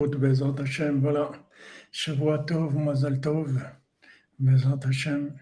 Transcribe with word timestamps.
Bezat 0.00 0.60
Hashem, 0.60 1.00
voilà. 1.00 1.32
Shavua 1.90 2.38
Tov, 2.46 2.72
Mazal 2.76 3.20
Tov, 3.20 3.60
Bezat 4.38 4.78
Hashem. 4.86 5.36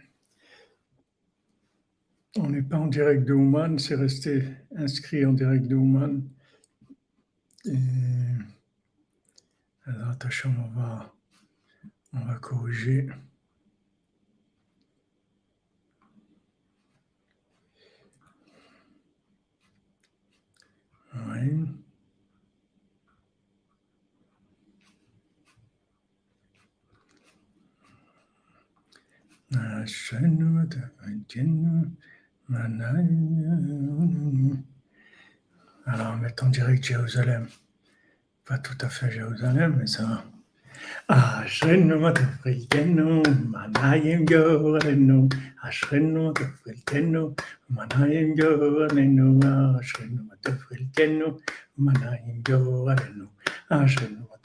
On 2.38 2.48
n'est 2.48 2.62
pas 2.62 2.78
en 2.78 2.86
direct 2.86 3.26
de 3.26 3.34
Ouman, 3.34 3.78
c'est 3.78 3.96
resté 3.96 4.44
inscrit 4.74 5.26
en 5.26 5.34
direct 5.34 5.66
de 5.66 5.76
Ouman. 5.76 6.22
Et 7.66 7.76
Bezat 9.86 10.18
Hashem, 10.24 10.54
on 10.58 10.68
va, 10.80 11.14
on 12.14 12.20
va 12.20 12.36
corriger. 12.36 13.10
Oui. 21.14 21.85
Alors, 35.86 36.16
on 36.42 36.48
direct 36.48 36.84
Jérusalem. 36.84 37.46
Pas 38.44 38.58
tout 38.58 38.76
à 38.80 38.88
fait 38.88 39.10
Jérusalem, 39.10 39.76
mais 39.78 39.86
ça 39.86 40.04
va. 40.04 40.24
אשרנו 41.07 41.99
מה 41.99 42.11
תפרידנו, 42.13 43.23
מנעים 43.49 44.25
גורלנו, 44.25 45.27
אשרנו 45.61 46.27
מה 46.27 46.31
תפרידנו, 46.33 47.33
מנעים 47.69 48.35
גורלנו, 48.35 49.39
אשרנו 49.81 50.23
מה 50.27 50.35
תפרידנו, 50.41 51.37
מנעים 51.77 52.41
גורלנו, 52.47 53.25
אשרנו 53.69 54.21
מה 54.29 54.35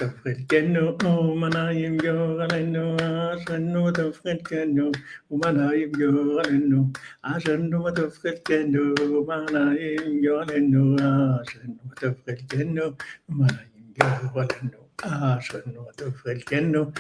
תפרידנו, 11.97 12.93
מנעים 13.29 13.93
גורלנו, 13.99 14.80
عشانه 15.04 15.86
توفى 15.98 16.32
الجنة 16.32 16.92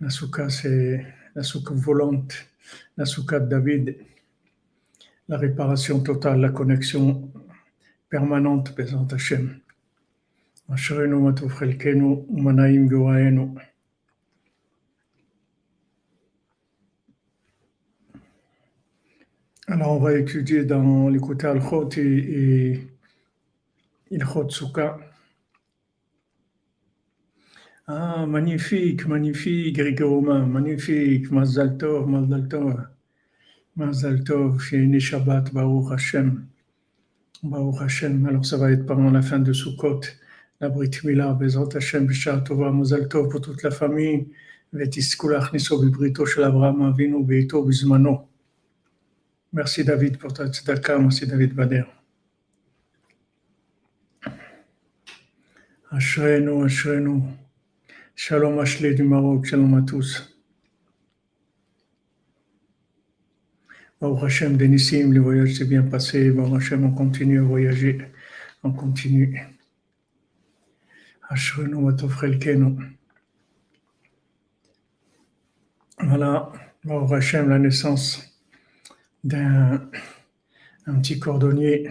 La 0.00 0.10
souka, 0.10 0.50
c'est 0.50 1.06
la 1.36 1.44
souka 1.44 1.72
volante, 1.72 2.34
la 2.96 3.04
souka 3.04 3.38
de 3.38 3.48
David, 3.48 3.96
la 5.28 5.38
réparation 5.38 6.00
totale, 6.00 6.40
la 6.40 6.50
connexion 6.50 7.30
permanente, 8.08 8.74
Bézant 10.68 11.48
Hashem. 11.48 13.60
Alors, 19.66 19.92
on 19.92 19.98
va 19.98 20.18
étudier 20.18 20.64
dans 20.64 21.08
l'écouter 21.08 21.46
al-Khot 21.46 21.88
et 21.96 22.80
Ilchot 24.10 24.50
Souka. 24.50 24.98
Ah, 27.86 28.24
magnifique, 28.26 29.06
magnifique, 29.06 29.78
Romain, 30.00 30.46
magnifique, 30.46 31.30
Mazal 31.30 31.76
Tov, 31.76 32.08
Mazal 32.08 32.48
Tov, 32.48 32.86
Mazal 33.76 34.24
Tov, 34.24 34.60
Shabbat, 34.60 35.00
Shabbat, 35.00 35.52
Baruch 35.52 35.92
Hashem, 35.92 36.46
Baruch 37.42 37.82
Hashem. 37.82 38.26
Alors, 38.26 38.46
ça 38.46 38.56
va 38.56 38.70
être 38.70 38.86
pendant 38.86 39.10
la 39.10 39.22
fin 39.22 39.38
de 39.38 39.52
Sukkot, 39.52 40.00
la 40.63 40.69
Brit 40.69 41.03
Mila, 41.03 41.33
Bezrat 41.33 41.73
Hashem, 41.73 42.05
Bishar 42.07 42.43
Tova, 42.43 42.71
Mazal 42.71 43.07
Tov 43.07 43.29
pour 43.29 43.41
toute 43.41 43.63
la 43.63 43.71
famille, 43.71 44.27
ותזכו 44.73 45.29
להכניסו 45.29 45.81
בבריתו 45.81 46.27
של 46.27 46.43
אברהם 46.43 46.81
אבינו 46.81 47.23
בעיתו 47.23 47.65
bizmano. 47.65 48.29
Merci 49.51 49.83
David 49.83 50.17
pour 50.17 50.31
ta 50.31 50.47
tzedaka, 50.47 50.99
merci 50.99 51.25
David 51.25 51.55
Bader. 51.55 51.85
Ashrenu, 55.91 56.63
Ashrenu. 56.65 57.23
Shalom 58.15 58.59
Ashley 58.59 58.93
du 58.93 59.03
Maroc, 59.03 59.45
shalom 59.45 59.73
à 59.73 59.81
tous. 59.81 60.37
Baruch 63.99 64.23
Hashem, 64.23 64.55
Denissim, 64.55 65.11
le 65.11 65.19
voyage 65.19 65.55
s'est 65.55 65.65
bien 65.65 65.81
passé. 65.81 66.29
Baruch 66.29 66.61
Hashem, 66.61 66.85
on 66.85 66.91
continue 66.91 67.39
à 67.39 67.43
voyager. 67.43 67.97
On 68.61 68.71
continue. 68.71 69.52
Ashrenu, 71.28 71.74
Watofrelkenu. 71.76 72.96
Voilà, 75.98 76.52
Baruch 76.84 77.12
Hashem, 77.12 77.48
la 77.48 77.58
naissance 77.58 78.22
d'un 79.22 79.88
un 80.86 81.00
petit 81.00 81.18
cordonnier 81.18 81.90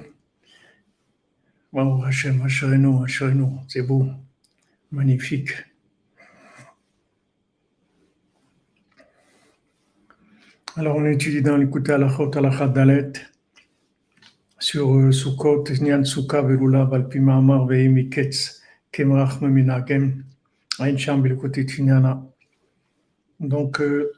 Wow, 1.74 2.04
Hachem, 2.04 2.40
Hachem, 2.44 3.02
Hachem, 3.04 3.60
c'est 3.68 3.82
beau, 3.82 4.08
magnifique. 4.92 5.54
Alors, 10.76 10.98
on 10.98 11.06
étudie 11.06 11.42
dans 11.42 11.58
l'écoute 11.58 11.90
à 11.90 11.98
la 11.98 12.10
Chot 12.10 12.32
à 12.36 12.42
la 12.42 12.68
Dalet 12.68 13.14
sur 14.60 14.96
euh, 14.96 15.12
Sukkot, 15.12 15.64
Nyan 15.82 16.04
Sukka, 16.04 16.44
Verula, 16.44 16.86
Valpima, 16.86 17.38
Amar, 17.38 17.66
Veimi, 17.66 18.10
Ketz, 18.10 18.62
Kemrach, 18.94 19.42
Meminagem, 19.42 20.24
Ain 20.80 20.98
Sham, 20.98 21.38
côté 21.38 21.66
Tinyana. 21.66 22.24
Donc, 23.40 23.81
euh, 23.81 24.14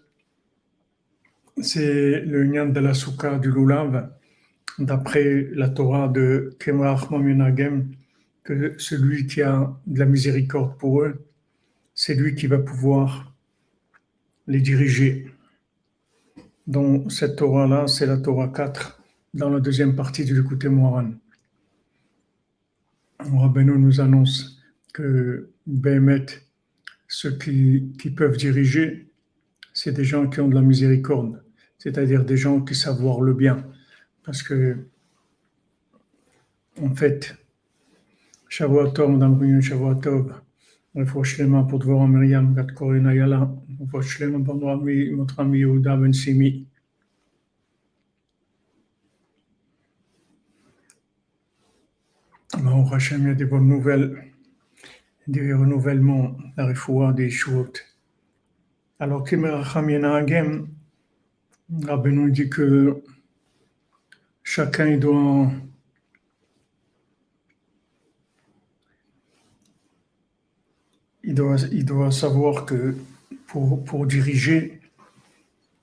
c'est 1.62 2.22
le 2.22 2.46
Nyan 2.46 2.68
de 2.68 2.80
la 2.80 2.94
Sukka 2.94 3.40
du 3.40 3.52
Lulav 3.52 4.12
d'après 4.78 5.47
la 5.53 5.69
Torah 5.69 6.09
de 6.09 6.56
Kemrach 6.59 7.09
Mamunagem, 7.09 7.91
que 8.44 8.75
celui 8.78 9.25
qui 9.25 9.41
a 9.41 9.74
de 9.88 10.00
la 10.00 10.06
miséricorde 10.06 10.78
pour 10.78 11.02
eux, 11.02 11.25
c'est 11.94 12.13
lui 12.13 12.36
qui 12.36 12.48
va 12.48 12.60
pouvoir 12.60 13.33
les 14.48 14.60
diriger. 14.60 15.31
Donc 16.68 17.12
cette 17.12 17.38
Torah-là, 17.38 17.88
c'est 17.88 18.06
la 18.06 18.18
Torah 18.18 18.50
4, 18.50 19.01
dans 19.33 19.50
la 19.50 19.60
deuxième 19.60 19.95
partie 19.95 20.25
du 20.25 20.36
L'écouté 20.36 20.68
Moran. 20.68 21.12
Rabbeinu 23.19 23.80
nous 23.80 24.01
annonce 24.01 24.55
que 24.94 25.50
Béhémet, 25.67 26.26
ceux 27.08 27.37
qui, 27.38 27.93
qui 27.99 28.11
peuvent 28.11 28.37
diriger, 28.37 29.11
c'est 29.73 29.93
des 29.93 30.05
gens 30.05 30.29
qui 30.29 30.41
ont 30.41 30.49
de 30.49 30.55
la 30.55 30.62
miséricorde, 30.62 31.43
c'est-à-dire 31.79 32.25
des 32.25 32.37
gens 32.37 32.61
qui 32.61 32.75
savent 32.75 33.00
voir 33.00 33.20
le 33.20 33.35
bien 33.35 33.64
parce 34.25 34.43
que, 34.43 34.76
en 36.81 36.94
fait, 36.94 37.35
Shavuotov, 38.49 39.11
Madame 39.11 39.37
Brunion, 39.37 39.61
Shavuotov, 39.61 40.32
רפואה 40.97 41.25
שלמה 41.25 41.62
פה 41.70 41.79
דבורה 41.79 42.06
מרים, 42.06 42.55
בת 42.55 42.70
קורין 42.70 43.06
איילה, 43.06 43.44
רפואה 43.81 44.02
שלמה 44.02 44.38
במותך 44.38 45.41
מיהודה 45.41 45.97
בן 45.97 46.12
סימי. 46.12 46.64
Baruch 52.52 52.93
Hashem, 52.93 53.29
il 53.29 53.41
y 53.41 53.44
du 55.27 55.54
renouvellement, 55.54 56.38
la 56.57 56.68
refoua 56.68 57.13
des 57.13 57.30
choses. 57.30 57.72
Alors, 59.00 59.24
Kimeracham 59.24 59.89
Yenagem, 59.89 60.68
Rabbi 61.83 62.12
nous 62.12 62.30
dit 62.30 62.50
que 62.50 63.01
chacun 64.44 64.88
il 64.88 65.00
doit 65.00 65.51
il 71.24 71.33
doit, 71.33 71.57
il 71.72 71.86
doit 71.86 72.12
savoir 72.12 72.66
que 72.66 72.95
pour, 73.48 73.83
pour 73.83 74.06
diriger, 74.06 74.80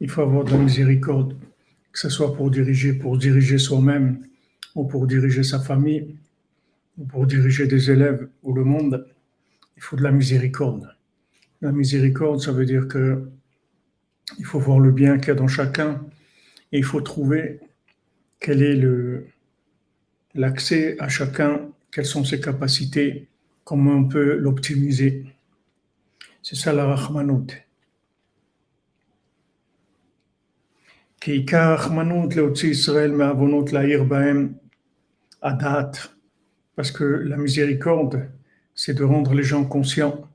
il 0.00 0.09
faut 0.09 0.23
avoir 0.23 0.44
de 0.44 0.53
la 0.53 0.59
miséricorde, 0.59 1.37
que 1.93 1.99
ce 1.99 2.09
soit 2.09 2.35
pour 2.35 2.50
diriger, 2.50 2.93
pour 2.93 3.19
diriger 3.19 3.59
soi-même, 3.59 4.25
ou 4.75 4.85
pour 4.85 5.06
diriger 5.06 5.43
sa 5.43 5.59
famille, 5.59 6.17
ou 6.97 7.05
pour 7.05 7.27
diriger 7.27 7.67
des 7.67 7.91
élèves 7.91 8.29
ou 8.43 8.55
le 8.55 8.65
monde, 8.65 9.06
il 9.82 9.84
faut 9.84 9.96
de 9.96 10.05
la 10.05 10.12
miséricorde. 10.12 10.94
La 11.61 11.73
miséricorde, 11.73 12.40
ça 12.40 12.52
veut 12.52 12.64
dire 12.64 12.87
que 12.87 13.29
il 14.38 14.44
faut 14.44 14.61
voir 14.61 14.79
le 14.79 14.93
bien 14.93 15.19
qu'il 15.19 15.29
y 15.29 15.31
a 15.32 15.34
dans 15.34 15.49
chacun 15.49 16.06
et 16.70 16.79
il 16.79 16.84
faut 16.84 17.00
trouver 17.00 17.58
quel 18.38 18.62
est 18.62 18.81
l'accès 20.34 20.96
à 21.00 21.08
chacun, 21.08 21.69
quelles 21.90 22.06
sont 22.06 22.25
ses 22.25 22.40
capacités, 22.40 23.26
comment 23.64 23.94
on 23.94 24.05
peut 24.05 24.37
l'optimiser. 24.37 25.26
C'est 26.44 26.55
ça 26.55 26.73
la 26.73 26.87
Rahmanout. 26.87 27.49
Parce 36.76 36.93
que 36.93 37.05
la 37.05 37.37
miséricorde, 37.37 38.31
c'est 38.75 38.95
de 38.95 39.05
rendre 39.05 39.35
les 39.35 39.43
gens 39.43 39.65
conscients, 39.65 40.29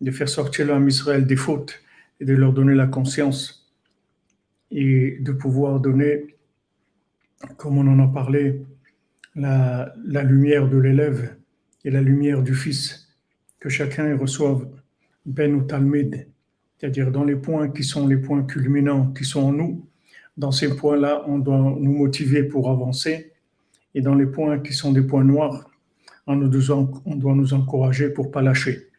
de 0.00 0.10
faire 0.10 0.28
sortir 0.28 0.66
l'homme 0.66 0.88
Israël 0.88 1.26
des 1.26 1.36
fautes 1.36 1.82
et 2.20 2.24
de 2.24 2.34
leur 2.34 2.52
donner 2.52 2.74
la 2.74 2.86
conscience 2.86 3.72
et 4.70 5.18
de 5.20 5.32
pouvoir 5.32 5.80
donner, 5.80 6.36
comme 7.56 7.78
on 7.78 7.86
en 7.86 7.98
a 7.98 8.08
parlé, 8.08 8.62
la, 9.34 9.92
la 10.04 10.22
lumière 10.22 10.68
de 10.68 10.78
l'élève 10.78 11.36
et 11.84 11.90
la 11.90 12.02
lumière 12.02 12.42
du 12.42 12.54
fils, 12.54 13.08
que 13.58 13.68
chacun 13.68 14.16
reçoive 14.16 14.68
ben 15.26 15.54
ou 15.54 15.62
talmid, 15.62 16.26
c'est-à-dire 16.78 17.10
dans 17.10 17.24
les 17.24 17.36
points 17.36 17.70
qui 17.70 17.84
sont 17.84 18.06
les 18.06 18.16
points 18.16 18.42
culminants, 18.42 19.12
qui 19.12 19.24
sont 19.24 19.42
en 19.42 19.52
nous. 19.52 19.86
Dans 20.36 20.52
ces 20.52 20.74
points-là, 20.74 21.24
on 21.26 21.38
doit 21.38 21.58
nous 21.58 21.92
motiver 21.92 22.42
pour 22.44 22.70
avancer. 22.70 23.32
Et 23.94 24.00
dans 24.00 24.14
les 24.14 24.26
points 24.26 24.60
qui 24.60 24.72
sont 24.72 24.92
des 24.92 25.02
points 25.02 25.24
noirs, 25.24 25.69
on 26.26 26.36
doit 26.36 27.34
nous 27.34 27.54
encourager 27.54 28.10
pour 28.10 28.30
pas 28.30 28.42
lâcher. 28.42 28.90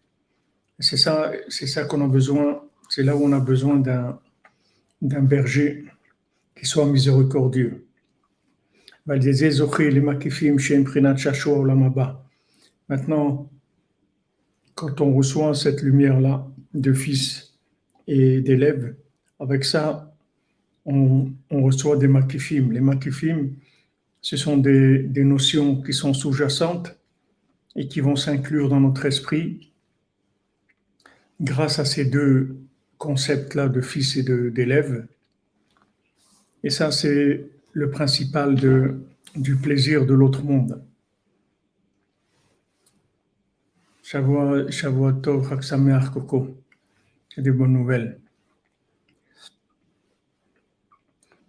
C'est 0.81 0.97
ça, 0.97 1.31
c'est 1.47 1.67
ça 1.67 1.85
qu'on 1.85 2.03
a 2.03 2.07
besoin. 2.07 2.63
C'est 2.89 3.03
là 3.03 3.15
où 3.15 3.23
on 3.23 3.31
a 3.31 3.39
besoin 3.39 3.77
d'un, 3.77 4.19
berger 5.01 5.85
qui 6.55 6.65
soit 6.65 6.87
miséricordieux. 6.87 7.85
Maintenant, 12.89 13.49
quand 14.75 15.01
on 15.01 15.13
reçoit 15.13 15.53
cette 15.55 15.81
lumière-là 15.81 16.47
de 16.73 16.93
fils 16.93 17.53
et 18.07 18.41
d'élèves, 18.41 18.95
avec 19.39 19.63
ça, 19.63 20.13
on, 20.85 21.31
reçoit 21.51 21.97
des 21.97 22.07
makifim. 22.07 22.71
Les 22.71 22.81
makifim, 22.81 23.51
ce 24.21 24.35
sont 24.35 24.57
des 24.57 25.23
notions 25.23 25.81
qui 25.81 25.93
sont 25.93 26.13
sous-jacentes 26.13 26.97
et 27.75 27.87
qui 27.87 28.01
vont 28.01 28.15
s'inclure 28.15 28.69
dans 28.69 28.79
notre 28.79 29.05
esprit 29.05 29.71
grâce 31.39 31.79
à 31.79 31.85
ces 31.85 32.05
deux 32.05 32.57
concepts-là 32.97 33.67
de 33.67 33.81
fils 33.81 34.15
et 34.17 34.23
d'élèves. 34.23 35.07
Et 36.63 36.69
ça, 36.69 36.91
c'est 36.91 37.49
le 37.73 37.89
principal 37.89 38.55
du 39.35 39.55
plaisir 39.55 40.05
de 40.05 40.13
l'autre 40.13 40.43
monde. 40.43 40.83
Koko. 46.13 46.55
C'est 47.33 47.41
des 47.41 47.51
bonnes 47.51 47.73
nouvelles. 47.73 48.19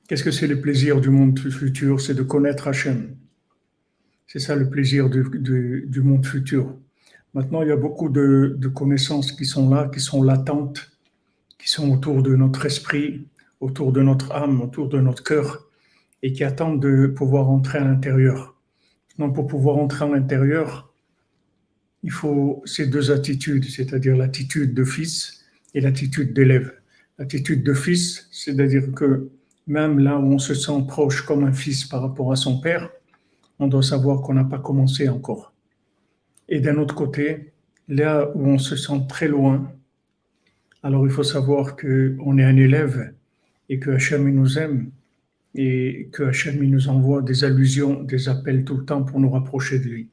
Qu'est-ce 0.06 0.22
que 0.22 0.30
c'est 0.30 0.46
le 0.46 0.60
plaisir 0.60 1.00
du 1.00 1.10
monde 1.10 1.38
futur? 1.50 2.00
C'est 2.00 2.14
de 2.14 2.22
connaître 2.22 2.68
Hachem. 2.68 3.16
C'est 4.32 4.38
ça 4.38 4.56
le 4.56 4.70
plaisir 4.70 5.10
du, 5.10 6.00
monde 6.00 6.24
futur. 6.24 6.74
Maintenant, 7.34 7.60
il 7.60 7.68
y 7.68 7.70
a 7.70 7.76
beaucoup 7.76 8.08
de, 8.08 8.56
de, 8.58 8.68
connaissances 8.68 9.30
qui 9.30 9.44
sont 9.44 9.68
là, 9.68 9.90
qui 9.92 10.00
sont 10.00 10.22
latentes, 10.22 10.90
qui 11.58 11.68
sont 11.68 11.92
autour 11.92 12.22
de 12.22 12.34
notre 12.34 12.64
esprit, 12.64 13.26
autour 13.60 13.92
de 13.92 14.00
notre 14.00 14.32
âme, 14.32 14.62
autour 14.62 14.88
de 14.88 14.98
notre 14.98 15.22
cœur, 15.22 15.68
et 16.22 16.32
qui 16.32 16.44
attendent 16.44 16.80
de 16.80 17.08
pouvoir 17.08 17.50
entrer 17.50 17.80
à 17.80 17.84
l'intérieur. 17.84 18.56
Donc, 19.18 19.34
pour 19.34 19.46
pouvoir 19.46 19.76
entrer 19.76 20.06
à 20.06 20.08
l'intérieur, 20.08 20.94
il 22.02 22.10
faut 22.10 22.62
ces 22.64 22.86
deux 22.86 23.10
attitudes, 23.10 23.66
c'est-à-dire 23.66 24.16
l'attitude 24.16 24.72
de 24.72 24.84
fils 24.84 25.44
et 25.74 25.82
l'attitude 25.82 26.32
d'élève. 26.32 26.72
L'attitude 27.18 27.62
de 27.62 27.74
fils, 27.74 28.28
c'est-à-dire 28.32 28.92
que 28.94 29.28
même 29.66 29.98
là 29.98 30.18
où 30.18 30.24
on 30.24 30.38
se 30.38 30.54
sent 30.54 30.86
proche 30.88 31.20
comme 31.20 31.44
un 31.44 31.52
fils 31.52 31.84
par 31.84 32.00
rapport 32.00 32.32
à 32.32 32.36
son 32.36 32.62
père, 32.62 32.88
on 33.58 33.68
doit 33.68 33.82
savoir 33.82 34.20
qu'on 34.22 34.34
n'a 34.34 34.44
pas 34.44 34.58
commencé 34.58 35.08
encore. 35.08 35.52
Et 36.48 36.60
d'un 36.60 36.76
autre 36.76 36.94
côté, 36.94 37.52
là 37.88 38.30
où 38.34 38.46
on 38.46 38.58
se 38.58 38.76
sent 38.76 39.06
très 39.08 39.28
loin, 39.28 39.72
alors 40.82 41.06
il 41.06 41.10
faut 41.10 41.22
savoir 41.22 41.76
qu'on 41.76 42.38
est 42.38 42.44
un 42.44 42.56
élève 42.56 43.14
et 43.68 43.78
que 43.78 43.90
Hachem 43.90 44.28
nous 44.28 44.58
aime 44.58 44.90
et 45.54 46.08
que 46.12 46.24
Hachem 46.24 46.62
nous 46.62 46.88
envoie 46.88 47.22
des 47.22 47.44
allusions, 47.44 48.02
des 48.02 48.28
appels 48.28 48.64
tout 48.64 48.76
le 48.76 48.84
temps 48.84 49.04
pour 49.04 49.20
nous 49.20 49.30
rapprocher 49.30 49.78
de 49.78 49.84
lui. 49.84 50.10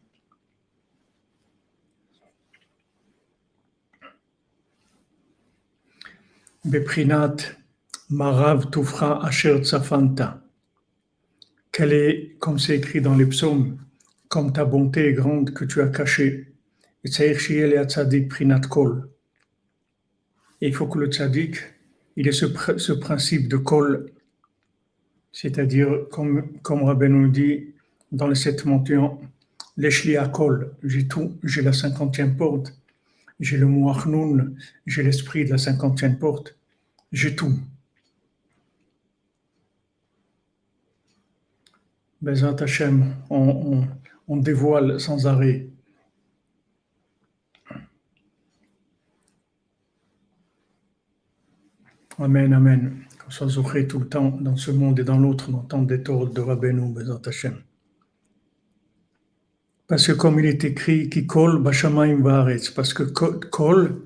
Beprinat 6.65 7.38
Marav 8.09 8.69
Tufra 8.69 9.25
Asher 9.25 9.63
Tsafanta. 9.63 10.42
Quelle 11.71 11.94
est, 11.94 12.36
comme 12.39 12.60
c'est 12.60 12.77
écrit 12.77 13.01
dans 13.01 13.16
les 13.16 13.25
psaumes, 13.25 13.77
comme 14.27 14.54
ta 14.54 14.66
bonté 14.66 15.07
est 15.07 15.13
grande 15.13 15.54
que 15.54 15.66
tu 15.66 15.81
as 15.81 15.88
cachée. 15.88 16.54
Et 17.04 17.10
il 20.61 20.76
faut 20.76 20.88
que 20.88 20.99
le 20.99 21.07
tzaddik, 21.07 21.57
il 22.16 22.28
ait 22.28 22.31
ce, 22.31 22.92
principe 22.94 23.47
de 23.47 23.57
kol, 23.57 24.11
c'est-à-dire, 25.31 26.07
comme, 26.11 26.59
comme 26.61 26.83
Rabbi 26.83 27.07
nous 27.07 27.30
dit 27.30 27.73
dans 28.11 28.28
les 28.28 28.35
sept 28.35 28.66
montants, 28.66 29.21
l'eshli 29.78 30.18
à 30.18 30.28
kol, 30.28 30.76
j'ai 30.83 31.07
tout, 31.07 31.38
j'ai 31.44 31.61
la 31.61 31.73
cinquantième 31.73 32.35
porte, 32.35 32.73
j'ai 33.40 33.57
le 33.57 33.68
mot 33.68 33.94
j'ai 34.85 35.04
l'esprit 35.04 35.45
de 35.45 35.52
la 35.52 35.57
cinquantième 35.57 36.19
porte, 36.19 36.57
j'ai 37.11 37.35
tout. 37.35 37.57
Bezat 42.21 42.61
Hashem, 42.61 43.16
on, 43.30 44.38
dévoile 44.38 44.99
sans 44.99 45.26
arrêt. 45.26 45.69
Amen, 52.18 52.54
Amen. 52.54 53.04
Qu'on 53.23 53.31
soit 53.31 53.47
zouché 53.47 53.88
tout 53.88 53.99
le 53.99 54.07
temps 54.07 54.38
dans 54.42 54.57
ce 54.57 54.71
monde 54.71 54.99
et 54.99 55.06
dans 55.06 55.18
l'autre, 55.18 55.49
dans 55.69 55.83
des 55.83 56.04
torts 56.04 56.28
de 56.28 56.42
Rabbeinu, 56.42 56.94
Bezat 56.94 57.21
Hashem. 57.26 57.56
Parce 59.88 60.06
que 60.06 60.11
comme 60.11 60.40
il 60.40 60.45
est 60.45 60.66
écrit, 60.66 61.09
qui 61.09 61.26
kol 61.26 61.64
bashamaim 61.64 62.21
varetz, 62.21 62.69
parce 62.69 62.94
que 62.94 63.04
kol 63.04 64.02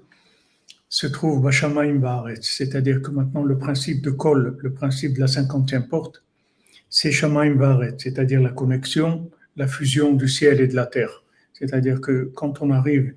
se 0.88 1.08
trouve 1.08 1.41
bashamaim 1.41 1.98
varetz, 2.00 2.48
c'est-à-dire 2.48 3.01
que 3.01 3.10
maintenant 3.10 3.43
le 3.43 3.58
principe 3.58 4.03
de 4.03 4.12
kol, 4.12 4.55
le 4.60 4.72
principe 4.72 5.15
de 5.15 5.22
la 5.22 5.27
cinquantième 5.27 5.88
porte, 5.88 6.24
c'est 6.95 7.12
shamaim 7.12 7.55
varetz, 7.55 8.03
c'est-à-dire 8.03 8.39
la 8.39 8.51
connexion, 8.51 9.31
la 9.55 9.65
fusion 9.65 10.13
du 10.13 10.27
ciel 10.27 10.62
et 10.62 10.67
de 10.67 10.75
la 10.75 10.85
terre. 10.85 11.23
C'est-à-dire 11.53 12.00
que 12.00 12.31
quand 12.35 12.62
on 12.62 12.69
arrive 12.69 13.15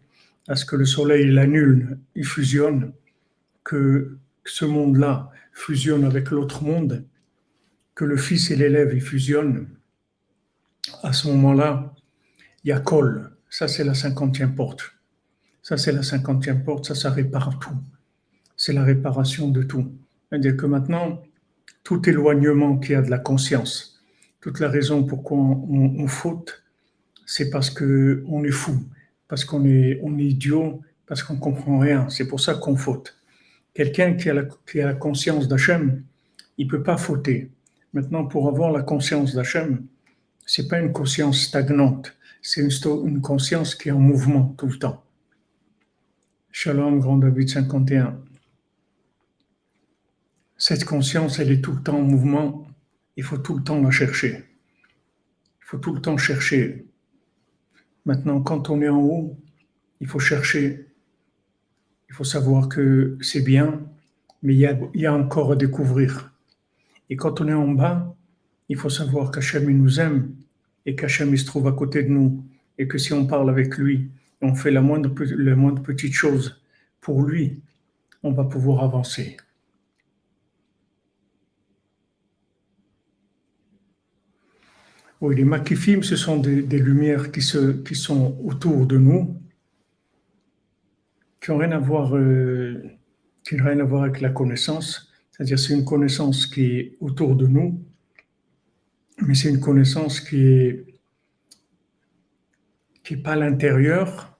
à 0.48 0.56
ce 0.56 0.64
que 0.64 0.76
le 0.76 0.86
soleil 0.86 1.30
l'annule, 1.30 1.98
il 2.14 2.24
fusionne, 2.24 2.94
que 3.64 4.16
ce 4.46 4.64
monde-là 4.64 5.30
fusionne 5.52 6.06
avec 6.06 6.30
l'autre 6.30 6.64
monde, 6.64 7.04
que 7.94 8.06
le 8.06 8.16
fils 8.16 8.50
et 8.50 8.56
l'élève 8.56 8.94
ils 8.94 9.02
fusionnent, 9.02 9.68
à 11.02 11.12
ce 11.12 11.28
moment-là, 11.28 11.92
il 12.64 12.70
y 12.70 12.72
a 12.72 12.80
Kol, 12.80 13.30
ça 13.50 13.68
c'est 13.68 13.84
la 13.84 13.92
cinquantième 13.92 14.54
porte. 14.54 14.94
Ça 15.62 15.76
c'est 15.76 15.92
la 15.92 16.02
cinquantième 16.02 16.64
porte, 16.64 16.86
ça 16.86 16.94
ça 16.94 17.10
répare 17.10 17.58
tout. 17.58 17.76
C'est 18.56 18.72
la 18.72 18.84
réparation 18.84 19.50
de 19.50 19.62
tout. 19.62 19.92
C'est-à-dire 20.30 20.56
que 20.56 20.64
maintenant, 20.64 21.22
tout 21.84 22.08
éloignement 22.08 22.78
qu'il 22.78 22.92
y 22.92 22.94
a 22.94 23.02
de 23.02 23.10
la 23.10 23.18
conscience, 23.18 24.02
toute 24.40 24.60
la 24.60 24.68
raison 24.68 25.04
pourquoi 25.04 25.38
on, 25.38 25.96
on 25.98 26.08
faute, 26.08 26.62
c'est 27.26 27.50
parce 27.50 27.70
qu'on 27.70 28.44
est 28.44 28.50
fou. 28.50 28.80
parce 29.28 29.44
qu'on 29.44 29.64
est, 29.64 29.98
on 30.02 30.16
est 30.18 30.24
idiot, 30.24 30.80
parce 31.06 31.22
qu'on 31.22 31.36
comprend 31.36 31.78
rien. 31.78 32.08
C'est 32.08 32.28
pour 32.28 32.40
ça 32.40 32.54
qu'on 32.54 32.76
faute. 32.76 33.16
Quelqu'un 33.74 34.14
qui, 34.14 34.30
a 34.30 34.34
la, 34.34 34.44
qui 34.70 34.80
a 34.80 34.86
la 34.86 34.94
conscience 34.94 35.48
d'Hachem, 35.48 36.02
il 36.58 36.68
peut 36.68 36.82
pas 36.82 36.96
fauter. 36.96 37.50
Maintenant, 37.92 38.24
pour 38.26 38.48
avoir 38.48 38.70
la 38.70 38.82
conscience 38.82 39.34
d'Hachem, 39.34 39.84
c'est 40.46 40.68
pas 40.68 40.78
une 40.78 40.92
conscience 40.92 41.40
stagnante, 41.40 42.16
c'est 42.40 42.60
une, 42.60 42.70
une 43.06 43.20
conscience 43.20 43.74
qui 43.74 43.88
est 43.88 43.92
en 43.92 43.98
mouvement 43.98 44.54
tout 44.56 44.68
le 44.68 44.78
temps. 44.78 45.02
Shalom, 46.52 47.00
Grand 47.00 47.18
David 47.18 47.50
51. 47.50 48.18
Cette 50.58 50.84
conscience, 50.84 51.38
elle 51.38 51.50
est 51.50 51.60
tout 51.60 51.72
le 51.72 51.82
temps 51.82 51.98
en 51.98 52.02
mouvement. 52.02 52.66
Il 53.16 53.24
faut 53.24 53.36
tout 53.36 53.56
le 53.56 53.62
temps 53.62 53.80
la 53.80 53.90
chercher. 53.90 54.44
Il 55.60 55.64
faut 55.64 55.78
tout 55.78 55.94
le 55.94 56.00
temps 56.00 56.16
chercher. 56.16 56.86
Maintenant, 58.06 58.40
quand 58.40 58.70
on 58.70 58.80
est 58.80 58.88
en 58.88 59.00
haut, 59.00 59.38
il 60.00 60.06
faut 60.06 60.18
chercher. 60.18 60.86
Il 62.08 62.14
faut 62.14 62.24
savoir 62.24 62.68
que 62.68 63.18
c'est 63.20 63.42
bien, 63.42 63.82
mais 64.42 64.54
il 64.54 64.60
y, 64.60 64.66
a, 64.66 64.78
il 64.94 65.00
y 65.00 65.06
a 65.06 65.12
encore 65.12 65.52
à 65.52 65.56
découvrir. 65.56 66.32
Et 67.10 67.16
quand 67.16 67.40
on 67.40 67.48
est 67.48 67.52
en 67.52 67.68
bas, 67.68 68.16
il 68.68 68.76
faut 68.76 68.88
savoir 68.88 69.30
qu'Hachem 69.30 69.68
nous 69.68 70.00
aime 70.00 70.34
et 70.86 70.96
qu'Hachem 70.96 71.36
se 71.36 71.44
trouve 71.44 71.68
à 71.68 71.72
côté 71.72 72.02
de 72.02 72.08
nous 72.08 72.44
et 72.78 72.88
que 72.88 72.96
si 72.96 73.12
on 73.12 73.26
parle 73.26 73.50
avec 73.50 73.76
lui, 73.76 74.10
on 74.40 74.54
fait 74.54 74.70
la 74.70 74.80
moindre, 74.80 75.12
la 75.36 75.56
moindre 75.56 75.82
petite 75.82 76.14
chose 76.14 76.62
pour 77.00 77.22
lui, 77.22 77.60
on 78.22 78.32
va 78.32 78.44
pouvoir 78.44 78.84
avancer. 78.84 79.36
Oui, 85.26 85.34
les 85.34 85.44
makifim, 85.44 86.02
ce 86.02 86.14
sont 86.14 86.36
des, 86.36 86.78
lumières 86.78 87.32
qui, 87.32 87.42
sont 87.42 88.38
autour 88.44 88.86
de 88.86 88.96
nous, 88.96 89.36
qui 91.40 91.50
n'ont 91.50 91.56
rien 91.56 91.72
à 91.72 91.80
voir, 91.80 92.14
euh, 92.14 92.80
qui 93.42 93.60
rien 93.60 93.80
à 93.80 93.82
voir 93.82 94.04
avec 94.04 94.20
la 94.20 94.28
connaissance. 94.28 95.10
C'est-à-dire, 95.32 95.58
c'est 95.58 95.74
une 95.74 95.84
connaissance 95.84 96.46
qui 96.46 96.76
est 96.76 96.96
autour 97.00 97.34
de 97.34 97.48
nous, 97.48 97.84
mais 99.26 99.34
c'est 99.34 99.48
une 99.48 99.58
connaissance 99.58 100.20
qui 100.20 100.84
n'est 103.10 103.16
pas 103.16 103.32
à 103.32 103.36
l'intérieur, 103.36 104.38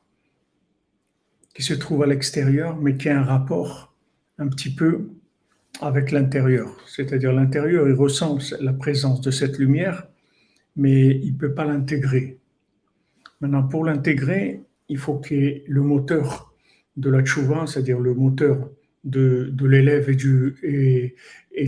qui 1.52 1.64
se 1.64 1.74
trouve 1.74 2.04
à 2.04 2.06
l'extérieur, 2.06 2.76
mais 2.76 2.96
qui 2.96 3.08
a 3.08 3.18
un 3.18 3.24
rapport 3.24 3.92
un 4.38 4.46
petit 4.46 4.72
peu 4.72 5.10
avec 5.80 6.12
l'intérieur. 6.12 6.76
C'est-à-dire 6.86 7.32
l'intérieur, 7.32 7.88
il 7.88 7.94
ressent 7.94 8.38
la 8.60 8.72
présence 8.72 9.20
de 9.20 9.32
cette 9.32 9.58
lumière, 9.58 10.06
mais 10.76 11.18
il 11.23 11.33
ne 11.33 11.38
peut 11.38 11.54
pas 11.54 11.64
l'intégrer. 11.64 12.38
Maintenant, 13.40 13.62
pour 13.62 13.85
l'intégrer, 13.85 14.62
il 14.88 14.99
faut 14.99 15.21
ait 15.30 15.64
le 15.66 15.83
moteur 15.83 16.54
de 16.97 17.11
la 17.11 17.23
tchouva, 17.23 17.66
c'est-à-dire 17.66 17.99
le 17.99 18.14
moteur 18.14 18.71
de, 19.04 19.52
l'élève 19.62 20.09
et 20.09 20.14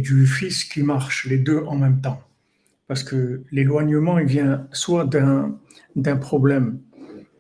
du, 0.01 0.27
fils 0.27 0.65
qui 0.65 0.83
marche, 0.83 1.27
les 1.27 1.39
deux 1.39 1.59
en 1.59 1.77
même 1.77 2.01
temps. 2.01 2.23
Parce 2.87 3.03
que 3.03 3.43
l'éloignement, 3.53 4.19
il 4.19 4.27
vient 4.27 4.67
soit 4.73 5.05
d'un 5.05 6.17
problème 6.17 6.81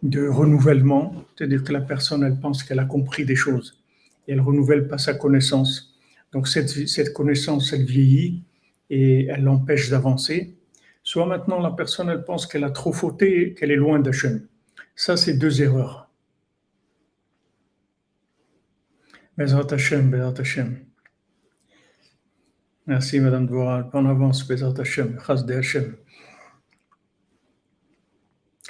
de 0.02 0.28
renouvellement, 0.28 1.14
c'est-à-dire 1.36 1.64
que 1.64 1.72
la 1.72 1.80
personne, 1.80 2.22
elle 2.22 2.38
pense 2.38 2.62
qu'elle 2.62 2.78
a 2.78 2.84
compris 2.84 3.24
des 3.24 3.34
choses 3.34 3.82
et 4.26 4.32
elle 4.32 4.40
renouvelle 4.40 4.86
pas 4.86 4.98
sa 4.98 5.14
connaissance. 5.14 5.98
Donc 6.32 6.46
cette 6.46 7.12
connaissance, 7.14 7.72
elle 7.72 7.84
vieillit 7.84 8.44
et 8.90 9.26
elle 9.26 9.42
l'empêche 9.44 9.90
d'avancer 9.90 10.57
soit 11.02 11.26
maintenant 11.26 11.60
la 11.60 11.70
personne 11.70 12.08
elle 12.08 12.24
pense 12.24 12.46
qu'elle 12.46 12.64
a 12.64 12.70
trop 12.70 12.92
fauté, 12.92 13.54
qu'elle 13.54 13.70
est 13.70 13.76
loin 13.76 13.98
d'Hachem. 13.98 14.46
Ça, 14.94 15.16
c'est 15.16 15.34
deux 15.34 15.62
erreurs. 15.62 16.10
Bezrat 19.36 19.72
Hachem, 19.72 20.10
Bezrat 20.10 20.40
Hachem. 20.40 20.84
Merci 22.86 23.20
Madame 23.20 23.46
Dvoral. 23.46 23.88
En 23.92 24.06
avance, 24.06 24.46
Bezrat 24.46 24.74
Hachem, 24.80 25.16
de 25.46 25.54
Hachem. 25.54 25.96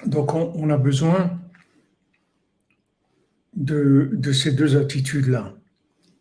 Donc 0.05 0.35
on, 0.35 0.71
a 0.71 0.77
besoin 0.77 1.41
de, 3.55 4.11
de 4.13 4.33
ces 4.33 4.53
deux 4.53 4.77
attitudes-là. 4.77 5.55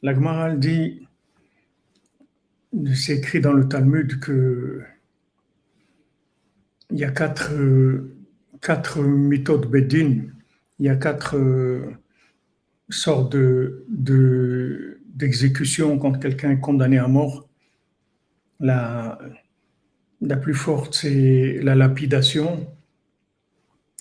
La 0.01 0.55
dit, 0.55 1.07
c'est 2.95 3.17
écrit 3.17 3.41
dans 3.41 3.53
le 3.53 3.67
Talmud 3.67 4.19
que 4.19 4.83
il 6.91 6.99
y 6.99 7.03
a 7.03 7.11
quatre, 7.11 7.51
quatre 8.61 9.01
méthodes 9.01 9.69
Bedin, 9.69 10.23
il 10.79 10.85
y 10.85 10.89
a 10.89 10.95
quatre 10.95 11.35
euh, 11.37 11.91
sortes 12.89 13.33
de, 13.33 13.85
d'exécution 15.07 15.97
quand 15.99 16.19
quelqu'un 16.19 16.51
est 16.51 16.59
condamné 16.59 16.97
à 16.97 17.07
mort. 17.07 17.49
La, 18.59 19.19
la 20.21 20.37
plus 20.37 20.53
forte, 20.53 20.95
c'est 20.95 21.59
la 21.61 21.75
lapidation, 21.75 22.67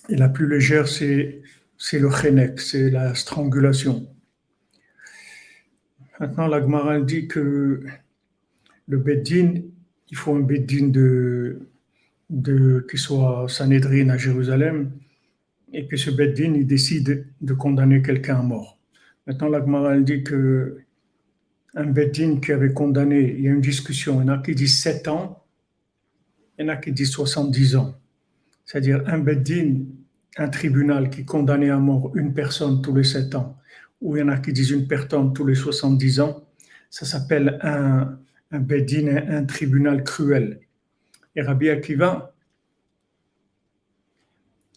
et 0.08 0.16
la 0.16 0.28
plus 0.28 0.48
légère, 0.48 0.88
c'est, 0.88 1.42
le 1.92 2.10
chenek, 2.10 2.60
c'est 2.60 2.90
la 2.90 3.14
strangulation. 3.14 4.06
Maintenant, 6.20 6.46
la 6.46 6.60
Gemara 6.60 7.00
dit 7.00 7.28
que 7.28 7.82
le 8.88 8.98
Bedin, 8.98 9.62
il 10.10 10.16
faut 10.16 10.34
un 10.34 10.40
Bedin 10.40 10.88
de 10.88 11.68
de, 12.30 12.84
qui 12.90 12.98
soit 12.98 13.46
Sanhedrin 13.48 14.08
à 14.08 14.16
Jérusalem 14.16 14.92
et 15.72 15.86
que 15.86 15.96
ce 15.96 16.10
Beddin 16.10 16.54
il 16.54 16.66
décide 16.66 17.26
de 17.40 17.54
condamner 17.54 18.02
quelqu'un 18.02 18.38
à 18.38 18.42
mort. 18.42 18.78
Maintenant, 19.26 19.48
la 19.48 20.00
dit 20.00 20.22
que 20.22 20.78
un 21.74 21.86
Beddin 21.86 22.40
qui 22.40 22.52
avait 22.52 22.72
condamné, 22.72 23.34
il 23.36 23.44
y 23.44 23.48
a 23.48 23.50
une 23.50 23.60
discussion, 23.60 24.22
il 24.22 24.26
y 24.26 24.30
en 24.30 24.34
a 24.34 24.38
qui 24.38 24.54
disent 24.54 24.78
7 24.78 25.08
ans, 25.08 25.44
il 26.58 26.64
y 26.64 26.64
en 26.64 26.72
a 26.72 26.76
qui 26.76 26.92
disent 26.92 27.10
70 27.10 27.76
ans. 27.76 27.94
C'est-à-dire 28.64 29.02
un 29.06 29.18
Beddin, 29.18 29.84
un 30.38 30.48
tribunal 30.48 31.10
qui 31.10 31.24
condamnait 31.24 31.70
à 31.70 31.78
mort 31.78 32.16
une 32.16 32.32
personne 32.32 32.80
tous 32.80 32.94
les 32.94 33.04
7 33.04 33.34
ans, 33.34 33.58
ou 34.00 34.16
il 34.16 34.20
y 34.20 34.22
en 34.22 34.28
a 34.28 34.38
qui 34.38 34.52
disent 34.52 34.70
une 34.70 34.86
personne 34.86 35.32
tous 35.34 35.44
les 35.44 35.54
70 35.54 36.20
ans, 36.20 36.44
ça 36.88 37.04
s'appelle 37.04 37.58
un, 37.62 38.18
un 38.52 38.60
Beddin, 38.60 39.08
un 39.28 39.44
tribunal 39.44 40.02
cruel. 40.02 40.60
Et 41.36 41.42
Rabbi 41.42 41.68
Akiva, 41.68 42.34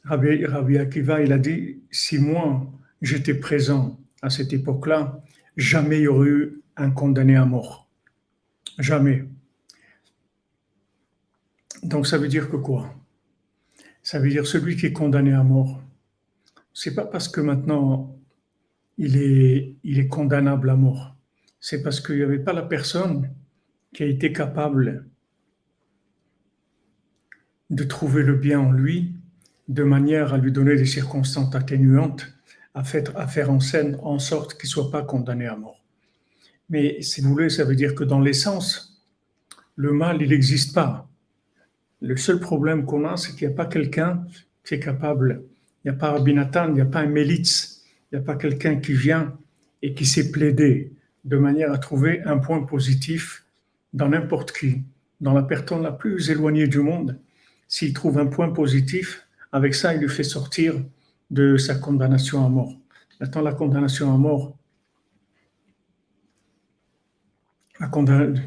Rabbi, 0.03 0.77
Akiva, 0.77 1.21
il 1.21 1.31
a 1.31 1.37
dit, 1.37 1.81
si 1.89 2.17
moi 2.17 2.69
j'étais 3.01 3.33
présent 3.33 3.97
à 4.21 4.29
cette 4.29 4.51
époque-là, 4.51 5.23
jamais 5.55 5.99
il 5.99 6.03
y 6.03 6.07
aurait 6.07 6.27
eu 6.27 6.61
un 6.75 6.91
condamné 6.91 7.35
à 7.35 7.45
mort. 7.45 7.89
Jamais. 8.77 9.25
Donc 11.83 12.07
ça 12.07 12.17
veut 12.17 12.27
dire 12.27 12.49
que 12.49 12.57
quoi? 12.57 12.93
Ça 14.03 14.19
veut 14.19 14.29
dire 14.29 14.45
celui 14.45 14.75
qui 14.75 14.87
est 14.87 14.93
condamné 14.93 15.33
à 15.33 15.43
mort. 15.43 15.81
C'est 16.73 16.95
pas 16.95 17.05
parce 17.05 17.27
que 17.27 17.39
maintenant 17.41 18.17
il 18.97 19.15
est, 19.17 19.75
il 19.83 19.99
est 19.99 20.07
condamnable 20.07 20.69
à 20.69 20.75
mort. 20.75 21.15
C'est 21.59 21.83
parce 21.83 22.01
qu'il 22.01 22.15
n'y 22.17 22.23
avait 22.23 22.39
pas 22.39 22.53
la 22.53 22.63
personne 22.63 23.33
qui 23.93 24.03
a 24.03 24.07
été 24.07 24.33
capable 24.33 25.09
de 27.69 27.83
trouver 27.83 28.23
le 28.23 28.35
bien 28.35 28.59
en 28.59 28.71
lui, 28.71 29.13
de 29.67 29.83
manière 29.83 30.33
à 30.33 30.37
lui 30.37 30.51
donner 30.51 30.75
des 30.75 30.85
circonstances 30.85 31.53
atténuantes, 31.53 32.27
à 32.73 32.83
faire, 32.83 33.51
en 33.51 33.59
scène 33.59 33.97
en 34.03 34.19
sorte 34.19 34.53
qu'il 34.53 34.67
ne 34.67 34.71
soit 34.71 34.91
pas 34.91 35.01
condamné 35.01 35.47
à 35.47 35.55
mort. 35.55 35.83
Mais 36.69 37.01
si 37.01 37.21
vous 37.21 37.29
voulez, 37.29 37.49
ça 37.49 37.63
veut 37.65 37.75
dire 37.75 37.95
que 37.95 38.03
dans 38.03 38.19
l'essence, 38.19 39.03
le 39.75 39.91
mal, 39.91 40.21
il 40.21 40.29
n'existe 40.29 40.73
pas. 40.73 41.09
Le 42.01 42.15
seul 42.15 42.39
problème 42.39 42.85
qu'on 42.85 43.05
a, 43.05 43.17
c'est 43.17 43.35
qu'il 43.35 43.47
n'y 43.47 43.53
a 43.53 43.57
pas 43.57 43.65
quelqu'un 43.65 44.23
qui 44.63 44.75
est 44.75 44.79
capable. 44.79 45.43
Il 45.83 45.91
n'y 45.91 45.95
a 45.95 45.99
pas 45.99 46.11
Rabinatan, 46.11 46.69
il 46.69 46.73
n'y 46.75 46.81
a 46.81 46.85
pas 46.85 46.99
un 46.99 47.07
Mélitz, 47.07 47.83
il 48.11 48.17
n'y 48.17 48.21
a 48.21 48.25
pas 48.25 48.35
quelqu'un 48.35 48.77
qui 48.77 48.93
vient 48.93 49.37
et 49.81 49.93
qui 49.93 50.05
sait 50.05 50.31
plaider 50.31 50.93
de 51.25 51.37
manière 51.37 51.71
à 51.71 51.77
trouver 51.77 52.21
un 52.23 52.37
point 52.37 52.61
positif 52.63 53.45
dans 53.93 54.09
n'importe 54.09 54.51
qui, 54.51 54.83
dans 55.21 55.33
la 55.33 55.43
personne 55.43 55.83
la 55.83 55.91
plus 55.91 56.29
éloignée 56.29 56.67
du 56.67 56.79
monde, 56.79 57.19
s'il 57.69 57.93
trouve 57.93 58.17
un 58.17 58.25
point 58.25 58.49
positif, 58.49 59.27
avec 59.53 59.75
ça, 59.75 59.93
il 59.93 60.01
lui 60.01 60.09
fait 60.09 60.23
sortir 60.23 60.73
de 61.29 61.55
sa 61.55 61.75
condamnation 61.75 62.45
à 62.45 62.49
mort. 62.49 62.73
Maintenant, 63.21 63.41
la 63.41 63.53
condamnation 63.53 64.13
à 64.13 64.17
mort, 64.17 64.57
la 67.79 67.87
condamnation, 67.87 68.43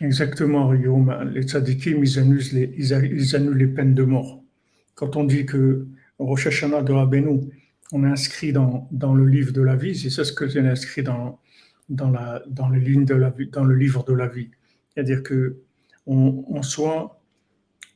exactement, 0.00 0.72
les 0.72 1.42
tzadikim, 1.42 2.04
ils 2.04 2.18
annulent 2.18 2.52
les, 2.52 2.74
ils 2.76 3.36
annulent 3.36 3.58
les 3.58 3.66
peines 3.66 3.94
de 3.94 4.04
mort. 4.04 4.42
Quand 4.94 5.16
on 5.16 5.24
dit 5.24 5.44
que 5.44 5.86
Rosh 6.18 6.46
Hashanah 6.46 6.82
de 6.82 6.92
Rabbeinu, 6.92 7.40
on 7.92 8.04
est 8.04 8.08
inscrit 8.08 8.52
dans, 8.52 8.88
dans 8.92 9.14
le 9.14 9.26
livre 9.26 9.52
de 9.52 9.62
la 9.62 9.74
vie, 9.74 9.96
c'est 9.96 10.10
ça 10.10 10.24
ce 10.24 10.32
que 10.32 10.48
j'ai 10.48 10.60
inscrit 10.60 11.02
dans, 11.02 11.40
dans, 11.88 12.10
la, 12.10 12.42
dans, 12.46 12.68
les 12.68 12.80
lignes 12.80 13.04
de 13.04 13.14
la, 13.14 13.34
dans 13.50 13.64
le 13.64 13.74
livre 13.74 14.04
de 14.04 14.12
la 14.12 14.28
vie. 14.28 14.50
C'est-à-dire 14.88 15.22
que 15.24 15.58
on, 16.06 16.44
on 16.48 16.62
soit 16.62 17.21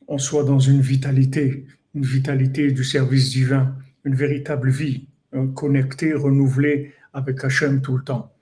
on 0.07 0.17
soit 0.17 0.43
dans 0.43 0.59
une 0.59 0.81
vitalité, 0.81 1.65
une 1.93 2.05
vitalité 2.05 2.71
du 2.71 2.83
service 2.83 3.29
divin, 3.29 3.75
une 4.05 4.15
véritable 4.15 4.69
vie 4.69 5.07
euh, 5.33 5.47
connectée, 5.47 6.13
renouvelée 6.13 6.93
avec 7.13 7.43
Hachem 7.43 7.81
tout 7.81 7.97
le 7.97 8.03
temps. 8.03 8.33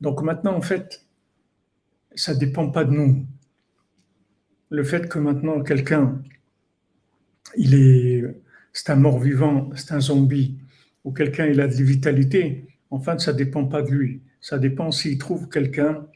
Donc 0.00 0.22
maintenant, 0.22 0.54
en 0.54 0.60
fait, 0.60 1.06
ça 2.14 2.34
ne 2.34 2.38
dépend 2.38 2.68
pas 2.70 2.84
de 2.84 2.90
nous. 2.90 3.26
Le 4.70 4.84
fait 4.84 5.08
que 5.08 5.18
maintenant 5.18 5.62
quelqu'un, 5.62 6.20
il 7.56 7.74
est, 7.74 8.24
c'est 8.72 8.90
un 8.90 8.96
mort 8.96 9.20
vivant, 9.20 9.70
c'est 9.76 9.92
un 9.92 10.00
zombie, 10.00 10.58
ou 11.04 11.12
quelqu'un 11.12 11.46
il 11.46 11.60
a 11.60 11.68
de 11.68 11.72
la 11.72 11.82
vitalité, 11.82 12.66
en 12.90 13.00
fait, 13.00 13.20
ça 13.20 13.32
ne 13.32 13.38
dépend 13.38 13.64
pas 13.66 13.82
de 13.82 13.90
lui. 13.90 14.22
Ça 14.40 14.58
dépend 14.58 14.90
s'il 14.90 15.18
trouve 15.18 15.48
quelqu'un 15.48 16.06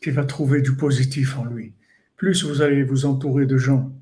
qui 0.00 0.10
va 0.10 0.24
trouver 0.24 0.62
du 0.62 0.76
positif 0.76 1.38
en 1.38 1.44
lui. 1.46 1.72
Plus 2.18 2.44
vous 2.44 2.62
allez 2.62 2.82
vous 2.82 3.06
entourer 3.06 3.46
de 3.46 3.56
gens 3.56 3.92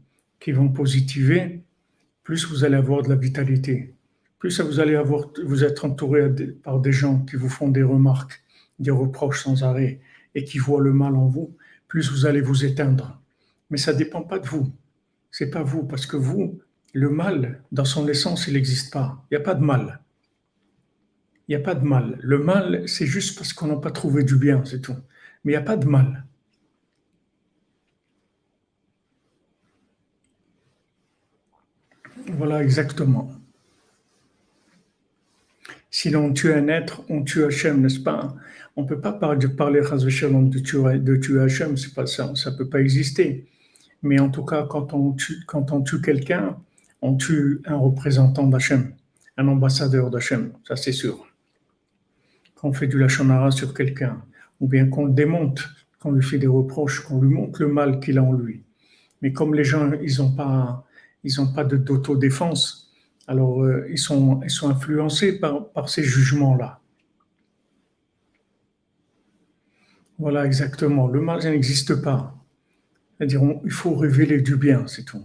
qui 0.41 0.51
vont 0.51 0.71
positiver, 0.71 1.63
plus 2.25 2.47
vous 2.47 2.65
allez 2.65 2.77
avoir 2.77 3.03
de 3.03 3.11
la 3.11 3.15
vitalité. 3.15 3.95
Plus 4.39 4.59
vous 4.63 4.81
allez 4.81 4.95
avoir, 4.95 5.29
vous 5.45 5.65
être 5.65 5.85
entouré 5.85 6.35
par 6.63 6.81
des 6.81 6.93
gens 6.93 7.21
qui 7.27 7.37
vous 7.37 7.51
font 7.51 7.69
des 7.69 7.83
remarques, 7.83 8.43
des 8.79 8.91
reproches 8.91 9.45
sans 9.45 9.65
arrêt 9.65 10.01
et 10.35 10.45
qui 10.45 10.57
voient 10.57 10.81
le 10.81 10.95
mal 10.95 11.15
en 11.15 11.27
vous, 11.27 11.55
plus 11.89 12.11
vous 12.11 12.25
allez 12.25 12.41
vous 12.41 12.65
éteindre. 12.65 13.21
Mais 13.69 13.77
ça 13.77 13.93
ne 13.93 13.99
dépend 13.99 14.23
pas 14.23 14.39
de 14.39 14.47
vous. 14.47 14.73
C'est 15.31 15.51
pas 15.51 15.63
vous, 15.63 15.85
parce 15.85 16.07
que 16.07 16.17
vous, 16.17 16.59
le 16.95 17.11
mal, 17.11 17.63
dans 17.71 17.85
son 17.85 18.09
essence, 18.09 18.47
il 18.47 18.55
n'existe 18.55 18.95
pas. 18.95 19.23
Il 19.31 19.35
n'y 19.35 19.43
a 19.43 19.45
pas 19.45 19.55
de 19.55 19.63
mal. 19.63 20.01
Il 21.49 21.55
n'y 21.55 21.63
a 21.63 21.65
pas 21.65 21.75
de 21.75 21.85
mal. 21.85 22.19
Le 22.23 22.39
mal, 22.39 22.89
c'est 22.89 23.07
juste 23.07 23.37
parce 23.37 23.53
qu'on 23.53 23.67
n'a 23.67 23.77
pas 23.77 23.91
trouvé 23.91 24.25
du 24.25 24.37
bien, 24.37 24.65
c'est 24.65 24.81
tout. 24.81 24.97
Mais 25.45 25.53
il 25.53 25.57
n'y 25.57 25.63
a 25.63 25.67
pas 25.67 25.77
de 25.77 25.87
mal. 25.87 26.25
Voilà 32.33 32.62
exactement. 32.62 33.30
Si 35.90 36.11
l'on 36.11 36.33
tue 36.33 36.52
un 36.52 36.68
être, 36.68 37.02
on 37.09 37.23
tue 37.23 37.45
Hachem, 37.45 37.80
n'est-ce 37.80 38.00
pas? 38.00 38.35
On 38.75 38.83
ne 38.83 38.88
peut 38.88 39.00
pas 39.00 39.12
parler, 39.12 39.38
de 39.38 39.47
parler 39.47 39.80
de 39.80 40.59
tuer, 40.59 40.99
de 40.99 41.16
tuer 41.16 41.40
Hachem, 41.40 41.76
c'est 41.76 41.95
pas 41.95 42.06
ça, 42.06 42.35
ça 42.35 42.50
ne 42.50 42.56
peut 42.56 42.68
pas 42.68 42.80
exister. 42.80 43.47
Mais 44.02 44.18
en 44.21 44.28
tout 44.28 44.45
cas, 44.45 44.66
quand 44.68 44.92
on 44.92 45.12
tue, 45.12 45.45
tue 45.85 46.00
quelqu'un, 46.02 46.59
on 47.00 47.16
tue 47.16 47.62
un 47.64 47.76
représentant 47.76 48.47
d'Hachem, 48.47 48.92
un 49.37 49.49
ambassadeur 49.49 50.11
d'Hachem, 50.11 50.52
ça 50.66 50.76
c'est 50.76 50.92
sûr. 50.92 51.26
Quand 52.54 52.68
on 52.68 52.73
fait 52.73 52.88
du 52.88 52.99
lachonara 52.99 53.50
sur 53.50 53.73
quelqu'un, 53.73 54.23
ou 54.61 54.68
bien 54.68 54.88
qu'on 54.88 55.06
le 55.06 55.12
démonte, 55.12 55.68
qu'on 56.00 56.12
lui 56.12 56.23
fait 56.23 56.38
des 56.38 56.47
reproches, 56.47 57.00
qu'on 57.00 57.21
lui 57.21 57.33
montre 57.33 57.62
le 57.62 57.68
mal 57.68 58.00
qu'il 58.00 58.18
a 58.18 58.23
en 58.23 58.33
lui. 58.33 58.62
Mais 59.23 59.33
comme 59.33 59.54
les 59.54 59.64
gens, 59.64 59.92
ils 60.02 60.18
n'ont 60.18 60.33
pas 60.33 60.86
ils 61.26 61.40
n'ont 61.40 61.52
pas 61.52 61.64
d'autodéfense. 61.64 62.90
Alors, 63.26 63.62
euh, 63.62 63.87
ils, 63.90 63.99
sont, 63.99 64.40
ils 64.45 64.50
sont 64.50 64.71
influencés 64.71 65.40
par, 65.40 65.88
ces 65.88 66.04
jugements-là. 66.04 66.80
Voilà, 70.18 70.47
exactement. 70.47 71.09
Le 71.09 71.21
mal 71.21 71.40
n'existe 71.42 71.97
pas. 71.97 72.35
C'est-à-dire, 73.18 73.42
il 73.64 73.71
faut 73.71 73.95
révéler 73.95 74.40
du 74.40 74.56
bien, 74.56 74.87
c'est 74.87 75.04
tout. 75.04 75.25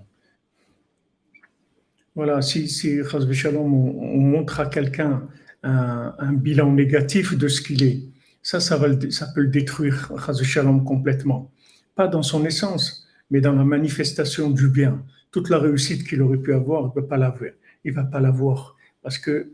Voilà, 2.16 2.42
si, 2.42 2.68
si 2.68 3.00
on, 3.00 3.58
on 3.58 4.20
montre 4.20 4.60
à 4.60 4.66
quelqu'un 4.66 5.28
un, 5.64 6.34
bilan 6.34 6.74
négatif 6.74 7.38
de 7.38 7.48
ce 7.48 7.62
qu'il 7.62 7.84
est, 7.84 8.02
ça, 8.42 8.60
ça 8.60 8.78
peut 8.80 9.42
le 9.42 9.48
détruire, 9.48 10.12
Shalom, 10.44 10.84
complètement. 10.84 11.52
Pas 11.96 12.08
dans 12.08 12.24
son 12.24 12.44
essence, 12.46 13.08
mais 13.30 13.40
dans 13.40 13.54
la 13.54 13.64
manifestation 13.64 14.50
du 14.50 14.68
bien 14.68 15.06
toute 15.32 15.50
la 15.50 15.58
réussite 15.58 16.08
qu'il 16.08 16.22
aurait 16.22 16.38
pu 16.38 16.54
avoir, 16.54 16.82
il 16.82 16.88
ne 16.88 16.92
peut 16.92 17.08
pas 17.08 17.18
l'avoir. 17.18 17.52
Il 17.84 17.94
va 17.94 18.04
pas 18.04 18.20
l'avoir 18.20 18.76
parce 19.02 19.18
que 19.18 19.52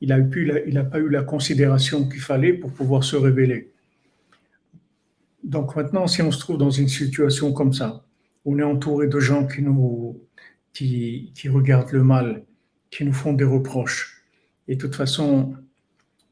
il 0.00 0.08
n'a 0.08 0.84
pas 0.84 0.98
eu 0.98 1.08
la 1.08 1.22
considération 1.22 2.08
qu'il 2.08 2.20
fallait 2.20 2.52
pour 2.52 2.72
pouvoir 2.72 3.02
se 3.02 3.16
révéler. 3.16 3.72
Donc 5.42 5.74
maintenant, 5.76 6.06
si 6.06 6.22
on 6.22 6.30
se 6.30 6.38
trouve 6.38 6.58
dans 6.58 6.70
une 6.70 6.88
situation 6.88 7.52
comme 7.52 7.72
ça, 7.72 8.04
on 8.44 8.58
est 8.58 8.62
entouré 8.62 9.08
de 9.08 9.18
gens 9.18 9.46
qui 9.46 9.62
nous, 9.62 10.20
qui, 10.72 11.32
qui 11.34 11.48
regardent 11.48 11.92
le 11.92 12.04
mal, 12.04 12.44
qui 12.90 13.04
nous 13.04 13.12
font 13.12 13.32
des 13.32 13.44
reproches. 13.44 14.22
Et 14.68 14.76
de 14.76 14.80
toute 14.80 14.94
façon, 14.94 15.56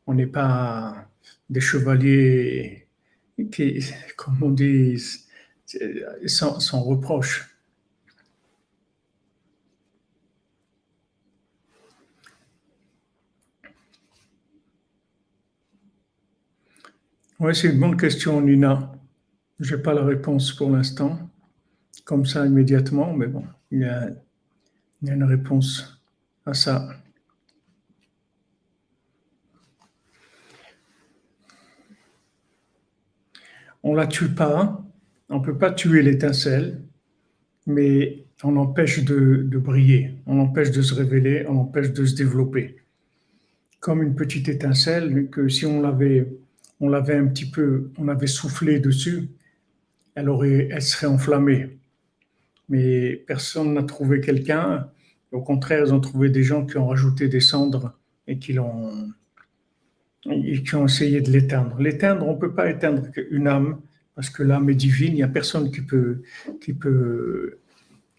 on 0.07 0.15
n'est 0.15 0.27
pas 0.27 1.09
des 1.51 1.61
chevaliers 1.61 2.87
qui, 3.51 3.85
comme 4.17 4.43
on 4.43 4.51
dit, 4.51 5.03
sans, 6.27 6.61
sans 6.61 6.83
reproche. 6.83 7.56
Oui, 17.39 17.55
c'est 17.55 17.69
une 17.69 17.79
bonne 17.79 17.99
question, 17.99 18.41
Nina. 18.41 18.93
Je 19.61 19.77
n'ai 19.77 19.83
pas 19.83 19.93
la 19.93 20.03
réponse 20.03 20.55
pour 20.55 20.71
l'instant, 20.71 21.19
comme 22.07 22.25
ça 22.25 22.47
immédiatement, 22.47 23.13
mais 23.13 23.27
bon, 23.27 23.45
il 23.71 23.81
y 23.81 23.85
a, 23.85 24.09
une 25.03 25.23
réponse 25.23 26.01
à 26.47 26.55
ça. 26.55 26.89
On 33.83 33.93
ne 33.93 33.97
la 33.99 34.07
tue 34.07 34.31
pas, 34.31 34.83
on 35.29 35.39
ne 35.39 35.45
peut 35.45 35.59
pas 35.59 35.73
tuer 35.73 36.01
l'étincelle, 36.01 36.81
mais 37.67 38.25
on 38.45 38.57
empêche 38.57 39.05
de, 39.05 39.59
briller, 39.59 40.15
on 40.25 40.41
empêche 40.41 40.71
de 40.71 40.81
se 40.81 40.95
révéler, 40.95 41.45
on 41.47 41.59
empêche 41.59 41.93
de 41.93 42.07
se 42.07 42.15
développer. 42.15 42.77
Comme 43.79 44.03
une 44.03 44.15
petite 44.15 44.49
étincelle 44.49 45.29
que 45.29 45.51
si 45.51 45.67
on 45.67 45.83
l'avait 45.83 46.27
on 46.81 46.89
l'avait 46.89 47.17
un 47.17 47.27
petit 47.27 47.51
peu, 47.51 47.91
on 47.99 48.09
avait 48.09 48.27
soufflé 48.27 48.81
dessus, 48.81 49.29
elle, 50.15 50.29
aurait, 50.29 50.69
elle 50.71 50.83
serait 50.83 51.07
enflammée. 51.07 51.79
Mais 52.69 53.17
personne 53.27 53.75
n'a 53.75 53.83
trouvé 53.83 54.21
quelqu'un. 54.21 54.91
Au 55.33 55.41
contraire, 55.41 55.85
ils 55.87 55.95
ont 55.95 56.01
trouvé 56.01 56.31
des 56.31 56.43
gens 56.43 56.67
qui 56.67 56.77
ont 56.79 56.89
rajouté 56.89 57.29
des 57.29 57.41
cendres 57.41 57.97
et 58.27 58.39
qui, 58.39 58.53
l'ont, 58.53 59.13
qui 60.23 60.75
ont 60.75 60.87
essayé 60.87 61.21
de 61.21 61.31
l'éteindre. 61.31 61.81
L'éteindre, 61.81 62.27
on 62.27 62.35
ne 62.35 62.39
peut 62.39 62.55
pas 62.55 62.71
éteindre 62.71 63.03
une 63.31 63.47
âme 63.47 63.81
parce 64.15 64.31
que 64.31 64.43
l'âme 64.43 64.69
est 64.71 64.75
divine. 64.75 65.13
Il 65.13 65.17
n'y 65.17 65.23
a 65.23 65.29
personne 65.29 65.71
qui 65.71 65.83
peut, 65.83 66.23
qui 66.61 66.73
peut 66.73 67.59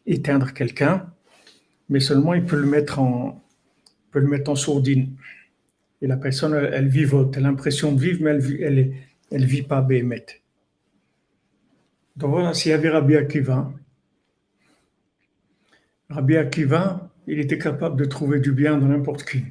éteindre 0.05 0.53
quelqu'un, 0.53 1.11
mais 1.89 1.99
seulement 1.99 2.33
il 2.33 2.45
peut 2.45 2.59
le 2.59 2.67
mettre 2.67 2.99
en, 2.99 3.43
peut 4.11 4.19
le 4.19 4.27
mettre 4.27 4.49
en 4.49 4.55
sourdine. 4.55 5.15
Et 6.01 6.07
la 6.07 6.17
personne, 6.17 6.53
elle, 6.53 6.87
vivote, 6.87 7.35
elle 7.37 7.45
a 7.45 7.49
l'impression 7.49 7.91
de 7.91 7.99
vivre, 7.99 8.23
mais 8.23 8.31
elle 8.31 8.93
elle, 9.31 9.45
vit 9.45 9.63
pas 9.63 9.81
Béhémet. 9.81 10.25
Donc 12.15 12.31
voilà, 12.31 12.53
s'il 12.53 12.71
y 12.71 12.73
avait 12.73 12.89
Rabbi 12.89 13.15
Akiva, 13.15 13.71
Rabbi 16.09 16.37
Akiva, 16.37 17.11
il 17.27 17.39
était 17.39 17.57
capable 17.57 17.97
de 17.97 18.05
trouver 18.05 18.39
du 18.39 18.51
bien 18.53 18.77
dans 18.77 18.87
n'importe 18.87 19.23
qui. 19.23 19.43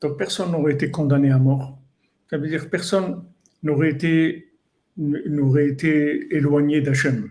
Donc 0.00 0.18
personne 0.18 0.52
n'aurait 0.52 0.74
été 0.74 0.90
condamné 0.90 1.30
à 1.30 1.38
mort. 1.38 1.78
Ça 2.28 2.38
veut 2.38 2.48
dire 2.48 2.68
personne 2.70 3.24
n'aurait 3.62 3.90
été, 3.90 4.52
n'aurait 4.96 5.68
été 5.68 6.34
éloigné 6.34 6.80
d'Hachem. 6.80 7.30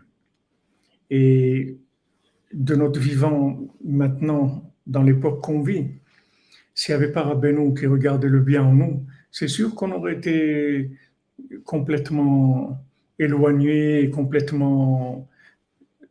Et 1.10 1.78
de 2.54 2.76
notre 2.76 3.00
vivant 3.00 3.60
maintenant, 3.84 4.74
dans 4.88 5.04
l'époque 5.04 5.42
qu'on 5.44 5.62
vit, 5.62 5.88
s'il 6.80 6.96
n'y 6.96 7.04
avait 7.04 7.12
pas 7.12 7.24
Rabbeinu 7.24 7.74
qui 7.74 7.88
regardait 7.88 8.30
le 8.30 8.40
bien 8.40 8.64
en 8.64 8.74
nous, 8.74 9.06
c'est 9.32 9.50
sûr 9.50 9.76
qu'on 9.76 9.92
aurait 9.92 10.14
été 10.14 10.90
complètement 11.66 12.82
éloigné, 13.20 14.10
complètement 14.10 15.28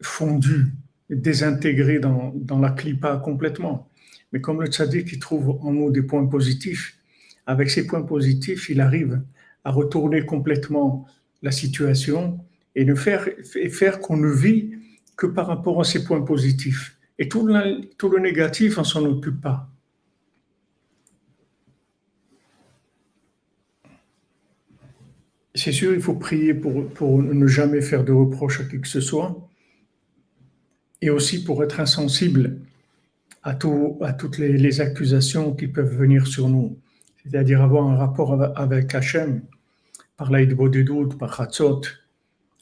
fondu, 0.03 0.67
désintégré 1.09 2.01
dans, 2.01 2.35
dans 2.35 2.59
la 2.59 2.69
clipa 2.69 3.17
complètement. 3.17 3.89
Mais 4.31 4.43
comme 4.43 4.61
le 4.61 4.67
tzaddik 4.67 5.09
qui 5.09 5.19
trouve 5.19 5.59
en 5.63 5.73
nous 5.73 5.91
des 5.91 6.03
points 6.03 6.27
positifs, 6.27 6.99
avec 7.47 7.71
ces 7.71 7.87
points 7.87 8.03
positifs, 8.03 8.69
il 8.69 8.83
arrive 8.83 9.23
à 9.65 9.71
retourner 9.71 10.27
complètement 10.27 11.07
la 11.41 11.51
situation 11.51 12.41
et 12.75 12.85
ne 12.85 12.95
faire, 12.95 13.27
et 13.57 13.71
faire 13.71 14.01
qu'on 14.01 14.19
ne 14.19 14.31
vit 14.31 14.73
que 15.17 15.27
par 15.27 15.47
rapport 15.47 15.81
à 15.81 15.85
ces 15.85 16.05
points 16.05 16.21
positifs. 16.21 16.99
Et 17.19 17.27
tout 17.27 17.47
le, 17.47 17.81
tout 17.97 18.11
le 18.11 18.19
négatif, 18.19 18.77
on 18.77 18.85
s'en 18.85 19.07
occupe 19.07 19.41
pas. 19.41 19.71
C'est 25.55 25.73
sûr, 25.73 25.95
il 25.95 26.01
faut 26.01 26.15
prier 26.15 26.55
pour, 26.55 27.23
ne 27.23 27.47
jamais 27.47 27.81
faire 27.81 28.05
de 28.05 28.13
reproches 28.13 28.61
à 28.61 28.65
qui 28.65 28.81
que 28.81 28.89
ce 28.89 29.01
soit, 29.01 29.49
et 31.01 31.11
aussi 31.11 31.45
pour 31.45 31.63
être 31.63 31.81
insensible 31.81 32.59
à, 33.43 33.51
à 33.51 34.13
toutes 34.13 34.39
les, 34.39 34.81
accusations 34.81 35.55
qui 35.55 35.69
peuvent 35.69 35.95
venir 35.95 36.27
sur 36.27 36.49
nous, 36.49 36.79
c'est-à-dire 37.23 37.63
avoir 37.63 37.87
un 37.89 37.97
rapport 37.97 38.41
avec 38.57 38.95
Hachem, 38.95 39.43
par 40.17 40.31
des 40.31 40.85
doutes, 40.85 41.19
par 41.19 41.41
Hatzot, 41.41 41.83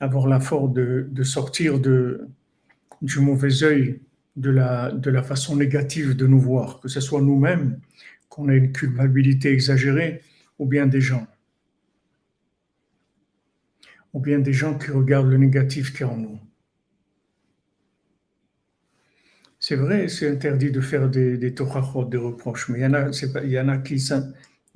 avoir 0.01 0.27
la 0.27 0.41
force 0.41 0.73
de, 0.73 1.09
de 1.11 1.23
sortir 1.23 1.81
de, 1.81 2.29
du 3.03 3.21
mauvais 3.21 3.63
œil 3.63 4.01
de 4.37 4.51
la, 4.51 4.93
de 4.93 5.11
la 5.11 5.23
façon 5.23 5.57
négative 5.57 6.15
de 6.15 6.27
nous 6.27 6.41
voir, 6.41 6.81
que 6.81 6.89
ce 6.89 7.01
soit 7.01 7.23
nous-mêmes, 7.23 7.81
qu'on 8.29 8.49
ait 8.51 8.59
une 8.59 8.73
culpabilité 8.73 9.51
exagérée, 9.51 10.21
ou 10.59 10.67
bien 10.67 10.87
des 10.87 11.01
gens. 11.01 11.27
Ou 14.13 14.21
bien 14.21 14.39
des 14.39 14.53
gens 14.53 14.79
qui 14.79 14.91
regardent 14.91 15.31
le 15.31 15.39
négatif 15.39 15.93
qui 15.95 16.03
est 16.03 16.07
en 16.07 16.17
nous. 16.17 16.41
C'est 19.59 19.77
vrai, 19.77 20.09
c'est 20.09 20.31
interdit 20.31 20.71
de 20.71 20.81
faire 20.81 21.09
des, 21.09 21.37
des 21.39 21.51
des 21.51 22.17
reproches, 22.17 22.69
mais 22.69 22.79
il 22.79 22.83
y 22.83 22.87
en 23.61 23.69
a, 23.69 23.79
qui, 23.79 23.97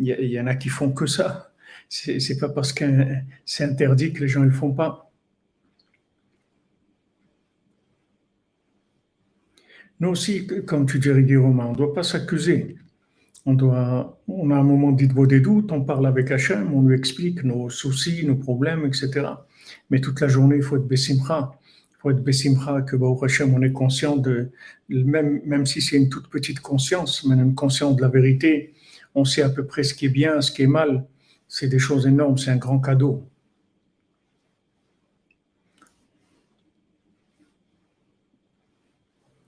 y 0.00 0.58
qui 0.58 0.68
font 0.68 0.92
que 0.92 1.06
ça. 1.06 1.52
C'est 1.88 2.38
pas 2.38 2.48
parce 2.48 2.72
que 2.72 2.84
c'est 3.44 3.64
interdit 3.64 4.12
que 4.12 4.20
les 4.20 4.28
gens 4.28 4.40
ne 4.40 4.46
le 4.46 4.52
font 4.52 4.72
pas. 4.72 5.10
Nous 10.00 10.08
aussi, 10.08 10.46
comme 10.66 10.86
tu 10.86 10.98
dis, 10.98 11.36
Romain, 11.36 11.66
on 11.66 11.72
ne 11.72 11.76
doit 11.76 11.94
pas 11.94 12.02
s'accuser. 12.02 12.76
On, 13.46 13.54
doit, 13.54 14.20
on 14.28 14.50
a 14.50 14.56
un 14.56 14.62
moment 14.62 14.92
d'idvo 14.92 15.26
des 15.26 15.40
doutes, 15.40 15.72
on 15.72 15.82
parle 15.82 16.06
avec 16.06 16.30
Hachem, 16.30 16.72
on 16.74 16.82
lui 16.82 16.96
explique 16.96 17.42
nos 17.42 17.70
soucis, 17.70 18.26
nos 18.26 18.36
problèmes, 18.36 18.84
etc. 18.84 19.28
Mais 19.90 20.00
toute 20.00 20.20
la 20.20 20.28
journée, 20.28 20.56
il 20.56 20.62
faut 20.62 20.76
être 20.76 20.86
bessimra. 20.86 21.58
Il 21.92 21.96
faut 22.00 22.10
être 22.10 22.22
bessimra 22.22 22.82
que 22.82 22.96
Baruch 22.96 23.24
Hachem, 23.24 23.54
on 23.54 23.62
est 23.62 23.72
conscient 23.72 24.16
de, 24.16 24.50
même, 24.88 25.40
même 25.44 25.66
si 25.66 25.80
c'est 25.82 25.96
une 25.96 26.08
toute 26.08 26.28
petite 26.28 26.60
conscience, 26.60 27.24
mais 27.24 27.34
une 27.34 27.54
conscience 27.54 27.96
de 27.96 28.02
la 28.02 28.08
vérité, 28.08 28.74
on 29.14 29.24
sait 29.24 29.42
à 29.42 29.50
peu 29.50 29.66
près 29.66 29.82
ce 29.82 29.94
qui 29.94 30.06
est 30.06 30.10
bien, 30.10 30.40
ce 30.40 30.50
qui 30.52 30.62
est 30.62 30.66
mal. 30.66 31.06
C'est 31.48 31.68
des 31.68 31.78
choses 31.78 32.06
énormes, 32.06 32.38
c'est 32.38 32.50
un 32.50 32.56
grand 32.56 32.78
cadeau. 32.80 33.26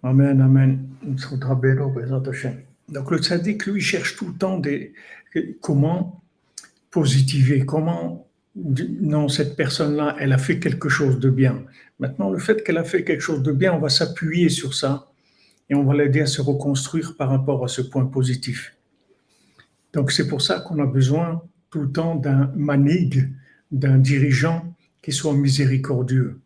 Amen, 0.02 0.40
amen. 0.40 0.88
Donc 2.92 3.10
le 3.10 3.18
tzaddik, 3.18 3.66
lui, 3.66 3.80
cherche 3.80 4.16
tout 4.16 4.28
le 4.28 4.34
temps 4.34 4.58
des, 4.58 4.92
comment 5.60 6.22
positiver, 6.90 7.64
comment 7.64 8.28
non, 8.54 9.28
cette 9.28 9.56
personne-là, 9.56 10.14
elle 10.18 10.32
a 10.34 10.38
fait 10.38 10.58
quelque 10.58 10.90
chose 10.90 11.18
de 11.18 11.30
bien. 11.30 11.64
Maintenant, 11.98 12.28
le 12.30 12.38
fait 12.38 12.62
qu'elle 12.62 12.76
a 12.76 12.84
fait 12.84 13.02
quelque 13.02 13.22
chose 13.22 13.42
de 13.42 13.50
bien, 13.50 13.72
on 13.72 13.78
va 13.78 13.88
s'appuyer 13.88 14.50
sur 14.50 14.74
ça 14.74 15.10
et 15.70 15.74
on 15.74 15.84
va 15.84 15.94
l'aider 15.94 16.20
à 16.20 16.26
se 16.26 16.42
reconstruire 16.42 17.16
par 17.16 17.30
rapport 17.30 17.64
à 17.64 17.68
ce 17.68 17.80
point 17.80 18.04
positif. 18.04 18.76
Donc 19.94 20.12
c'est 20.12 20.28
pour 20.28 20.42
ça 20.42 20.60
qu'on 20.60 20.78
a 20.80 20.86
besoin 20.86 21.42
tout 21.70 21.80
le 21.80 21.90
temps 21.90 22.14
d'un 22.14 22.52
manig, 22.54 23.30
d'un 23.70 23.96
dirigeant 23.96 24.74
qui 25.00 25.12
soit 25.12 25.34
miséricordieux. 25.34 26.40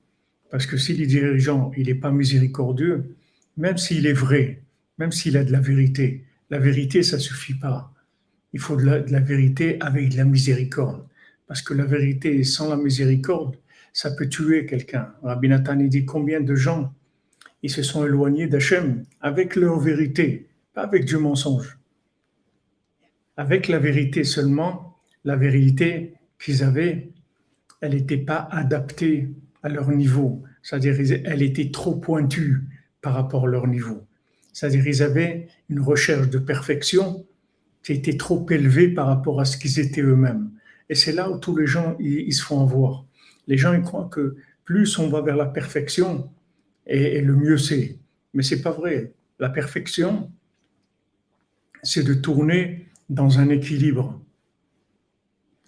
Parce 0.51 0.67
que 0.67 0.77
si 0.77 0.95
le 0.97 1.07
dirigeant, 1.07 1.73
il 1.77 1.89
n'est 1.89 1.97
pas 1.97 2.13
miséricordieux, 2.13 3.17
même 3.57 3.79
s'il 3.79 4.07
est 4.07 4.13
vrai, 4.13 4.63
même 4.99 5.11
s'il 5.11 5.37
a 5.37 5.45
de 5.45 5.51
la 5.51 5.61
vérité, 5.61 6.25
la 6.51 6.59
vérité, 6.59 7.03
ça 7.03 7.19
suffit 7.19 7.55
pas. 7.55 7.93
Il 8.53 8.61
faut 8.61 8.77
de 8.77 8.85
la, 8.85 9.21
vérité 9.21 9.79
avec 9.81 10.11
de 10.11 10.17
la 10.17 10.25
miséricorde. 10.25 11.05
Parce 11.47 11.63
que 11.63 11.75
la 11.75 11.85
vérité 11.85 12.43
sans 12.45 12.69
la 12.69 12.77
miséricorde, 12.77 13.57
ça 13.93 14.11
peut 14.11 14.29
tuer 14.29 14.67
quelqu'un. 14.67 15.13
Rabbi 15.23 15.49
Nathan 15.49 15.77
dit 15.77 16.05
combien 16.05 16.41
de 16.41 16.55
gens 16.55 16.93
ils 17.63 17.71
se 17.71 17.83
sont 17.83 18.07
éloignés 18.07 18.47
d'Hachem 18.47 19.05
avec 19.21 19.57
leur 19.57 19.79
vérité, 19.81 20.49
pas 20.75 20.83
avec 20.83 21.05
du 21.05 21.17
mensonge. 21.17 21.79
Avec 23.37 23.69
la 23.69 23.79
vérité 23.79 24.25
seulement, 24.25 24.99
la 25.25 25.37
vérité 25.37 26.15
qu'ils 26.39 26.63
avaient, 26.63 27.11
elle 27.81 27.93
n'était 27.93 28.17
pas 28.19 28.49
adaptée 28.51 29.29
à 29.63 29.69
leur 29.69 29.91
niveau. 29.91 30.43
C'est-à-dire, 30.63 30.97
elle 31.25 31.43
était 31.43 31.71
trop 31.71 31.97
pointue 31.97 32.63
par 33.01 33.15
rapport 33.15 33.45
à 33.45 33.49
leur 33.49 33.67
niveau. 33.67 34.07
C'est-à-dire 34.57 34.85
qu'ils 34.85 35.03
avaient 35.03 35.49
une 35.69 35.83
recherche 35.83 36.31
de 36.31 36.39
perfection 36.39 37.27
qui 37.83 37.93
était 37.93 38.17
trop 38.17 38.49
élevée 38.49 38.89
par 38.89 39.07
rapport 39.07 39.39
à 39.39 39.45
ce 39.45 39.59
qu'ils 39.59 39.79
étaient 39.79 40.01
eux-mêmes. 40.01 40.51
Et 40.89 40.95
c'est 40.95 41.13
là 41.13 41.31
où 41.31 41.37
tous 41.37 41.55
les 41.55 41.67
gens 41.67 41.95
ils, 42.01 42.33
se 42.33 42.43
font 42.43 42.63
avoir. 42.63 43.05
Les 43.49 43.59
gens 43.59 43.75
ils 43.75 43.83
croient 43.83 44.09
que 44.11 44.37
plus 44.65 44.99
on 44.99 45.11
va 45.11 45.21
vers 45.21 45.37
la 45.37 45.45
perfection, 45.45 46.31
et, 46.87 47.21
le 47.21 47.37
mieux 47.37 47.59
c'est. 47.59 47.99
Mais 48.33 48.43
c'est 48.43 48.63
pas 48.63 48.71
vrai. 48.71 49.13
La 49.39 49.51
perfection, 49.51 50.33
c'est 51.83 52.03
de 52.03 52.15
tourner 52.15 52.87
dans 53.11 53.39
un 53.39 53.51
équilibre 53.51 54.25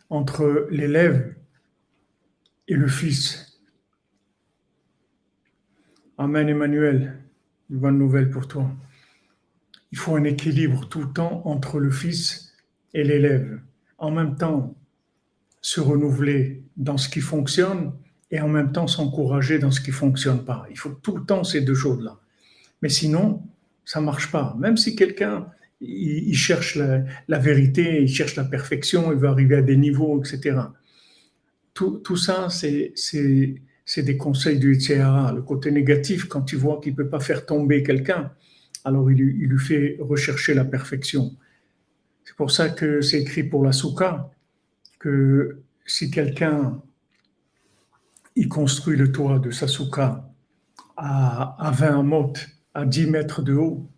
entre 0.08 0.66
l'élève 0.70 1.34
et 2.68 2.74
le 2.74 2.88
fils. 2.88 3.60
Amen, 6.16 6.48
Emmanuel 6.48 7.27
une 7.70 7.78
bonne 7.78 7.98
nouvelle 7.98 8.30
pour 8.30 8.48
toi. 8.48 8.70
Il 9.92 9.98
faut 9.98 10.16
un 10.16 10.24
équilibre 10.24 10.88
tout 10.88 11.00
le 11.00 11.12
temps 11.12 11.42
entre 11.44 11.80
le 11.80 11.90
fils 11.90 12.54
et 12.94 13.04
l'élève. 13.04 13.60
En 13.98 14.10
même 14.10 14.36
temps, 14.36 14.74
se 15.60 15.80
renouveler 15.80 16.62
dans 16.76 16.98
ce 16.98 17.08
qui 17.08 17.20
fonctionne 17.20 17.92
et 18.30 18.40
en 18.40 18.48
même 18.48 18.72
temps 18.72 18.86
s'encourager 18.86 19.58
dans 19.58 19.70
ce 19.70 19.80
qui 19.80 19.90
fonctionne 19.90 20.44
pas. 20.44 20.66
Il 20.70 20.78
faut 20.78 20.90
tout 20.90 21.16
le 21.16 21.24
temps 21.24 21.44
ces 21.44 21.60
deux 21.60 21.74
choses-là. 21.74 22.18
Mais 22.82 22.88
sinon, 22.88 23.42
ça 23.84 24.00
marche 24.00 24.30
pas. 24.30 24.56
Même 24.58 24.76
si 24.76 24.94
quelqu'un 24.94 25.48
il, 25.80 26.34
cherche 26.36 26.76
la, 26.76 27.38
vérité, 27.38 28.02
il 28.02 28.08
cherche 28.08 28.36
la 28.36 28.44
perfection, 28.44 29.12
il 29.12 29.18
veut 29.18 29.28
arriver 29.28 29.56
à 29.56 29.62
des 29.62 29.76
niveaux, 29.76 30.22
etc. 30.22 30.58
Tout, 31.74 31.98
tout 31.98 32.16
ça, 32.16 32.48
c'est 32.50 32.92
c'est 33.88 34.02
des 34.02 34.18
conseils 34.18 34.58
du 34.58 34.74
Yitzhara. 34.74 35.32
Le 35.32 35.40
côté 35.40 35.70
négatif, 35.70 36.26
quand 36.26 36.52
il 36.52 36.58
voit 36.58 36.78
qu'il 36.78 36.92
ne 36.92 36.96
peut 36.98 37.08
pas 37.08 37.20
faire 37.20 37.46
tomber 37.46 37.82
quelqu'un, 37.82 38.30
alors 38.84 39.10
il, 39.10 39.16
lui 39.16 39.58
fait 39.58 39.96
rechercher 39.98 40.52
la 40.52 40.66
perfection. 40.66 41.34
C'est 42.22 42.36
pour 42.36 42.50
ça 42.50 42.68
que 42.68 43.00
c'est 43.00 43.22
écrit 43.22 43.44
pour 43.44 43.64
la 43.64 43.72
souka 43.72 44.30
que 44.98 45.62
si 45.86 46.10
quelqu'un 46.10 46.82
il 48.36 48.50
construit 48.50 48.98
le 48.98 49.10
toit 49.10 49.38
de 49.38 49.50
sa 49.50 49.66
souka 49.66 50.30
à, 50.98 51.56
à 51.58 51.70
20 51.70 52.02
mot, 52.02 52.34
à 52.74 52.84
10 52.84 53.06
mètres 53.06 53.40
de 53.40 53.54
haut, 53.54 53.88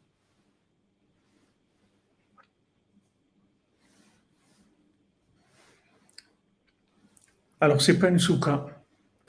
alors 7.60 7.82
c'est 7.82 7.98
pas 7.98 8.08
une 8.08 8.20
souka 8.20 8.79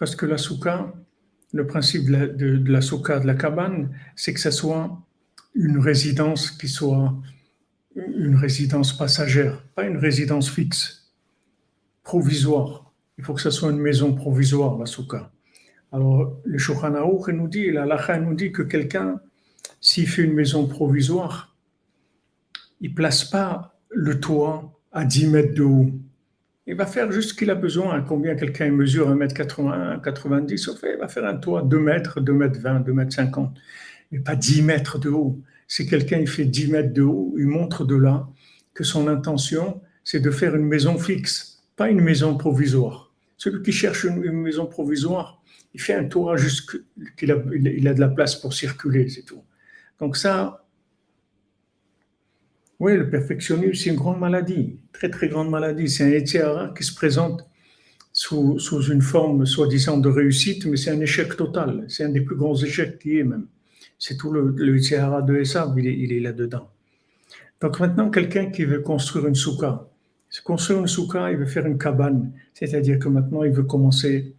parce 0.01 0.15
que 0.15 0.25
la 0.25 0.39
souka, 0.39 0.91
le 1.53 1.67
principe 1.67 2.07
de 2.07 2.11
la, 2.11 2.25
de, 2.25 2.71
la 2.71 2.81
souka, 2.81 3.19
de 3.19 3.27
la 3.27 3.35
cabane, 3.35 3.91
c'est 4.15 4.33
que 4.33 4.39
ce 4.39 4.49
soit 4.49 4.99
une 5.53 5.77
résidence 5.77 6.49
qui 6.49 6.69
soit 6.69 7.13
une 7.95 8.35
résidence 8.35 8.97
passagère, 8.97 9.61
pas 9.75 9.85
une 9.85 9.97
résidence 9.97 10.49
fixe, 10.49 11.13
provisoire. 12.01 12.91
Il 13.19 13.23
faut 13.23 13.35
que 13.35 13.41
ce 13.41 13.51
soit 13.51 13.69
une 13.69 13.77
maison 13.77 14.15
provisoire, 14.15 14.75
la 14.79 14.87
souka. 14.87 15.31
Alors, 15.91 16.35
le 16.45 16.57
Shulchan 16.57 16.95
nous 17.33 17.47
dit, 17.47 17.69
la 17.69 17.85
Lacha 17.85 18.19
nous 18.19 18.33
dit 18.33 18.51
que 18.51 18.63
quelqu'un, 18.63 19.21
s'il 19.79 20.07
fait 20.07 20.23
une 20.23 20.33
maison 20.33 20.65
provisoire, 20.65 21.55
il 22.79 22.95
place 22.95 23.23
pas 23.23 23.79
le 23.91 24.19
toit 24.19 24.81
à 24.91 25.05
10 25.05 25.27
mètres 25.27 25.53
de 25.53 25.61
haut. 25.61 25.91
Il 26.71 26.77
va 26.77 26.85
faire 26.85 27.11
juste 27.11 27.31
ce 27.31 27.33
qu'il 27.33 27.49
a 27.49 27.55
besoin. 27.55 28.01
Combien 28.01 28.33
quelqu'un 28.33 28.71
mesure 28.71 29.13
1m80, 29.13 30.01
90, 30.01 30.69
il 30.83 30.97
va 30.97 31.09
faire 31.09 31.25
un 31.25 31.35
toit 31.35 31.63
2 31.63 31.77
mètres, 31.77 32.21
2 32.21 32.31
mètres 32.31 32.61
20, 32.61 32.79
2 32.79 32.93
mètres 32.93 33.13
50, 33.13 33.57
mais 34.09 34.19
pas 34.19 34.37
10 34.37 34.61
mètres 34.61 34.97
de 34.97 35.09
haut. 35.09 35.37
Si 35.67 35.85
quelqu'un 35.85 36.25
fait 36.25 36.45
10 36.45 36.71
mètres 36.71 36.93
de 36.93 37.01
haut, 37.01 37.35
il 37.37 37.47
montre 37.47 37.83
de 37.83 37.95
là 37.95 38.25
que 38.73 38.85
son 38.85 39.09
intention, 39.09 39.81
c'est 40.05 40.21
de 40.21 40.31
faire 40.31 40.55
une 40.55 40.65
maison 40.65 40.97
fixe, 40.97 41.61
pas 41.75 41.89
une 41.89 41.99
maison 41.99 42.37
provisoire. 42.37 43.11
Celui 43.35 43.63
qui 43.63 43.73
cherche 43.73 44.05
une, 44.05 44.31
maison 44.31 44.65
provisoire, 44.65 45.43
il 45.73 45.81
fait 45.81 45.95
un 45.95 46.05
toit 46.05 46.37
juste 46.37 46.71
qu'il 47.17 47.33
a, 47.33 47.43
il 47.53 47.85
a 47.85 47.93
de 47.93 47.99
la 47.99 48.07
place 48.07 48.37
pour 48.37 48.53
circuler, 48.53 49.09
c'est 49.09 49.23
tout. 49.23 49.43
Donc 49.99 50.15
ça, 50.15 50.63
oui, 52.81 52.97
le 52.97 53.11
perfectionnisme, 53.11 53.75
c'est 53.75 53.89
une 53.91 53.95
grande 53.95 54.19
maladie, 54.19 54.79
très 54.91 55.11
très 55.11 55.29
grande 55.29 55.51
maladie. 55.51 55.87
C'est 55.87 56.03
un 56.03 56.09
étiara 56.09 56.73
qui 56.75 56.83
se 56.83 56.95
présente 56.95 57.45
sous, 58.11 58.57
sous 58.57 58.81
une 58.91 59.03
forme 59.03 59.45
soi-disant 59.45 59.99
de 59.99 60.09
réussite, 60.09 60.65
mais 60.65 60.77
c'est 60.77 60.89
un 60.89 60.99
échec 60.99 61.37
total. 61.37 61.85
C'est 61.89 62.05
un 62.05 62.09
des 62.09 62.21
plus 62.21 62.35
grands 62.35 62.55
échecs 62.55 62.97
qui 62.97 63.19
est 63.19 63.23
même. 63.23 63.45
C'est 63.99 64.17
tout 64.17 64.31
le, 64.31 64.55
le 64.57 64.73
de 64.73 65.35
Esav, 65.35 65.77
il 65.77 66.11
est, 66.11 66.19
là-dedans. 66.21 66.71
Donc 67.61 67.79
maintenant, 67.79 68.09
quelqu'un 68.09 68.47
qui 68.47 68.65
veut 68.65 68.79
construire 68.79 69.27
une 69.27 69.35
souka, 69.35 69.87
construire 70.43 70.79
une 70.79 70.87
souka, 70.87 71.29
il 71.29 71.37
veut 71.37 71.45
faire 71.45 71.67
une 71.67 71.77
cabane, 71.77 72.31
c'est-à-dire 72.55 72.97
que 72.97 73.09
maintenant 73.09 73.43
il 73.43 73.51
veut 73.51 73.61
commencer 73.75 74.33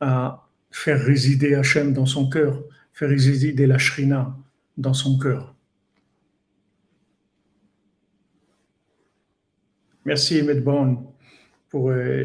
à 0.00 0.46
faire 0.70 1.00
résider 1.00 1.54
Hachem 1.54 1.94
dans 1.94 2.04
son 2.04 2.28
cœur, 2.28 2.62
faire 2.92 3.08
résider 3.08 3.66
la 3.66 3.78
Shrina 3.78 4.36
dans 4.76 4.92
son 4.92 5.18
cœur. 5.18 5.53
Merci, 10.04 10.40
Emmett 10.40 10.62
Brown, 10.62 11.02
pour, 11.70 11.90
euh, 11.90 12.24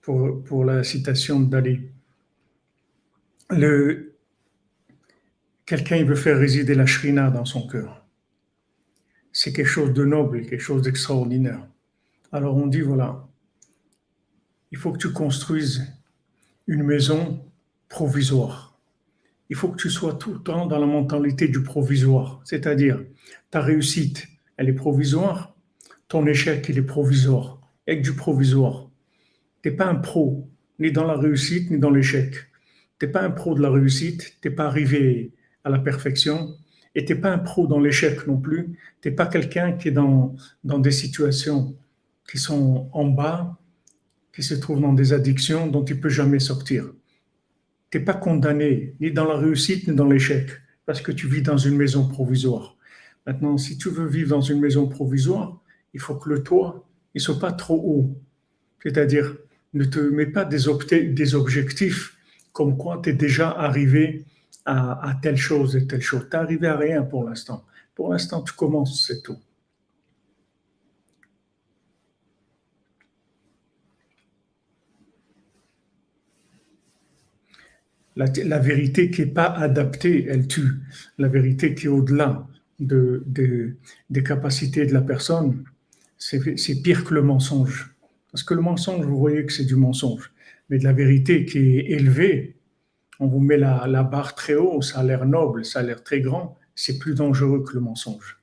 pour, 0.00 0.42
pour 0.44 0.64
la 0.64 0.82
citation 0.82 1.40
de 1.40 1.50
Dali. 1.50 1.80
Quelqu'un 5.66 6.04
veut 6.04 6.16
faire 6.16 6.38
résider 6.38 6.74
la 6.74 6.86
shrina 6.86 7.30
dans 7.30 7.44
son 7.44 7.66
cœur. 7.66 8.04
C'est 9.32 9.52
quelque 9.52 9.66
chose 9.66 9.92
de 9.92 10.04
noble, 10.04 10.46
quelque 10.46 10.62
chose 10.62 10.82
d'extraordinaire. 10.82 11.66
Alors 12.32 12.56
on 12.56 12.66
dit, 12.66 12.80
voilà, 12.80 13.28
il 14.72 14.78
faut 14.78 14.92
que 14.92 14.98
tu 14.98 15.12
construises 15.12 15.86
une 16.66 16.82
maison 16.82 17.44
provisoire. 17.88 18.78
Il 19.48 19.56
faut 19.56 19.68
que 19.68 19.76
tu 19.76 19.90
sois 19.90 20.14
tout 20.14 20.32
le 20.32 20.38
temps 20.40 20.66
dans 20.66 20.78
la 20.78 20.86
mentalité 20.86 21.48
du 21.48 21.62
provisoire. 21.62 22.40
C'est-à-dire, 22.44 23.04
ta 23.50 23.60
réussite, 23.60 24.26
elle 24.56 24.68
est 24.68 24.74
provisoire, 24.74 25.49
ton 26.10 26.26
échec, 26.26 26.66
il 26.68 26.76
est 26.76 26.82
provisoire, 26.82 27.60
avec 27.86 28.02
du 28.02 28.14
provisoire. 28.14 28.90
Tu 29.62 29.70
n'es 29.70 29.76
pas 29.76 29.86
un 29.86 29.94
pro, 29.94 30.50
ni 30.80 30.90
dans 30.90 31.06
la 31.06 31.14
réussite, 31.14 31.70
ni 31.70 31.78
dans 31.78 31.90
l'échec. 31.90 32.34
Tu 32.98 33.06
n'es 33.06 33.12
pas 33.12 33.22
un 33.22 33.30
pro 33.30 33.54
de 33.54 33.62
la 33.62 33.70
réussite, 33.70 34.36
tu 34.42 34.48
n'es 34.48 34.54
pas 34.54 34.66
arrivé 34.66 35.32
à 35.62 35.70
la 35.70 35.78
perfection, 35.78 36.56
et 36.96 37.04
tu 37.04 37.14
n'es 37.14 37.20
pas 37.20 37.30
un 37.30 37.38
pro 37.38 37.68
dans 37.68 37.78
l'échec 37.78 38.26
non 38.26 38.38
plus. 38.38 38.76
Tu 39.00 39.08
n'es 39.08 39.14
pas 39.14 39.26
quelqu'un 39.26 39.72
qui 39.72 39.88
est 39.88 39.92
dans, 39.92 40.34
dans 40.64 40.80
des 40.80 40.90
situations 40.90 41.76
qui 42.28 42.38
sont 42.38 42.90
en 42.92 43.04
bas, 43.06 43.56
qui 44.34 44.42
se 44.42 44.54
trouve 44.54 44.80
dans 44.80 44.92
des 44.92 45.12
addictions 45.12 45.68
dont 45.68 45.84
il 45.84 46.00
peut 46.00 46.08
jamais 46.08 46.40
sortir. 46.40 46.92
Tu 47.90 47.98
n'es 47.98 48.04
pas 48.04 48.14
condamné 48.14 48.96
ni 48.98 49.12
dans 49.12 49.26
la 49.26 49.36
réussite 49.36 49.86
ni 49.86 49.94
dans 49.94 50.08
l'échec 50.08 50.50
parce 50.86 51.00
que 51.00 51.12
tu 51.12 51.28
vis 51.28 51.42
dans 51.42 51.56
une 51.56 51.76
maison 51.76 52.08
provisoire. 52.08 52.76
Maintenant, 53.28 53.56
si 53.58 53.78
tu 53.78 53.90
veux 53.90 54.08
vivre 54.08 54.30
dans 54.30 54.40
une 54.40 54.58
maison 54.58 54.88
provisoire, 54.88 55.59
il 55.94 56.00
faut 56.00 56.14
que 56.16 56.28
le 56.28 56.42
toit 56.42 56.86
ne 57.14 57.20
soit 57.20 57.38
pas 57.38 57.52
trop 57.52 57.76
haut. 57.76 58.16
C'est-à-dire, 58.82 59.36
ne 59.74 59.84
te 59.84 60.00
mets 60.00 60.26
pas 60.26 60.44
des, 60.44 60.68
objectifs 61.34 62.16
comme 62.52 62.76
quoi 62.76 63.00
tu 63.02 63.10
es 63.10 63.12
déjà 63.12 63.50
arrivé 63.50 64.24
à, 64.64 65.18
telle 65.22 65.36
chose 65.36 65.76
et 65.76 65.86
telle 65.86 66.02
chose. 66.02 66.26
Tu 66.30 66.36
n'es 66.36 66.42
arrivé 66.42 66.66
à 66.66 66.76
rien 66.76 67.02
pour 67.02 67.28
l'instant. 67.28 67.64
Pour 67.94 68.12
l'instant, 68.12 68.42
tu 68.42 68.52
commences, 68.54 69.06
c'est 69.06 69.22
tout. 69.22 69.38
La, 78.16 78.58
vérité 78.58 79.10
qui 79.10 79.22
n'est 79.22 79.28
pas 79.28 79.46
adaptée, 79.46 80.26
elle 80.28 80.46
tue. 80.46 80.80
La 81.16 81.28
vérité 81.28 81.74
qui 81.74 81.86
est 81.86 81.88
au-delà 81.88 82.46
de, 82.78 83.24
des 84.10 84.22
capacités 84.22 84.84
de 84.84 84.92
la 84.92 85.00
personne, 85.00 85.64
c'est 86.20 86.82
pire 86.82 87.04
que 87.04 87.14
le 87.14 87.22
mensonge. 87.22 87.96
Parce 88.30 88.44
que 88.44 88.54
le 88.54 88.60
mensonge, 88.60 89.04
vous 89.04 89.18
voyez 89.18 89.44
que 89.44 89.52
c'est 89.52 89.64
du 89.64 89.74
mensonge. 89.74 90.32
Mais 90.68 90.78
de 90.78 90.84
la 90.84 90.92
vérité 90.92 91.44
qui 91.44 91.58
est 91.58 91.90
élevée, 91.90 92.56
on 93.18 93.26
vous 93.26 93.40
met 93.40 93.56
la, 93.56 94.02
barre 94.02 94.34
très 94.34 94.54
haut, 94.54 94.82
ça 94.82 95.00
a 95.00 95.02
l'air 95.02 95.26
noble, 95.26 95.64
ça 95.64 95.80
a 95.80 95.82
l'air 95.82 96.04
très 96.04 96.20
grand, 96.20 96.56
c'est 96.74 96.98
plus 96.98 97.14
dangereux 97.14 97.64
que 97.64 97.74
le 97.74 97.80
mensonge. 97.80 98.38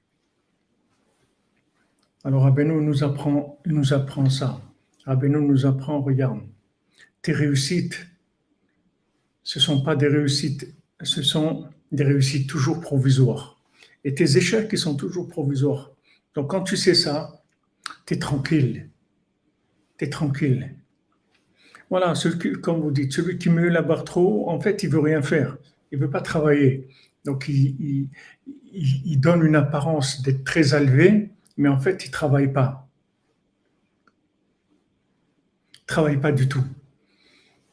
Alors 2.24 2.44
Rabbeinu 2.44 2.82
nous 2.82 3.04
apprend, 3.04 3.60
nous 3.66 3.86
ça. 3.86 4.62
Rabbeinu 5.06 5.40
nous 5.40 5.66
apprend, 5.66 6.02
regarde, 6.02 6.42
tes 7.22 7.32
réussites, 7.32 8.08
ce 9.44 9.60
ne 9.60 9.64
sont 9.64 9.82
pas 9.82 9.96
des 9.96 10.08
réussites, 10.08 10.76
ce 11.02 11.22
sont 11.22 11.70
des 11.92 12.04
réussites 12.04 12.50
toujours 12.50 12.82
provisoires. 12.82 13.62
Et 14.04 14.14
tes 14.14 14.38
échecs, 14.38 14.70
ils 14.74 14.78
sont 14.78 14.96
toujours 14.96 15.28
provisoires. 15.28 15.92
Donc 16.36 16.52
quand 16.52 16.64
tu 16.64 16.76
sais 16.76 16.94
ça, 16.94 17.37
tu 18.06 18.14
es 18.14 18.20
tranquille. 18.20 18.90
Tu 19.98 20.06
es 20.06 20.10
tranquille. 20.10 20.76
Voilà, 21.90 22.14
comme 22.62 22.82
vous 22.82 22.92
dites, 22.92 23.14
celui 23.14 23.38
qui 23.38 23.50
met 23.50 23.70
la 23.70 23.82
barre 23.82 24.04
trop 24.04 24.50
en 24.50 24.60
fait, 24.60 24.84
il 24.84 24.90
veut 24.90 25.00
rien 25.00 25.22
faire. 25.22 25.58
Il 25.92 26.00
veut 26.00 26.10
pas 26.10 26.22
travailler. 26.22 26.88
Donc, 27.26 27.48
il, 27.48 28.10
donne 29.20 29.46
une 29.46 29.56
apparence 29.56 30.22
d'être 30.22 30.44
très 30.44 30.76
élevé, 30.76 31.32
mais 31.58 31.70
en 31.70 31.80
fait, 31.80 32.06
il 32.06 32.12
travaille 32.12 32.52
pas. 32.52 32.90
Il 35.74 35.86
travaille 35.86 36.18
pas 36.18 36.32
du 36.32 36.48
tout. 36.48 36.64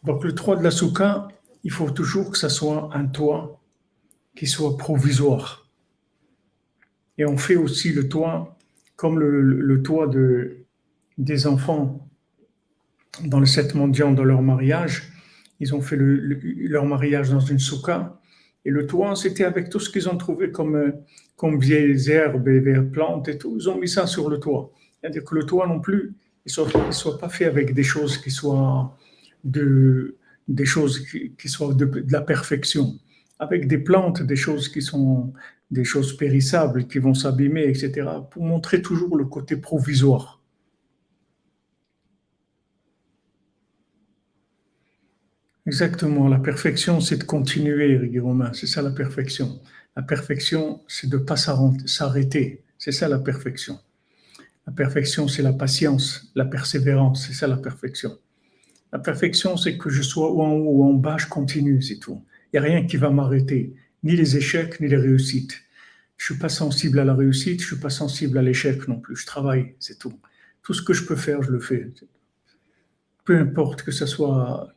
Donc, 0.05 0.25
le 0.25 0.35
3 0.35 0.57
de 0.57 0.63
la 0.63 0.71
souka, 0.71 1.29
il 1.65 1.71
faut 1.71 1.91
toujours 1.91 2.31
que 2.31 2.39
ça 2.39 2.49
soit 2.49 2.91
un 2.95 3.07
toit 3.07 3.61
qui 4.37 4.47
soit 4.47 4.77
provisoire. 4.77 5.69
Et 7.19 7.25
on 7.25 7.37
fait 7.37 7.57
aussi 7.57 7.93
le 7.93 8.09
toit 8.09 8.54
comme 9.05 9.19
le, 9.19 9.83
toit 9.83 10.07
de, 10.07 10.65
des 11.19 11.47
enfants 11.47 12.09
dans 13.23 13.39
le 13.39 13.45
sept 13.45 13.75
mendiants 13.75 14.13
dans 14.13 14.25
leur 14.25 14.41
mariage. 14.41 15.13
Ils 15.61 15.75
ont 15.75 15.83
fait 15.83 15.99
leur 15.99 16.87
mariage 16.87 17.29
dans 17.29 17.41
une 17.41 17.59
souka. 17.59 18.19
Et 18.65 18.71
le 18.71 18.87
toit, 18.87 19.15
c'était 19.15 19.45
avec 19.45 19.69
tout 19.69 19.79
ce 19.79 19.91
qu'ils 19.91 20.09
ont 20.09 20.17
trouvé 20.17 20.51
comme, 20.51 20.95
comme 21.37 21.61
vieilles 21.61 22.11
herbes 22.11 22.49
et 22.49 22.61
vieilles 22.61 22.91
plantes 22.91 23.29
et 23.29 23.37
tout. 23.37 23.55
Ils 23.61 23.69
ont 23.69 23.79
mis 23.79 23.89
ça 23.89 24.07
sur 24.07 24.31
le 24.31 24.39
toit. 24.41 24.73
C'est-à-dire 25.03 25.23
que 25.23 25.35
le 25.35 25.45
toit 25.45 25.67
non 25.67 25.81
plus, 25.81 26.15
il 26.47 26.53
ne 26.59 26.91
soit, 26.91 27.19
pas 27.19 27.29
fait 27.29 27.45
avec 27.45 27.75
des 27.75 27.83
choses 27.83 28.17
qui 28.17 28.31
soient 28.31 28.97
de, 29.45 30.17
des 30.49 30.65
choses 30.65 31.07
qui, 31.37 31.49
soient 31.51 31.75
de, 31.75 32.07
la 32.09 32.23
perfection, 32.23 32.99
avec 33.39 33.69
des 33.69 33.79
plantes, 33.79 34.23
des 34.23 34.37
choses 34.37 34.69
qui 34.69 34.83
sont 34.83 35.33
des 35.71 35.85
choses 35.85 36.17
périssables, 36.17 36.87
qui 36.87 36.99
vont 36.99 37.15
s'abîmer, 37.15 37.65
etc., 37.65 38.09
pour 38.31 38.43
montrer 38.45 38.83
toujours 38.83 39.17
le 39.17 39.25
côté 39.25 39.57
provisoire. 39.57 40.41
Exactement, 45.67 46.29
la 46.29 46.39
perfection, 46.39 47.01
c'est 47.01 47.17
de 47.17 47.25
continuer, 47.25 47.99
Romain, 48.21 48.53
c'est 48.53 48.67
ça 48.67 48.83
la 48.83 48.91
perfection. 48.91 49.61
La 49.97 50.03
perfection, 50.03 50.83
c'est 50.89 51.09
de 51.09 51.17
ne 51.17 51.23
pas 51.23 51.37
s'arrêter, 51.37 52.63
c'est 52.79 52.93
ça 52.93 53.09
la 53.09 53.19
perfection. 53.19 53.79
La 54.67 54.73
perfection, 54.73 55.27
c'est 55.29 55.43
la 55.43 55.53
patience, 55.53 56.31
la 56.35 56.45
persévérance, 56.45 57.27
c'est 57.27 57.33
ça 57.33 57.47
la 57.47 57.57
perfection. 57.57 58.19
La 58.93 58.99
perfection, 58.99 59.57
c'est 59.57 59.79
que 59.79 59.91
je 59.91 60.03
sois 60.03 60.33
ou 60.33 60.43
en 60.43 60.53
haut 60.53 60.71
ou 60.71 60.85
en 60.85 60.95
bas, 60.95 61.17
je 61.19 61.27
continue, 61.27 61.83
c'est 61.83 61.99
tout. 61.99 62.23
N'y 62.55 62.59
a 62.59 62.63
rien 62.63 62.87
qui 62.87 62.97
va 62.97 63.11
m'arrêter, 63.11 63.75
ni 64.05 64.15
les 64.15 64.37
échecs, 64.37 64.79
ni 64.79 64.87
les 64.87 64.97
réussites. 64.97 65.61
Je 66.17 66.27
suis 66.27 66.39
pas 66.39 66.49
sensible 66.49 67.01
à 67.01 67.05
la 67.05 67.13
réussite, 67.13 67.61
je 67.61 67.67
suis 67.67 67.81
pas 67.81 67.91
sensible 67.91 68.39
à 68.39 68.43
l'échec 68.43 68.87
non 68.87 69.01
plus. 69.01 69.17
Je 69.17 69.27
travaille, 69.27 69.75
c'est 69.81 69.99
tout. 69.99 70.21
Tout 70.63 70.73
ce 70.73 70.81
que 70.81 70.93
je 70.93 71.05
peux 71.05 71.17
faire, 71.17 71.43
je 71.43 71.51
le 71.51 71.59
fais. 71.59 71.93
Peu 73.25 73.37
importe 73.37 73.83
que 73.83 73.91
ce 73.91 74.07
soit 74.07 74.73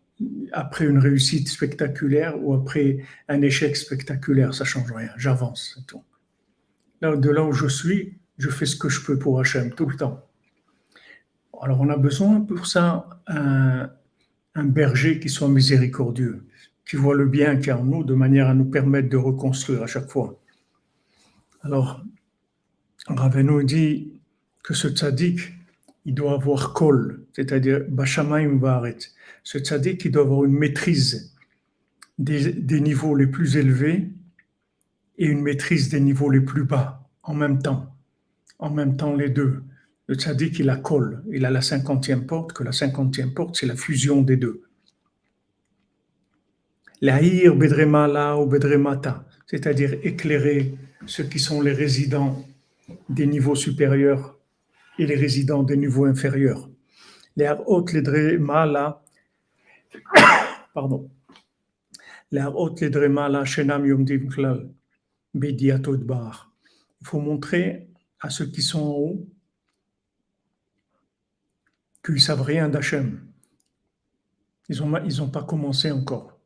après 0.53 0.87
une 0.87 0.97
réussite 0.97 1.49
spectaculaire 1.49 2.43
ou 2.43 2.55
après 2.55 3.05
un 3.27 3.43
échec 3.43 3.77
spectaculaire, 3.77 4.55
ça 4.55 4.65
change 4.65 4.91
rien. 4.91 5.11
J'avance, 5.15 5.75
c'est 5.75 5.85
tout. 5.85 6.03
Là, 7.01 7.15
de 7.15 7.29
là 7.29 7.43
où 7.43 7.53
je 7.53 7.67
suis, 7.67 8.17
je 8.39 8.49
fais 8.49 8.65
ce 8.65 8.75
que 8.75 8.89
je 8.89 9.05
peux 9.05 9.19
pour 9.19 9.39
Hachem 9.39 9.71
tout 9.71 9.85
le 9.85 9.95
temps. 9.95 10.27
Alors 11.61 11.79
on 11.79 11.89
a 11.89 11.97
besoin 11.97 12.41
pour 12.41 12.65
ça 12.65 13.21
un, 13.27 13.91
un 14.55 14.63
berger 14.63 15.19
qui 15.19 15.29
soit 15.29 15.47
miséricordieux, 15.47 16.43
qui 16.87 16.95
voit 16.95 17.15
le 17.15 17.25
bien 17.25 17.57
qu'il 17.57 17.67
y 17.67 17.69
a 17.71 17.77
en 17.77 17.83
nous 17.83 18.03
de 18.03 18.13
manière 18.13 18.47
à 18.47 18.53
nous 18.53 18.65
permettre 18.65 19.09
de 19.09 19.17
reconstruire 19.17 19.83
à 19.83 19.87
chaque 19.87 20.09
fois. 20.09 20.39
Alors, 21.61 22.01
Raveno 23.07 23.61
dit 23.61 24.21
que 24.63 24.73
ce 24.73 24.87
tzaddik, 24.87 25.53
il 26.05 26.13
doit 26.13 26.33
avoir 26.33 26.73
kol, 26.73 27.25
c'est-à-dire 27.33 27.81
Bashamaim 27.89 28.57
Varet. 28.57 28.97
Ce 29.43 29.59
tzaddik, 29.59 30.05
il 30.05 30.11
doit 30.11 30.23
avoir 30.23 30.45
une 30.45 30.53
maîtrise 30.53 31.35
des, 32.17 32.53
des, 32.53 32.79
niveaux 32.79 33.15
les 33.15 33.27
plus 33.27 33.57
élevés 33.57 34.09
et 35.17 35.25
une 35.25 35.41
maîtrise 35.41 35.89
des 35.89 35.99
niveaux 35.99 36.29
les 36.29 36.41
plus 36.41 36.63
bas 36.63 37.09
en 37.23 37.33
même 37.33 37.61
temps. 37.61 37.93
En 38.59 38.69
même 38.69 38.95
temps, 38.95 39.13
les 39.13 39.29
deux. 39.29 39.63
Le 40.07 40.15
tzaddik, 40.15 40.59
il 40.59 40.69
a 40.69 40.77
kol, 40.77 41.21
il 41.31 41.45
a 41.45 41.51
la 41.51 41.61
cinquantième 41.61 42.25
porte, 42.25 42.53
que 42.53 42.63
la 42.63 42.71
cinquantième 42.71 43.33
porte, 43.33 43.57
c'est 43.57 43.65
la 43.67 43.75
fusion 43.75 44.21
des 44.21 44.37
deux. 44.37 44.66
L'ahir 46.99 47.55
bedremala 47.55 48.37
ou 48.37 48.47
bedremata, 48.47 49.23
c'est-à 49.45 49.73
dire 49.73 49.93
éclairer 50.03 50.73
ceux 51.05 51.25
qui 51.25 51.37
sont 51.39 51.61
les 51.61 51.73
résidents 51.73 52.43
des 53.07 53.27
niveaux 53.27 53.55
supérieurs 53.55 54.37
et 54.97 55.05
les 55.05 55.15
résidents 55.15 55.61
des 55.61 55.77
niveaux 55.77 56.05
inférieurs. 56.05 56.69
Les 57.35 57.45
les 57.93 58.03
pardon. 60.73 61.09
Les 62.31 62.43
hautes 62.43 62.81
les 62.81 62.89
dremala 62.89 63.45
shenam 63.45 63.85
yomdim 63.85 64.27
klal, 64.27 64.67
bar. 65.33 66.51
Il 67.01 67.07
faut 67.07 67.19
montrer 67.19 67.87
à 68.19 68.31
ceux 68.31 68.47
qui 68.47 68.63
sont 68.63 68.81
en 68.81 68.91
haut 68.91 69.27
qu'ils 72.03 72.21
savent 72.21 72.41
rien 72.41 72.69
d'Hachem. 72.69 73.21
Ils 74.67 74.81
n'ont 74.81 75.03
ils 75.05 75.31
pas 75.31 75.43
commencé 75.43 75.91
encore. 75.91 76.36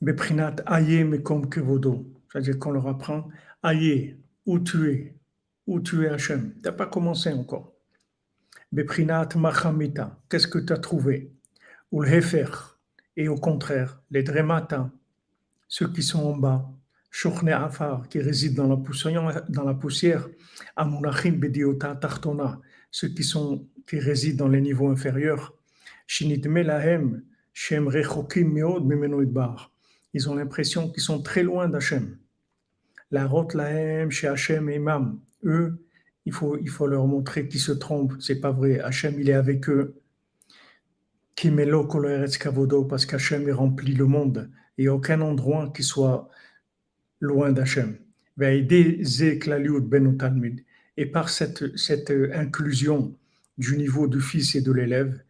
Beprinat 0.00 0.56
aye 0.66 1.22
comme 1.22 1.48
kevodo. 1.48 2.06
C'est-à-dire 2.30 2.58
qu'on 2.58 2.72
leur 2.72 2.86
apprend 2.86 3.28
aye, 3.64 4.16
où 4.44 4.58
tu 4.58 4.90
es, 4.90 5.14
où 5.66 5.80
tu 5.80 6.04
es 6.04 6.08
Hachem. 6.08 6.52
Tu 6.54 6.62
n'as 6.64 6.72
pas 6.72 6.86
commencé 6.86 7.32
encore. 7.32 7.72
Beprinat 8.72 9.28
machamita. 9.36 10.18
Qu'est-ce 10.28 10.48
que 10.48 10.58
tu 10.58 10.72
as 10.72 10.78
trouvé? 10.78 11.32
Ou 11.92 12.02
le 12.02 12.12
hefer. 12.12 12.78
Et 13.16 13.28
au 13.28 13.36
contraire, 13.36 14.02
les 14.10 14.22
Dremata, 14.22 14.90
ceux 15.68 15.88
qui 15.88 16.02
sont 16.02 16.22
en 16.22 16.36
bas, 16.36 16.70
Shochne 17.10 17.48
Afar, 17.48 18.08
qui 18.10 18.20
résident 18.20 18.64
dans 18.64 18.68
la 18.68 18.76
poussière, 18.76 19.42
dans 19.48 19.64
la 19.64 19.72
poussière 19.72 20.28
Amunachim 20.76 21.32
Bediota 21.32 21.94
Tartona, 21.96 22.60
ceux 22.90 23.08
qui, 23.08 23.24
sont, 23.24 23.66
qui 23.86 23.98
résident 23.98 24.44
dans 24.44 24.50
les 24.50 24.60
niveaux 24.60 24.90
inférieurs, 24.90 25.54
Shinitme 26.06 26.60
Lahem, 26.60 27.22
Shem 27.54 27.88
Rechokim 27.88 28.52
Meod 28.52 29.32
Bar. 29.32 29.72
Ils 30.16 30.30
ont 30.30 30.34
l'impression 30.34 30.90
qu'ils 30.90 31.02
sont 31.02 31.20
très 31.20 31.42
loin 31.42 31.68
d'Hachem. 31.68 32.16
La 33.10 33.26
Rot 33.26 33.48
Lahem, 33.52 34.10
chez 34.10 34.26
Hachem 34.28 34.70
et 34.70 34.76
Imam. 34.76 35.20
Eux, 35.44 35.84
il 36.24 36.32
faut, 36.32 36.56
il 36.56 36.70
faut 36.70 36.86
leur 36.86 37.06
montrer 37.06 37.48
qu'ils 37.48 37.60
se 37.60 37.72
trompent. 37.72 38.14
C'est 38.18 38.40
pas 38.40 38.50
vrai. 38.50 38.80
Hachem, 38.80 39.20
il 39.20 39.28
est 39.28 39.34
avec 39.34 39.68
eux. 39.68 40.00
Kimelo 41.34 41.86
Kavodo, 41.86 42.86
parce 42.86 43.04
qu'Hachem 43.04 43.46
est 43.46 43.52
rempli 43.52 43.92
le 43.92 44.06
monde. 44.06 44.50
A 44.80 44.88
aucun 44.88 45.20
endroit 45.20 45.70
qui 45.76 45.82
soit 45.82 46.30
loin 47.20 47.52
d'Hachem. 47.52 47.98
Ben 48.38 48.66
et 50.96 51.06
par 51.06 51.28
cette, 51.28 51.76
cette 51.76 52.10
inclusion 52.32 53.14
du 53.58 53.76
niveau 53.76 54.08
du 54.08 54.22
fils 54.22 54.54
et 54.54 54.62
de 54.62 54.72
l'élève, 54.72 55.20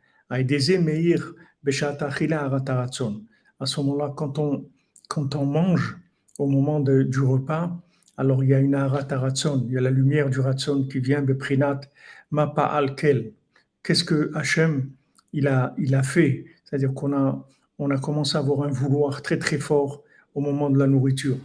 à 3.58 3.66
ce 3.66 3.80
moment-là, 3.80 4.12
quand 4.16 4.38
on, 4.38 4.68
quand 5.08 5.34
on 5.34 5.46
mange 5.46 5.98
au 6.38 6.46
moment 6.46 6.80
du 6.80 7.20
repas, 7.20 7.76
alors 8.16 8.42
il 8.42 8.50
y 8.50 8.54
a 8.54 8.60
une 8.60 8.74
arataratson, 8.74 9.64
il 9.66 9.74
y 9.74 9.78
a 9.78 9.80
la 9.80 9.90
lumière 9.90 10.30
du 10.30 10.40
ratson 10.40 10.84
qui 10.84 11.00
vient 11.00 11.22
de 11.22 11.32
prinat 11.32 11.80
mapa 12.30 12.64
alkel. 12.64 13.32
Qu'est-ce 13.82 14.04
que 14.04 14.30
Hachem 14.34 14.90
il 15.32 15.46
a, 15.48 16.02
fait? 16.02 16.46
C'est-à-dire 16.64 16.94
qu'on 16.94 17.12
a, 17.12 17.46
on 17.78 17.90
a 17.90 17.98
commencé 17.98 18.36
à 18.36 18.40
avoir 18.40 18.66
un 18.66 18.70
vouloir 18.70 19.22
très 19.22 19.38
très 19.38 19.58
fort 19.58 20.02
au 20.34 20.40
moment 20.40 20.70
de 20.70 20.78
la 20.78 20.86
nourriture. 20.86 21.36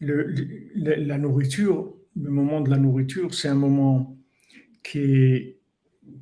Le, 0.00 0.34
la 0.74 1.16
nourriture, 1.16 1.94
le 2.14 2.30
moment 2.30 2.60
de 2.60 2.68
la 2.68 2.76
nourriture, 2.76 3.34
c'est 3.34 3.48
un 3.48 3.54
moment 3.54 4.14
qui 4.82 4.98
est, 4.98 5.56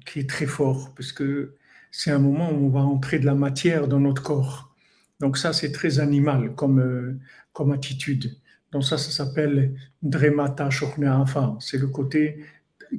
qui 0.07 0.21
est 0.21 0.31
très 0.31 0.47
fort, 0.47 0.95
parce 0.95 1.13
que 1.13 1.55
c'est 1.97 2.11
un 2.11 2.19
moment 2.19 2.51
où 2.51 2.67
on 2.67 2.69
va 2.71 2.81
entrer 2.81 3.21
de 3.21 3.25
la 3.25 3.37
matière 3.37 3.87
dans 3.87 4.01
notre 4.01 4.21
corps. 4.21 4.75
Donc 5.21 5.39
ça, 5.39 5.53
c'est 5.53 5.71
très 5.71 6.01
animal 6.01 6.57
comme, 6.57 6.81
euh, 6.81 7.21
comme 7.53 7.71
attitude. 7.71 8.37
Donc 8.73 8.85
ça, 8.85 8.99
ça 8.99 9.13
s'appelle 9.13 9.77
Dremata 10.03 10.71
Shokneafa. 10.71 11.57
C'est 11.61 11.79
le 11.79 11.87
côté 11.87 12.41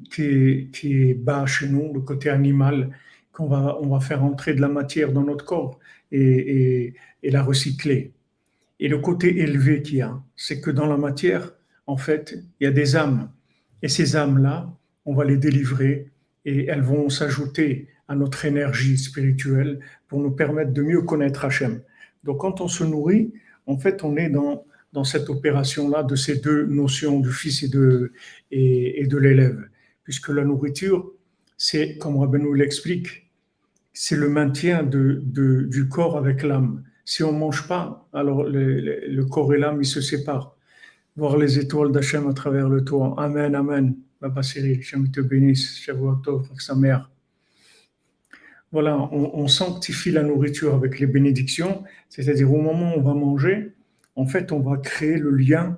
qui 0.09 0.21
est, 0.21 0.71
qui 0.71 1.09
est, 1.09 1.13
bas 1.13 1.45
chez 1.45 1.67
nous, 1.67 1.93
le 1.93 1.99
côté 1.99 2.29
animal, 2.29 2.89
qu'on 3.33 3.47
va, 3.47 3.77
on 3.81 3.89
va 3.89 3.99
faire 3.99 4.23
entrer 4.23 4.53
de 4.53 4.61
la 4.61 4.69
matière 4.69 5.11
dans 5.11 5.23
notre 5.23 5.43
corps 5.43 5.77
et, 6.13 6.21
et, 6.21 6.93
et 7.21 7.31
la 7.31 7.43
recycler. 7.43 8.13
Et 8.79 8.87
le 8.87 8.99
côté 8.99 9.39
élevé 9.41 9.81
qu'il 9.81 9.97
y 9.97 10.01
a, 10.03 10.17
c'est 10.37 10.61
que 10.61 10.71
dans 10.71 10.87
la 10.87 10.95
matière, 10.95 11.51
en 11.85 11.97
fait, 11.97 12.37
il 12.61 12.63
y 12.63 12.67
a 12.67 12.71
des 12.71 12.95
âmes. 12.95 13.29
Et 13.81 13.89
ces 13.89 14.15
âmes-là, 14.15 14.73
on 15.03 15.13
va 15.13 15.25
les 15.25 15.37
délivrer 15.37 16.07
et 16.45 16.67
elles 16.67 16.81
vont 16.81 17.09
s'ajouter 17.09 17.89
à 18.07 18.15
notre 18.15 18.45
énergie 18.45 18.97
spirituelle 18.97 19.79
pour 20.07 20.19
nous 20.19 20.31
permettre 20.31 20.71
de 20.71 20.81
mieux 20.81 21.01
connaître 21.01 21.45
Hachem. 21.45 21.81
Donc 22.23 22.39
quand 22.41 22.61
on 22.61 22.67
se 22.67 22.83
nourrit, 22.83 23.33
en 23.67 23.77
fait, 23.77 24.03
on 24.03 24.15
est 24.17 24.29
dans, 24.29 24.65
dans 24.93 25.03
cette 25.03 25.29
opération-là 25.29 26.03
de 26.03 26.15
ces 26.15 26.37
deux 26.37 26.65
notions 26.65 27.19
du 27.19 27.31
fils 27.31 27.63
et 27.63 27.67
de, 27.67 28.13
et, 28.51 29.05
de 29.07 29.17
l'élève. 29.17 29.67
Puisque 30.03 30.29
la 30.29 30.43
nourriture, 30.43 31.11
c'est, 31.57 31.97
comme 31.97 32.17
Rabbeinu 32.17 32.55
l'explique, 32.55 33.29
c'est 33.93 34.15
le 34.15 34.29
maintien 34.29 34.83
de, 34.83 35.21
de, 35.23 35.63
du 35.63 35.87
corps 35.87 36.17
avec 36.17 36.43
l'âme. 36.43 36.83
Si 37.05 37.23
on 37.23 37.31
ne 37.31 37.39
mange 37.39 37.67
pas, 37.67 38.07
alors 38.13 38.43
le, 38.43 39.23
corps 39.25 39.53
et 39.53 39.57
l'âme, 39.57 39.81
ils 39.81 39.87
se 39.87 40.01
séparent. 40.01 40.55
Voir 41.15 41.37
les 41.37 41.59
étoiles 41.59 41.91
d'Hachem 41.91 42.27
à 42.27 42.33
travers 42.33 42.67
le 42.67 42.83
toit. 42.83 43.15
Amen, 43.17 43.55
Amen. 43.55 43.95
Baba 44.19 44.43
Cyril, 44.43 44.81
Shem 44.81 45.11
te 45.11 45.21
bénisse, 45.21 45.77
Shavuot 45.77 46.21
avec 46.27 46.61
sa 46.61 46.75
mère. 46.75 47.09
Voilà, 48.71 48.97
on, 48.97 49.47
sanctifie 49.47 50.11
la 50.11 50.23
nourriture 50.23 50.75
avec 50.75 50.99
les 50.99 51.07
bénédictions, 51.07 51.83
c'est-à-dire 52.09 52.51
au 52.51 52.61
moment 52.61 52.93
où 52.93 52.99
on 52.99 53.01
va 53.01 53.13
manger, 53.13 53.73
en 54.15 54.25
fait, 54.25 54.51
on 54.51 54.59
va 54.59 54.77
créer 54.77 55.17
le 55.17 55.31
lien, 55.31 55.77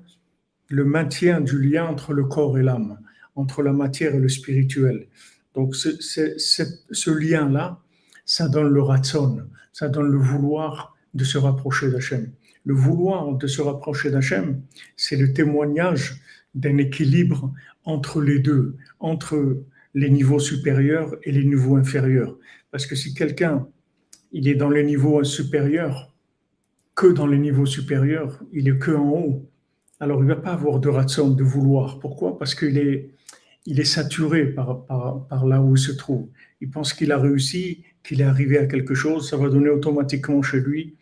le 0.69 0.83
maintien 0.83 1.41
du 1.41 1.61
lien 1.61 1.85
entre 1.85 2.13
le 2.13 2.23
corps 2.23 2.57
et 2.57 2.63
l'âme, 2.63 2.99
entre 3.35 3.61
la 3.61 3.73
matière 3.73 4.15
et 4.15 4.19
le 4.19 4.29
spirituel. 4.29 5.07
Donc, 5.53 5.75
ce, 5.75 7.09
lien-là, 7.11 7.79
ça 8.25 8.47
donne 8.47 8.69
le 8.69 8.81
ratson, 8.81 9.41
ça 9.73 9.89
donne 9.89 10.11
le 10.11 10.17
vouloir 10.17 10.95
de 11.13 11.23
se 11.23 11.37
rapprocher 11.37 11.91
d'Hachem. 11.91 12.31
Le 12.65 12.73
vouloir 12.73 13.33
de 13.33 13.47
se 13.47 13.61
rapprocher 13.61 14.11
d'Hachem, 14.11 14.61
c'est 14.95 15.17
le 15.17 15.33
témoignage 15.33 16.21
d'un 16.55 16.77
équilibre 16.77 17.53
entre 17.85 18.21
les 18.21 18.39
deux, 18.39 18.75
entre 18.99 19.63
les 19.97 20.11
niveaux 20.11 20.37
supérieurs 20.37 21.15
et 21.23 21.31
les 21.31 21.43
niveaux 21.43 21.75
inférieurs. 21.75 22.37
Parce 22.69 22.85
que 22.85 22.95
si 22.95 23.15
quelqu'un, 23.15 23.67
il 24.31 24.47
est 24.47 24.53
dans 24.53 24.69
les 24.69 24.83
niveaux 24.83 25.23
supérieurs, 25.23 26.13
que 26.93 27.07
dans 27.07 27.25
les 27.25 27.39
niveaux 27.39 27.65
supérieurs, 27.65 28.39
il 28.53 28.67
est 28.69 28.77
que 28.77 28.91
en 28.91 29.09
haut, 29.09 29.49
alors 29.99 30.19
il 30.19 30.27
ne 30.27 30.35
va 30.35 30.39
pas 30.39 30.53
avoir 30.53 30.79
de 30.79 30.87
ratson, 30.87 31.31
de 31.31 31.43
vouloir. 31.43 31.97
Pourquoi? 31.97 32.37
Parce 32.37 32.53
qu'il 32.53 32.77
est, 32.77 33.09
il 33.65 33.79
est 33.79 33.91
saturé 33.97 34.45
par, 34.45 34.85
par, 34.85 35.25
par 35.25 35.47
là 35.47 35.63
où 35.63 35.75
il 35.75 35.79
se 35.79 35.93
trouve. 35.93 36.27
Il 36.61 36.69
pense 36.69 36.93
qu'il 36.93 37.11
a 37.11 37.17
réussi, 37.17 37.83
qu'il 38.03 38.21
est 38.21 38.29
arrivé 38.35 38.59
à 38.59 38.67
quelque 38.67 38.93
chose, 38.93 39.27
ça 39.27 39.35
va 39.35 39.49
donner 39.49 39.69
automatiquement 39.69 40.43
chez 40.43 40.59
lui 40.59 40.95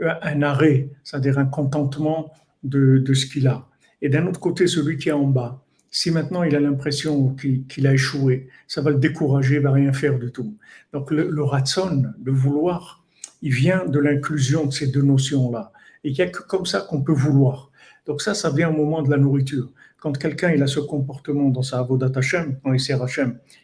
un 0.00 0.42
arrêt, 0.42 0.90
c'est-à-dire 1.02 1.40
un 1.40 1.46
contentement 1.46 2.32
de, 2.62 2.98
de 2.98 3.14
ce 3.14 3.26
qu'il 3.26 3.48
a. 3.48 3.66
Et 4.00 4.08
d'un 4.08 4.28
autre 4.28 4.38
côté, 4.38 4.68
celui 4.68 4.96
qui 4.96 5.08
est 5.08 5.12
en 5.12 5.26
bas, 5.26 5.64
si 5.90 6.10
maintenant 6.10 6.42
il 6.42 6.54
a 6.54 6.60
l'impression 6.60 7.34
qu'il 7.34 7.86
a 7.86 7.94
échoué, 7.94 8.48
ça 8.66 8.80
va 8.82 8.90
le 8.90 8.98
décourager, 8.98 9.56
il 9.56 9.62
va 9.62 9.72
rien 9.72 9.92
faire 9.92 10.18
du 10.18 10.30
tout. 10.30 10.56
Donc 10.92 11.10
le, 11.10 11.30
le 11.30 11.42
ratson, 11.42 12.04
le 12.22 12.32
vouloir, 12.32 13.04
il 13.42 13.52
vient 13.52 13.86
de 13.86 13.98
l'inclusion 13.98 14.66
de 14.66 14.72
ces 14.72 14.88
deux 14.88 15.02
notions-là. 15.02 15.72
Et 16.04 16.10
il 16.10 16.14
n'y 16.14 16.20
a 16.20 16.26
que 16.28 16.42
comme 16.42 16.66
ça 16.66 16.80
qu'on 16.80 17.02
peut 17.02 17.12
vouloir. 17.12 17.70
Donc 18.06 18.22
ça, 18.22 18.34
ça 18.34 18.50
vient 18.50 18.70
au 18.70 18.76
moment 18.76 19.02
de 19.02 19.10
la 19.10 19.16
nourriture. 19.16 19.70
Quand 20.00 20.16
quelqu'un 20.16 20.50
il 20.50 20.62
a 20.62 20.66
ce 20.66 20.80
comportement 20.80 21.48
dans 21.48 21.62
sa 21.62 21.80
avodat 21.80 22.12
Hashem, 22.14 22.58
quand 22.62 22.72
il 22.72 22.80
sert 22.80 23.04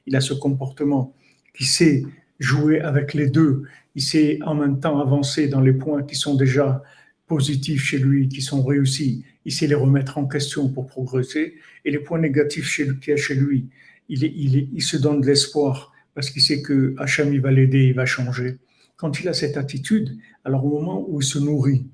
il 0.06 0.16
a 0.16 0.20
ce 0.20 0.34
comportement 0.34 1.14
qui 1.56 1.64
sait 1.64 2.04
jouer 2.40 2.80
avec 2.80 3.14
les 3.14 3.28
deux, 3.28 3.62
il 3.94 4.02
sait 4.02 4.38
en 4.44 4.54
même 4.54 4.80
temps 4.80 5.00
avancer 5.00 5.48
dans 5.48 5.60
les 5.60 5.72
points 5.72 6.02
qui 6.02 6.16
sont 6.16 6.34
déjà 6.34 6.82
positifs 7.26 7.82
chez 7.82 7.98
lui, 7.98 8.28
qui 8.28 8.42
sont 8.42 8.62
réussis, 8.64 9.24
il 9.44 9.52
sait 9.52 9.66
les 9.66 9.74
remettre 9.74 10.18
en 10.18 10.26
question 10.26 10.68
pour 10.68 10.86
progresser, 10.86 11.54
et 11.84 11.90
les 11.90 11.98
points 11.98 12.18
négatifs 12.18 12.74
qu'il 12.76 13.10
y 13.10 13.12
a 13.12 13.16
chez 13.16 13.34
lui, 13.34 13.68
il, 14.08 14.82
se 14.82 14.96
donne 14.96 15.20
de 15.20 15.26
l'espoir 15.26 15.92
parce 16.14 16.30
qu'il 16.30 16.42
sait 16.42 16.62
que 16.62 16.94
Hachem 16.98 17.32
il 17.32 17.40
va 17.40 17.50
l'aider, 17.50 17.86
il 17.86 17.94
va 17.94 18.06
changer. 18.06 18.58
Quand 18.96 19.20
il 19.20 19.28
a 19.28 19.32
cette 19.32 19.56
attitude, 19.56 20.16
alors 20.44 20.64
au 20.64 20.78
moment 20.78 21.04
où 21.08 21.20
il 21.20 21.24
se 21.24 21.38
nourrit, 21.38 21.86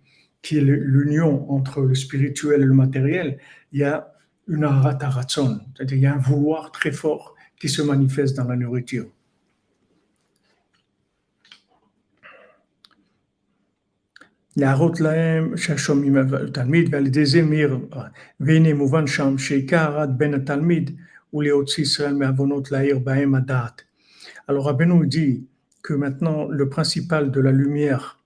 qui 0.42 0.58
est 0.58 0.62
l'union 0.62 1.50
entre 1.50 1.82
le 1.82 1.94
spirituel 1.94 2.62
et 2.62 2.64
le 2.64 2.74
matériel, 2.74 3.38
il 3.72 3.80
y 3.80 3.84
a 3.84 4.12
une 4.48 4.64
arataratzon, 4.64 5.60
c'est-à-dire 5.74 5.96
il 5.96 6.02
y 6.02 6.06
a 6.06 6.14
un 6.14 6.18
vouloir 6.18 6.72
très 6.72 6.92
fort 6.92 7.34
qui 7.58 7.68
se 7.68 7.82
manifeste 7.82 8.36
dans 8.36 8.44
la 8.44 8.56
nourriture. 8.56 9.06
להראות 14.57 14.99
להם 14.99 15.57
שהשומעים 15.57 16.17
התלמיד 16.17 16.93
ועל 16.93 17.07
ידי 17.07 17.25
זה 17.25 17.41
מאיר, 17.41 17.77
והנה 18.39 18.73
מובן 18.73 19.07
שם 19.07 19.37
שעיקר 19.37 19.99
עד 19.99 20.17
בין 20.17 20.33
התלמיד 20.33 20.91
הוא 21.29 21.43
להוציא 21.43 21.83
ישראל 21.83 22.13
מעוונות 22.13 22.71
להאיר 22.71 22.99
בהם 22.99 23.35
הדעת. 23.35 23.81
Alors 24.47 24.65
Rabbeinu 24.67 25.07
dit 25.07 25.47
que 25.81 25.93
maintenant 25.93 26.47
le 26.47 26.69
principal 26.69 27.31
de 27.31 27.41
la 27.41 27.51
lumière 27.51 28.19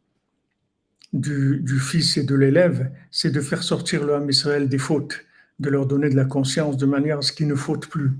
du, 1.14 1.62
du 1.62 1.80
fils 1.80 2.18
et 2.18 2.24
de 2.24 2.36
l'élève, 2.36 2.92
c'est 3.10 3.32
de 3.32 3.42
faire 3.42 3.64
sortir 3.64 4.06
le 4.06 4.14
Ham 4.16 4.30
Israël 4.30 4.68
des 4.68 4.78
fautes, 4.78 5.16
de 5.60 5.70
leur 5.70 5.86
donner 5.86 6.10
de 6.10 6.16
la 6.16 6.26
conscience 6.26 6.78
de 6.78 6.86
manière 6.86 7.20
à 7.20 7.22
ce 7.22 7.32
qu'ils 7.32 7.48
ne 7.48 7.56
fautent 7.56 7.88
plus. 7.88 8.12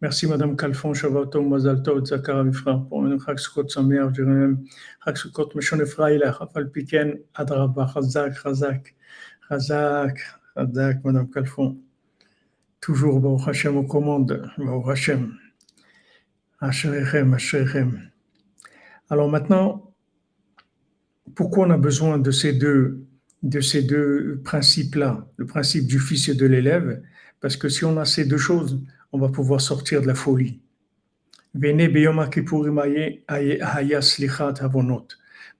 Merci 0.00 0.28
Madame 0.28 0.56
Calfon, 0.56 0.94
Shavuot 0.94 1.34
Mazal 1.42 1.82
Tov, 1.82 2.04
Zakara 2.04 2.44
Mifra, 2.44 2.86
pour 2.88 3.04
un 3.04 3.18
Chag 3.18 3.36
Sukkot 3.36 3.68
Sameach, 3.68 4.16
même 4.20 4.64
Chag 5.04 5.16
Sukkot 5.16 5.48
Meshon 5.56 5.80
Efraïla, 5.80 6.36
Afal 6.40 6.70
Piken, 6.70 7.18
Adraba, 7.34 7.90
Chazak, 7.92 8.34
Chazak, 8.40 8.94
Chazak, 9.50 10.18
Chazak, 10.54 11.04
Madame 11.04 11.28
Calfon. 11.28 11.78
Toujours 12.80 13.18
Baruch 13.18 13.48
Hashem 13.48 13.76
aux 13.76 13.82
commandes, 13.82 14.48
Baruch 14.56 14.88
Hashem. 14.88 15.34
Asherechem, 16.60 17.34
Asherechem. 17.34 18.08
Alors 19.10 19.28
maintenant, 19.28 19.92
pourquoi 21.34 21.66
on 21.66 21.70
a 21.70 21.76
besoin 21.76 22.18
de 22.18 22.30
ces 22.30 22.52
deux, 22.52 23.04
de 23.42 23.60
ces 23.60 23.82
deux 23.82 24.40
principes-là, 24.44 25.26
le 25.38 25.46
principe 25.46 25.88
du 25.88 25.98
fils 25.98 26.28
et 26.28 26.36
de 26.36 26.46
l'élève 26.46 27.02
Parce 27.40 27.56
que 27.56 27.68
si 27.68 27.84
on 27.84 27.96
a 27.96 28.04
ces 28.04 28.26
deux 28.26 28.38
choses, 28.38 28.80
on 29.12 29.18
va 29.18 29.28
pouvoir 29.28 29.60
sortir 29.60 30.02
de 30.02 30.06
la 30.06 30.14
folie. 30.14 30.60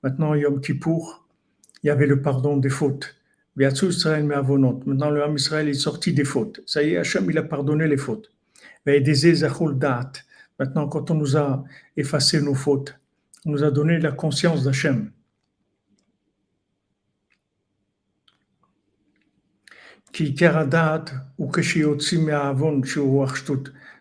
Maintenant, 0.03 0.35
Yom 0.35 0.61
Kippour, 0.61 1.27
il 1.83 1.87
y 1.87 1.91
avait 1.91 2.07
le 2.07 2.21
pardon 2.23 2.57
des 2.57 2.69
fautes. 2.69 3.17
Maintenant, 3.57 5.11
le 5.11 5.23
Ham 5.23 5.35
Israël 5.35 5.69
est 5.69 5.75
sorti 5.75 6.13
des 6.13 6.25
fautes. 6.25 6.61
Ça 6.67 6.83
y 6.83 6.91
est, 6.91 6.99
Hachem, 6.99 7.29
il 7.31 7.39
a 7.39 7.43
pardonné 7.43 7.89
les 7.89 7.97
fautes. 7.97 8.31
Maintenant, 10.59 10.89
quand 10.89 11.11
on 11.11 11.15
nous 11.15 11.37
a 11.37 11.65
effacé 11.97 12.41
nos 12.41 12.55
fautes, 12.55 12.99
on 13.45 13.51
nous 13.51 13.65
a 13.65 13.71
donné 13.71 13.99
la 13.99 14.13
conscience 14.13 14.63
d'Hachem. 14.65 15.11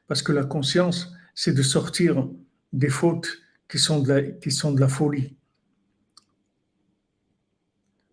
Parce 0.07 0.21
que 0.21 0.31
la 0.31 0.43
conscience, 0.45 1.13
c'est 1.35 1.53
de 1.53 1.61
sortir 1.61 2.27
des 2.73 2.89
fautes 2.89 3.27
qui 3.69 3.77
sont 3.77 4.01
de 4.01 4.13
la, 4.13 4.21
qui 4.23 4.51
sont 4.51 4.71
de 4.71 4.79
la 4.79 4.87
folie. 4.87 5.35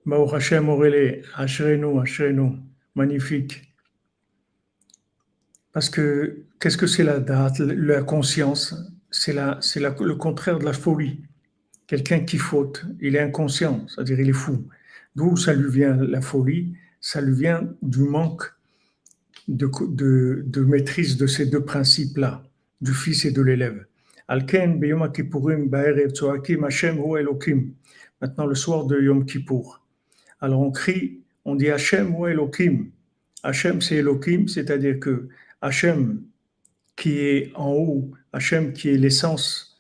Hashem 0.06 0.68
Orele, 0.68 1.22
Ashrenu, 1.34 2.58
magnifique. 2.94 3.74
Parce 5.72 5.88
que 5.88 6.44
qu'est-ce 6.60 6.76
que 6.76 6.86
c'est 6.86 7.04
la 7.04 7.20
date, 7.20 7.58
la 7.60 8.02
conscience? 8.02 8.74
C'est 9.10 9.32
le 9.32 10.14
contraire 10.14 10.58
de 10.58 10.64
la 10.64 10.72
folie. 10.72 11.22
Quelqu'un 11.86 12.20
qui 12.20 12.38
faute, 12.38 12.84
il 13.00 13.16
est 13.16 13.20
inconscient, 13.20 13.86
c'est-à-dire 13.88 14.20
il 14.20 14.28
est 14.28 14.32
fou. 14.32 14.68
D'où 15.14 15.36
ça 15.36 15.54
lui 15.54 15.70
vient 15.70 15.96
la 15.96 16.20
folie? 16.20 16.74
Ça 17.06 17.20
lui 17.20 17.34
vient 17.34 17.68
du 17.82 17.98
manque 17.98 18.44
de, 19.46 20.60
maîtrise 20.60 21.18
de 21.18 21.26
ces 21.26 21.44
deux 21.44 21.62
principes-là, 21.62 22.42
du 22.80 22.94
fils 22.94 23.26
et 23.26 23.30
de 23.30 23.42
l'élève. 23.42 23.84
Hashem, 24.26 24.82
Hu 24.82 24.94
Elokim. 27.18 27.74
Maintenant, 28.22 28.46
le 28.46 28.54
soir 28.54 28.86
de 28.86 28.98
Yom 28.98 29.26
Kippour. 29.26 29.84
Alors 30.40 30.62
on 30.62 30.70
crie, 30.70 31.20
on 31.44 31.56
dit 31.56 31.68
Hachem 31.68 32.14
ou 32.14 32.26
Elohim. 32.26 32.86
Hachem 33.42 33.82
c'est 33.82 33.96
Elohim, 33.96 34.48
c'est-à-dire 34.48 34.98
que 34.98 35.28
Hachem 35.60 36.22
qui 36.96 37.18
est 37.18 37.52
en 37.54 37.72
haut, 37.72 38.12
Hachem 38.32 38.72
qui 38.72 38.88
est 38.88 38.96
l'essence 38.96 39.78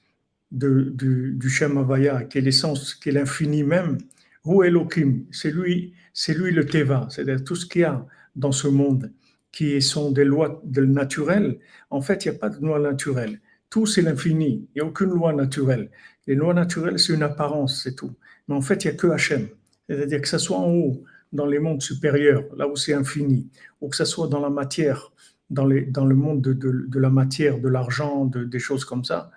du, 0.52 1.48
Shem 1.48 1.78
Havaya, 1.78 2.24
qui 2.24 2.36
est 2.36 2.42
l'essence, 2.42 2.94
qui 2.94 3.08
est 3.08 3.12
l'infini 3.12 3.62
même, 3.62 3.96
ou 4.44 4.62
Elohim, 4.62 5.24
c'est 5.30 5.50
lui, 5.50 5.94
c'est 6.14 6.32
lui 6.32 6.52
le 6.52 6.64
Teva, 6.64 7.08
c'est-à-dire 7.10 7.44
tout 7.44 7.56
ce 7.56 7.66
qu'il 7.66 7.82
y 7.82 7.84
a 7.84 8.06
dans 8.36 8.52
ce 8.52 8.68
monde 8.68 9.12
qui 9.52 9.82
sont 9.82 10.10
des 10.10 10.24
lois 10.24 10.62
naturelles, 10.64 11.58
en 11.90 12.00
fait, 12.00 12.24
il 12.24 12.30
n'y 12.30 12.36
a 12.36 12.38
pas 12.38 12.48
de 12.48 12.64
loi 12.64 12.78
naturelle. 12.78 13.40
Tout, 13.68 13.86
c'est 13.86 14.02
l'infini. 14.02 14.68
Il 14.74 14.80
n'y 14.80 14.80
a 14.80 14.84
aucune 14.88 15.10
loi 15.10 15.32
naturelle. 15.32 15.90
Les 16.26 16.34
lois 16.34 16.54
naturelles, 16.54 16.98
c'est 16.98 17.12
une 17.12 17.22
apparence, 17.22 17.82
c'est 17.82 17.94
tout. 17.94 18.12
Mais 18.48 18.54
en 18.54 18.60
fait, 18.60 18.84
il 18.84 18.88
n'y 18.88 18.94
a 18.94 18.96
que 18.96 19.08
Hachem. 19.08 19.48
C'est-à-dire 19.88 20.22
que 20.22 20.28
ce 20.28 20.38
soit 20.38 20.58
en 20.58 20.70
haut, 20.70 21.04
dans 21.32 21.46
les 21.46 21.58
mondes 21.58 21.82
supérieurs, 21.82 22.44
là 22.56 22.68
où 22.68 22.76
c'est 22.76 22.94
infini, 22.94 23.48
ou 23.80 23.88
que 23.88 23.96
ce 23.96 24.04
soit 24.04 24.28
dans 24.28 24.40
la 24.40 24.50
matière, 24.50 25.12
dans, 25.50 25.64
le 25.66 26.14
monde 26.14 26.40
de, 26.40 26.98
la 26.98 27.10
matière, 27.10 27.58
de 27.58 27.68
l'argent, 27.68 28.24
de, 28.24 28.44
des 28.44 28.58
choses 28.60 28.84
comme 28.84 29.04
ça, 29.04 29.30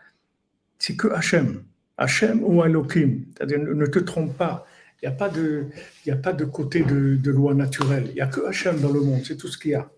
c'est 0.78 0.96
que 0.96 1.08
Hachem. 1.08 1.64
Hachem 1.98 2.44
ou 2.44 2.64
Elohim. 2.64 3.26
C'est-à-dire, 3.36 3.60
ne 3.60 3.86
te 3.88 4.00
trompe 4.00 4.38
pas. 4.38 4.66
Il 5.02 5.08
n'y 5.08 5.14
a, 5.14 5.16
pas 5.16 5.30
de, 5.30 5.68
a 6.10 6.16
pas 6.16 6.34
de 6.34 6.44
côté 6.46 6.82
de, 6.82 7.32
loi 7.32 7.54
naturelle. 7.54 8.08
Il 8.10 8.16
n'y 8.16 8.22
a 8.22 8.28
que 8.28 8.46
Hachem 8.48 8.80
dans 8.80 8.92
le 8.92 9.02
monde. 9.02 9.22
C'est 9.24 9.38
tout 9.38 9.48
ce 9.48 9.58
qu'il 9.58 9.72
y 9.72 9.76
a. 9.76 9.90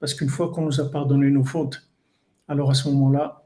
Parce 0.00 0.14
qu'une 0.14 0.28
fois 0.28 0.52
qu'on 0.52 0.62
nous 0.62 0.80
a 0.80 0.90
pardonné 0.90 1.30
nos 1.30 1.44
fautes, 1.44 1.88
alors 2.48 2.70
à 2.70 2.74
ce 2.74 2.88
moment-là, 2.88 3.44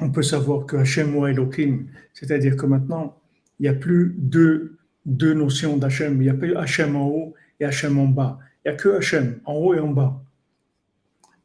on 0.00 0.10
peut 0.10 0.22
savoir 0.22 0.66
que 0.66 0.76
Hachem 0.76 1.16
ou 1.16 1.26
Elohim, 1.26 1.86
c'est-à-dire 2.12 2.56
que 2.56 2.66
maintenant, 2.66 3.18
il 3.58 3.62
n'y 3.62 3.68
a 3.68 3.74
plus 3.74 4.14
deux, 4.18 4.76
deux 5.06 5.32
notions 5.32 5.78
d'Hachem. 5.78 6.14
Il 6.20 6.24
n'y 6.24 6.28
a 6.28 6.34
plus 6.34 6.56
Hachem 6.56 6.94
en 6.96 7.06
haut 7.06 7.34
et 7.58 7.64
Hachem 7.64 7.98
en 7.98 8.08
bas. 8.08 8.38
Il 8.64 8.68
n'y 8.68 8.74
a 8.74 8.76
que 8.76 8.96
Hachem 8.96 9.40
en 9.46 9.54
haut 9.54 9.74
et 9.74 9.80
en 9.80 9.88
bas. 9.88 10.22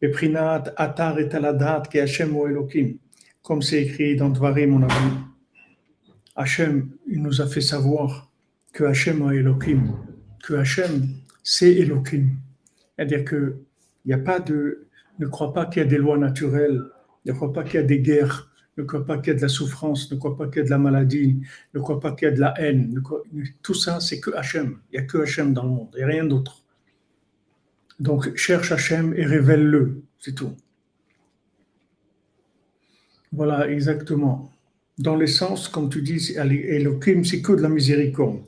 Et 0.02 0.10
Prinat, 0.10 0.64
Atar 0.76 1.20
et 1.20 1.30
Taladat, 1.30 1.84
qui 1.90 2.00
Hachem 2.00 2.36
ou 2.36 2.48
Elohim. 2.48 2.98
Comme 3.44 3.62
c'est 3.62 3.82
écrit 3.84 4.16
dans 4.16 4.30
Dvarim, 4.30 4.72
mon 4.72 4.84
ami. 4.84 5.12
Hachem, 6.36 6.92
il 7.08 7.22
nous 7.22 7.42
a 7.42 7.48
fait 7.48 7.62
savoir 7.62 8.32
que 8.74 8.84
Hachem 8.84 9.22
ou 9.22 9.32
Elohim, 9.32 9.96
que 10.44 10.54
Hachem, 10.54 11.08
c'est 11.44 11.74
Elohim. 11.74 12.38
C'est-à-dire 12.96 13.26
que 13.26 13.62
il 14.06 14.10
n'y 14.10 14.14
a 14.14 14.24
pas 14.24 14.40
de. 14.40 14.88
Ne 15.20 15.28
crois 15.28 15.54
pas 15.54 15.66
qu'il 15.66 15.82
y 15.82 15.86
a 15.86 15.88
des 15.88 15.98
lois 15.98 16.18
naturelles 16.18 16.82
ne 17.26 17.34
crois 17.34 17.54
pas 17.54 17.64
qu'il 17.64 17.76
y 17.76 17.84
a 17.84 17.86
des 17.86 18.00
guerres, 18.00 18.50
ne 18.78 18.84
crois 18.84 19.06
pas 19.06 19.18
qu'il 19.18 19.34
y 19.34 19.36
a 19.36 19.38
de 19.38 19.42
la 19.42 19.50
souffrance, 19.50 20.12
ne 20.12 20.18
crois 20.18 20.38
pas 20.38 20.48
qu'il 20.48 20.58
y 20.58 20.62
a 20.62 20.66
de 20.66 20.70
la 20.70 20.78
maladie, 20.78 21.42
ne 21.74 21.80
crois 21.80 22.00
pas 22.00 22.14
qu'il 22.14 22.28
y 22.28 22.32
a 22.32 22.34
de 22.34 22.40
la 22.40 22.54
haine. 22.60 23.02
tout 23.62 23.74
ça, 23.74 24.00
c'est 24.00 24.20
que 24.20 24.32
Hachem. 24.36 24.80
Il 24.92 25.00
n'y 25.00 25.06
a 25.06 25.08
que 25.08 25.18
Hachem 25.20 25.54
dans 25.54 25.64
le 25.64 25.70
monde, 25.70 25.90
il 25.94 25.98
n'y 25.98 26.04
a 26.04 26.08
rien 26.08 26.26
d'autre. 26.26 26.64
Donc, 28.00 28.36
cherche 28.36 28.72
Hachem 28.72 29.14
et 29.16 29.26
révèle-le, 29.26 30.04
c'est 30.18 30.34
tout. 30.34 30.56
Voilà, 33.32 33.70
exactement. 33.70 34.52
Dans 34.98 35.16
l'essence, 35.16 35.68
comme 35.68 35.90
tu 35.90 36.02
dis, 36.02 36.34
Elohim, 36.36 37.24
c'est 37.24 37.42
que 37.42 37.54
de 37.54 37.62
la 37.62 37.70
miséricorde. 37.70 38.42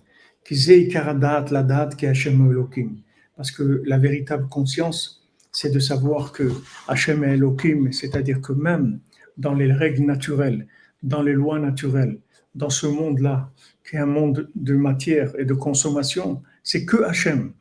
Kizei 0.44 0.88
karadat, 0.88 1.46
la 1.52 1.64
date 1.64 1.96
qui 1.96 2.06
est 2.06 2.10
Hachem 2.10 2.50
Elohim. 2.50 2.98
Parce 3.38 3.52
que 3.52 3.82
la 3.86 3.98
véritable 3.98 4.48
conscience, 4.50 5.24
c'est 5.52 5.72
de 5.72 5.80
savoir 5.80 6.32
que 6.32 6.52
Hachem 6.88 7.24
est 7.24 7.36
Elohim, 7.36 7.92
c'est-à-dire 7.92 8.42
que 8.42 8.54
même 8.54 9.00
dans 9.38 9.54
les 9.54 9.72
règles 9.72 10.04
naturelles, 10.04 10.68
dans 11.04 11.22
les 11.22 11.34
lois 11.34 11.60
naturelles, 11.60 12.20
dans 12.56 12.70
ce 12.70 12.88
monde-là, 12.88 13.50
qui 13.88 13.96
est 13.96 14.00
un 14.00 14.06
monde 14.06 14.50
de 14.56 14.76
matière 14.76 15.34
et 15.40 15.46
de 15.46 15.54
consommation, 15.54 16.42
c'est 16.64 16.86
que 16.86 17.04
Hachem. 17.04 17.54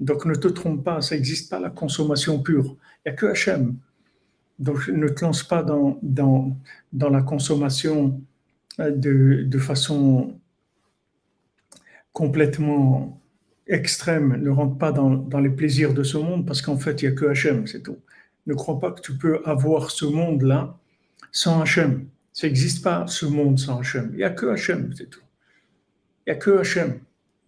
Donc 0.00 0.26
ne 0.26 0.34
te 0.34 0.48
trompe 0.48 0.84
pas, 0.84 1.00
ça 1.00 1.14
n'existe 1.14 1.50
pas 1.50 1.60
la 1.60 1.70
consommation 1.70 2.42
pure. 2.42 2.76
Il 3.04 3.10
n'y 3.10 3.12
a 3.12 3.16
que 3.16 3.26
Hachem. 3.26 3.76
Donc 4.58 4.88
ne 4.88 5.08
te 5.08 5.24
lance 5.24 5.42
pas 5.42 5.62
dans, 5.62 5.98
dans, 6.02 6.56
dans 6.92 7.10
la 7.10 7.22
consommation 7.22 8.20
euh, 8.80 8.90
de, 8.90 9.42
de 9.44 9.58
façon 9.58 10.38
complètement 12.12 13.20
extrême, 13.66 14.36
ne 14.36 14.50
rentre 14.50 14.78
pas 14.78 14.92
dans, 14.92 15.40
les 15.40 15.50
plaisirs 15.50 15.94
de 15.94 16.02
ce 16.02 16.16
monde, 16.18 16.46
parce 16.46 16.62
qu'en 16.62 16.76
fait, 16.76 17.02
il 17.02 17.08
n'y 17.08 17.12
a 17.12 17.16
que 17.16 17.26
Hachem, 17.26 17.66
c'est 17.66 17.82
tout. 17.82 17.98
Ne 18.46 18.54
crois 18.54 18.78
pas 18.78 18.92
que 18.92 19.00
tu 19.00 19.14
peux 19.14 19.40
avoir 19.44 19.90
ce 19.90 20.04
monde-là 20.04 20.78
sans 21.32 21.62
Hachem. 21.62 22.06
Ça 22.32 22.46
n'existe 22.46 22.84
pas, 22.84 23.06
ce 23.06 23.26
monde 23.26 23.58
sans 23.58 23.80
Hachem. 23.80 24.10
Il 24.12 24.18
n'y 24.18 24.24
a 24.24 24.30
que 24.30 24.46
Hachem, 24.46 24.92
c'est 24.96 25.08
tout. 25.08 25.22
Il 26.26 26.32
n'y 26.32 26.36
a 26.36 26.40
que 26.40 26.58
Hachem. 26.58 27.00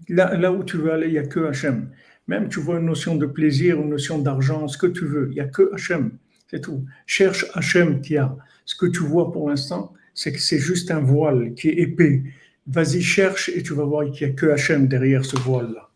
Là, 0.09 0.37
là 0.37 0.53
où 0.53 0.65
tu 0.65 0.79
veux 0.79 0.93
aller, 0.93 1.07
il 1.07 1.13
n'y 1.13 1.19
a 1.19 1.27
que 1.27 1.41
Hachem. 1.41 1.91
Même 2.29 2.49
tu 2.49 2.61
vois 2.61 2.79
une 2.79 2.87
notion 2.87 3.15
de 3.15 3.27
plaisir, 3.27 3.81
une 3.81 3.91
notion 3.91 4.19
d'argent, 4.19 4.69
ce 4.69 4.79
que 4.79 4.87
tu 4.87 5.05
veux, 5.05 5.29
il 5.31 5.35
n'y 5.35 5.41
a 5.41 5.47
que 5.47 5.73
Hachem, 5.75 6.13
c'est 6.51 6.61
tout. 6.61 6.85
Cherche 7.07 7.47
Hachem 7.55 8.01
qui 8.01 8.17
a. 8.17 8.37
Ce 8.65 8.75
que 8.75 8.87
tu 8.87 9.01
vois 9.01 9.33
pour 9.33 9.49
l'instant, 9.49 9.93
c'est 10.15 10.33
que 10.33 10.41
c'est 10.41 10.59
juste 10.59 10.91
un 10.91 11.01
voile 11.01 11.55
qui 11.55 11.69
est 11.69 11.79
épais 11.79 12.23
Vas-y, 12.69 13.01
cherche 13.01 13.49
et 13.49 13.63
tu 13.63 13.75
vas 13.75 13.85
voir 13.85 14.11
qu'il 14.11 14.27
n'y 14.27 14.33
a 14.33 14.37
que 14.37 14.47
Hachem 14.47 14.89
derrière 14.89 15.25
ce 15.25 15.37
voile-là. 15.37 15.89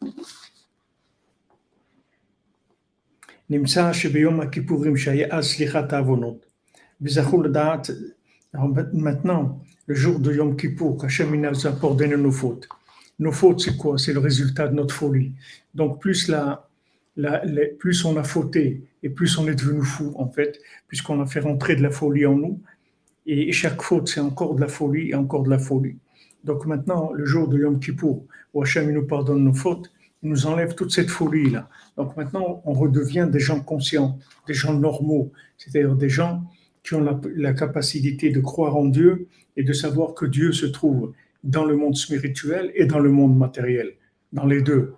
Maintenant, 8.93 9.61
le 9.87 9.95
jour 9.97 10.21
de 10.21 10.33
Yom 10.33 10.57
Kippour, 10.57 11.05
Hachem 11.05 11.35
nous 11.35 11.67
a 11.67 11.73
pardonné 11.73 12.17
nos 12.17 12.31
fautes. 12.31 12.69
Nos 13.19 13.33
fautes, 13.33 13.61
c'est 13.61 13.77
quoi? 13.77 13.99
C'est 13.99 14.13
le 14.13 14.21
résultat 14.21 14.69
de 14.69 14.75
notre 14.75 14.95
folie. 14.95 15.33
Donc, 15.75 16.01
plus, 16.01 16.29
la, 16.29 16.70
plus 17.79 18.05
on 18.05 18.17
a 18.17 18.25
fauté 18.25 18.83
et 19.03 19.09
plus 19.09 19.39
on 19.39 19.49
est 19.49 19.55
devenu 19.55 19.83
fou, 19.83 20.13
en 20.17 20.29
fait, 20.29 20.61
puisqu'on 20.89 21.21
a 21.21 21.27
fait 21.27 21.41
rentrer 21.41 21.77
de 21.77 21.83
la 21.83 21.91
folie 21.91 22.27
en 22.27 22.37
nous. 22.37 22.61
Et 23.27 23.53
chaque 23.53 23.83
faute, 23.83 24.09
c'est 24.09 24.21
encore 24.21 24.55
de 24.55 24.61
la 24.61 24.69
folie 24.69 25.11
et 25.11 25.15
encore 25.15 25.43
de 25.43 25.51
la 25.51 25.59
folie. 25.59 25.97
Donc 26.45 26.67
maintenant, 26.67 27.13
le 27.13 27.25
jour 27.25 27.49
de 27.49 27.59
Yom 27.59 27.79
Kippour, 27.79 28.25
où 28.55 28.63
Hachem 28.63 28.91
nous 28.91 29.07
pardonne 29.07 29.45
nos 29.45 29.53
fautes, 29.53 29.93
il 30.23 30.31
nous 30.31 30.47
enlève 30.47 30.75
toute 30.75 30.91
cette 30.91 31.11
folie-là. 31.11 31.69
Donc 31.97 32.17
maintenant, 32.17 32.63
on 32.65 32.73
redevient 32.73 33.29
des 33.31 33.41
gens 33.41 33.61
conscients, 33.61 34.19
des 34.47 34.55
gens 34.55 34.75
normaux, 34.75 35.33
c'est-à-dire 35.57 35.95
des 35.97 36.09
gens 36.09 36.45
qui 36.83 36.95
ont 36.95 37.21
la, 37.37 37.53
capacité 37.53 38.31
de 38.31 38.41
croire 38.41 38.77
en 38.77 38.87
Dieu 38.87 39.29
et 39.57 39.63
de 39.63 39.73
savoir 39.73 40.15
que 40.15 40.27
Dieu 40.27 40.53
se 40.53 40.67
trouve 40.67 41.13
dans 41.45 41.65
le 41.65 41.77
monde 41.77 41.97
spirituel 41.97 42.71
et 42.75 42.87
dans 42.87 42.99
le 42.99 43.11
monde 43.11 43.37
matériel, 43.37 43.93
dans 44.33 44.47
les 44.47 44.63
deux. 44.63 44.95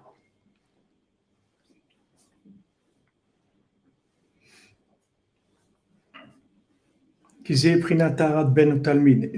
Ben 6.15 7.32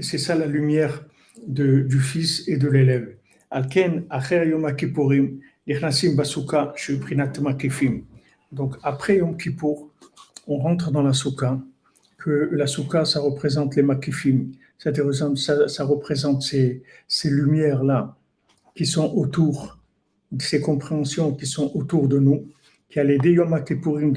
c'est 0.02 0.18
ça 0.18 0.34
la 0.34 0.46
lumière 0.46 1.04
du 1.46 2.00
fils 2.00 2.46
et 2.48 2.56
de 2.56 2.68
l'élève. 2.68 3.16
Donc 8.52 8.76
après 8.82 9.16
Yom 9.18 9.36
Kippour, 9.36 9.90
on 10.46 10.58
rentre 10.58 10.90
dans 10.90 11.02
la 11.02 11.12
soukha, 11.12 11.60
que 12.18 12.50
la 12.52 12.66
soukha, 12.66 13.04
ça 13.04 13.20
représente 13.20 13.76
les 13.76 13.82
makifim, 13.82 14.52
c'est-à-dire 14.78 15.14
ça, 15.36 15.68
ça 15.68 15.84
représente 15.84 16.42
ces, 16.42 16.82
ces 17.08 17.30
lumières-là 17.30 18.16
qui 18.74 18.86
sont 18.86 19.12
autour, 19.14 19.78
ces 20.38 20.60
compréhensions 20.60 21.34
qui 21.34 21.46
sont 21.46 21.70
autour 21.74 22.08
de 22.08 22.18
nous, 22.18 22.48
qui 22.88 23.00
a 23.00 23.04
aidé 23.04 23.32
Yom 23.32 23.64
Kippourim 23.64 24.12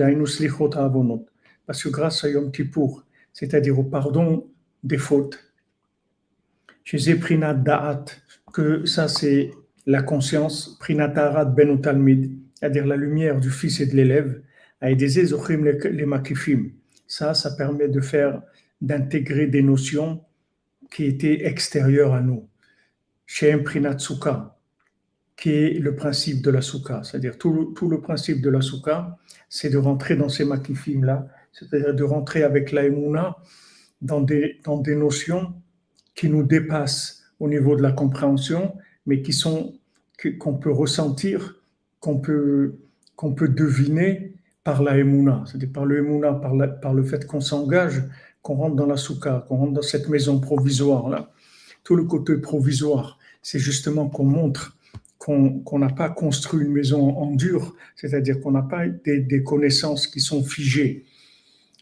Parce 1.65 1.83
que 1.83 1.89
grâce 1.89 2.23
à 2.23 2.29
Yom 2.29 2.51
Kippour, 2.51 3.03
c'est-à-dire 3.37 3.77
au 3.77 3.83
pardon 3.83 4.49
des 4.83 4.97
fautes, 4.97 5.37
chez 6.83 7.15
Prinat 7.15 7.53
Da'at, 7.53 8.05
que 8.51 8.83
ça 8.85 9.07
c'est 9.07 9.51
la 9.85 10.01
conscience, 10.01 10.75
Prinat 10.79 11.09
Da'at 11.09 11.45
Ben 11.45 11.79
Talmid, 11.79 12.31
c'est-à-dire 12.55 12.87
la 12.87 12.95
lumière 12.95 13.39
du 13.39 13.51
fils 13.51 13.79
et 13.79 13.85
de 13.85 13.95
l'élève, 13.95 14.41
a 14.81 14.89
aidé 14.89 15.07
les 15.07 16.05
makifim. 16.07 16.71
Ça, 17.05 17.35
ça 17.35 17.51
permet 17.51 17.87
de 17.87 18.01
faire, 18.01 18.41
d'intégrer 18.81 19.45
des 19.45 19.61
notions 19.61 20.23
qui 20.89 21.05
étaient 21.05 21.45
extérieures 21.45 22.15
à 22.15 22.21
nous. 22.21 22.49
Chez 23.27 23.55
Prinat 23.57 23.99
Sukkah, 23.99 24.57
qui 25.35 25.51
est 25.51 25.79
le 25.79 25.95
principe 25.95 26.41
de 26.41 26.49
la 26.49 26.61
soukha. 26.61 27.03
C'est-à-dire 27.03 27.37
tout 27.37 27.73
tout 27.75 27.87
le 27.87 28.01
principe 28.01 28.41
de 28.41 28.49
la 28.49 28.61
soukha, 28.61 29.19
c'est 29.47 29.69
de 29.69 29.77
rentrer 29.77 30.15
dans 30.15 30.29
ces 30.29 30.43
makifim-là, 30.43 31.27
c'est-à-dire 31.57 31.93
de 31.93 32.03
rentrer 32.03 32.43
avec 32.43 32.71
la 32.71 32.83
dans 34.01 34.21
des, 34.21 34.59
dans 34.63 34.77
des 34.77 34.95
notions 34.95 35.53
qui 36.15 36.29
nous 36.29 36.43
dépassent 36.43 37.23
au 37.39 37.47
niveau 37.47 37.75
de 37.75 37.81
la 37.81 37.91
compréhension, 37.91 38.75
mais 39.05 39.21
qui 39.21 39.33
sont 39.33 39.73
qu'on 40.39 40.55
peut 40.55 40.71
ressentir, 40.71 41.61
qu'on 41.99 42.19
peut, 42.19 42.75
peut 43.35 43.47
deviner 43.47 44.33
par 44.63 44.81
la 44.81 44.95
c'est-à-dire 44.95 45.71
par 45.71 45.85
le 45.85 46.21
par, 46.41 46.79
par 46.81 46.93
le 46.93 47.03
fait 47.03 47.25
qu'on 47.25 47.39
s'engage, 47.39 48.03
qu'on 48.41 48.55
rentre 48.55 48.75
dans 48.75 48.87
la 48.87 48.97
soukha, 48.97 49.45
qu'on 49.47 49.57
rentre 49.57 49.73
dans 49.73 49.81
cette 49.81 50.09
maison 50.09 50.39
provisoire-là. 50.39 51.31
Tout 51.83 51.95
le 51.95 52.03
côté 52.03 52.35
provisoire, 52.37 53.17
c'est 53.41 53.59
justement 53.59 54.09
qu'on 54.09 54.25
montre 54.25 54.77
qu'on 55.17 55.79
n'a 55.79 55.89
pas 55.89 56.09
construit 56.09 56.65
une 56.65 56.71
maison 56.71 57.09
en 57.17 57.35
dur, 57.35 57.75
c'est-à-dire 57.95 58.39
qu'on 58.39 58.51
n'a 58.51 58.61
pas 58.61 58.87
des, 58.87 59.43
connaissances 59.43 60.07
qui 60.07 60.21
sont 60.21 60.43
figées, 60.43 61.05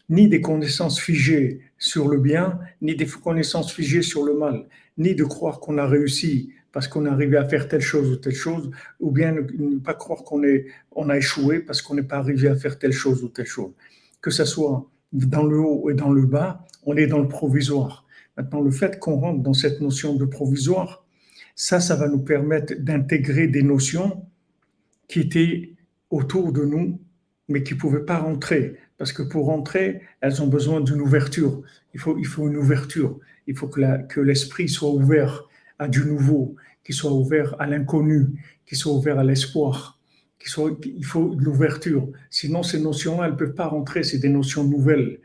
ni 0.08 0.28
des 0.28 0.40
connaissances 0.40 1.00
figées 1.00 1.60
sur 1.78 2.08
le 2.08 2.18
bien, 2.18 2.58
ni 2.80 2.94
des 2.94 3.06
connaissances 3.06 3.72
figées 3.72 4.02
sur 4.02 4.24
le 4.24 4.34
mal, 4.34 4.66
ni 4.98 5.14
de 5.14 5.24
croire 5.24 5.60
qu'on 5.60 5.78
a 5.78 5.86
réussi 5.86 6.52
parce 6.72 6.88
qu'on 6.88 7.06
est 7.06 7.08
arrivé 7.08 7.38
à 7.38 7.44
faire 7.46 7.68
telle 7.68 7.80
chose 7.80 8.10
ou 8.10 8.16
telle 8.16 8.34
chose, 8.34 8.70
ou 9.00 9.10
bien 9.10 9.32
ne 9.32 9.78
pas 9.78 9.94
croire 9.94 10.24
qu'on 10.24 10.42
on 10.94 11.08
a 11.08 11.16
échoué 11.16 11.60
parce 11.60 11.80
qu'on 11.80 11.94
n'est 11.94 12.02
pas 12.02 12.18
arrivé 12.18 12.48
à 12.48 12.56
faire 12.56 12.78
telle 12.78 12.92
chose 12.92 13.24
ou 13.24 13.28
telle 13.28 13.46
chose. 13.46 13.72
Que 14.20 14.30
ce 14.30 14.44
soit 14.44 14.86
dans 15.12 15.44
le 15.44 15.58
haut 15.58 15.88
et 15.88 15.94
dans 15.94 16.12
le 16.12 16.26
bas, 16.26 16.66
on 16.84 16.96
est 16.96 17.06
dans 17.06 17.20
le 17.20 17.28
provisoire. 17.28 18.04
Maintenant, 18.36 18.60
le 18.60 18.70
fait 18.70 18.98
qu'on 18.98 19.16
rentre 19.16 19.42
dans 19.42 19.54
cette 19.54 19.80
notion 19.80 20.16
de 20.16 20.26
provisoire, 20.26 21.06
ça, 21.54 21.80
ça 21.80 21.96
va 21.96 22.08
nous 22.08 22.18
permettre 22.18 22.74
d'intégrer 22.78 23.48
des 23.48 23.62
notions 23.62 24.26
qui 25.08 25.20
étaient 25.20 25.72
autour 26.10 26.52
de 26.52 26.64
nous, 26.64 27.00
mais 27.48 27.62
qui 27.62 27.72
ne 27.72 27.78
pouvaient 27.78 28.04
pas 28.04 28.18
rentrer. 28.18 28.76
Parce 28.98 29.12
que 29.12 29.22
pour 29.22 29.46
rentrer, 29.46 30.02
elles 30.20 30.42
ont 30.42 30.46
besoin 30.46 30.80
d'une 30.80 31.00
ouverture. 31.00 31.62
Il 31.94 32.00
faut, 32.00 32.16
il 32.18 32.26
faut 32.26 32.48
une 32.48 32.56
ouverture. 32.56 33.18
Il 33.46 33.56
faut 33.56 33.68
que 33.68 34.20
l'esprit 34.20 34.68
soit 34.68 34.90
ouvert 34.90 35.44
à 35.78 35.88
du 35.88 36.04
nouveau, 36.04 36.56
qu'il 36.84 36.94
soit 36.94 37.12
ouvert 37.12 37.54
à 37.60 37.66
l'inconnu, 37.66 38.26
qu'il 38.64 38.78
soit 38.78 38.92
ouvert 38.92 39.18
à 39.18 39.24
l'espoir. 39.24 39.98
Il 40.84 41.04
faut 41.04 41.34
de 41.34 41.42
l'ouverture. 41.42 42.08
Sinon, 42.30 42.62
ces 42.62 42.80
notions-là, 42.80 43.26
elles 43.26 43.32
ne 43.32 43.36
peuvent 43.36 43.54
pas 43.54 43.68
rentrer. 43.68 44.02
C'est 44.02 44.18
des 44.18 44.28
notions 44.28 44.64
nouvelles. 44.64 45.18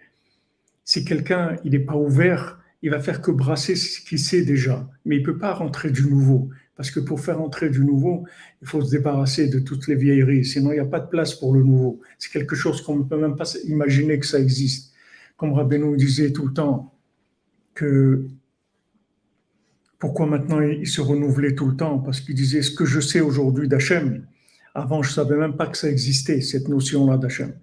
Si 0.84 1.06
quelqu'un 1.06 1.56
il 1.64 1.72
n'est 1.72 1.80
pas 1.80 1.96
ouvert, 1.96 2.60
il 2.82 2.90
va 2.90 3.00
faire 3.00 3.22
que 3.22 3.32
brasser 3.32 3.76
ce 3.76 4.02
qu'il 4.02 4.20
sait 4.20 4.44
déjà, 4.44 4.90
mais 5.06 5.18
il 5.18 5.24
peut 5.24 5.38
pas 5.38 5.54
rentrer 5.54 5.92
du 5.92 6.08
nouveau. 6.08 6.50
Parce 6.76 6.90
que 6.90 7.00
pour 7.00 7.20
faire 7.20 7.42
entrer 7.42 7.70
du 7.70 7.84
nouveau, 7.84 8.26
il 8.62 8.68
faut 8.68 8.82
se 8.82 8.90
débarrasser 8.90 9.48
de 9.48 9.60
toutes 9.60 9.88
les 9.88 9.96
vieilleries, 9.96 10.46
sinon 10.46 10.72
il 10.72 10.76
n'y 10.76 10.80
a 10.80 10.86
pas 10.86 11.00
de 11.00 11.10
place 11.10 11.36
pour 11.36 11.54
le 11.54 11.64
nouveau. 11.64 12.02
C'est 12.18 12.32
quelque 12.32 12.56
chose 12.56 12.82
qu'on 12.82 12.96
ne 12.96 13.04
peut 13.04 13.18
même 13.18 13.36
pas 13.36 13.52
imaginer 13.66 14.18
que 14.20 14.26
ça 14.26 14.40
existe. 14.40 14.94
Comme 15.38 15.54
Rabbeinu 15.54 15.96
disait 15.98 16.32
tout 16.32 16.48
le 16.48 16.54
temps, 16.54 16.94
que 17.74 18.26
pourquoi 20.00 20.26
maintenant 20.26 20.62
il 20.62 20.88
se 20.88 21.02
renouvelait 21.02 21.56
tout 21.56 21.68
le 21.68 21.76
temps? 21.76 22.00
Parce 22.00 22.22
qu'il 22.22 22.36
disait 22.36 22.62
ce 22.62 22.72
que 22.72 22.86
je 22.86 23.00
sais 23.00 23.22
aujourd'hui 23.22 23.68
d'Hachem, 23.68 24.26
avant 24.74 25.04
je 25.04 25.10
ne 25.10 25.14
savais 25.14 25.38
même 25.38 25.58
pas 25.58 25.68
que 25.68 25.78
ça 25.78 25.90
existait, 25.90 26.42
cette 26.42 26.68
notion-là 26.68 27.18
d'Hachem. 27.18 27.54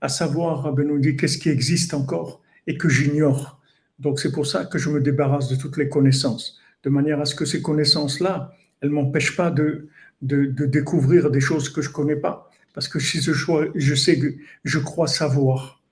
À 0.00 0.08
savoir, 0.08 0.62
Rabbeinu 0.64 1.00
dit 1.00 1.16
qu'est-ce 1.16 1.38
qui 1.38 1.48
existe 1.48 1.94
encore 1.94 2.42
et 2.66 2.76
que 2.76 2.88
j'ignore? 2.88 3.60
Donc 3.98 4.20
c'est 4.20 4.32
pour 4.32 4.46
ça 4.46 4.64
que 4.66 4.76
je 4.76 4.90
me 4.90 5.00
débarrasse 5.00 5.48
de 5.48 5.56
toutes 5.56 5.76
les 5.76 5.88
connaissances, 5.88 6.58
de 6.84 6.90
manière 6.90 7.20
à 7.20 7.24
ce 7.24 7.34
que 7.34 7.44
ces 7.44 7.60
connaissances-là, 7.60 8.54
elles 8.80 8.90
ne 8.90 8.94
m'empêchent 8.94 9.36
pas 9.36 9.50
de, 9.50 9.88
de, 10.22 10.66
découvrir 10.66 11.30
des 11.30 11.40
choses 11.40 11.68
que 11.68 11.82
je 11.82 11.88
ne 11.88 11.94
connais 11.94 12.16
pas. 12.16 12.50
Parce 12.74 12.88
que 12.88 12.98
si 12.98 13.20
je, 13.20 13.32
je 13.74 13.94
sais 13.94 14.18
que 14.18 14.34
je 14.64 14.78
crois 14.78 15.06
savoir, 15.06 15.82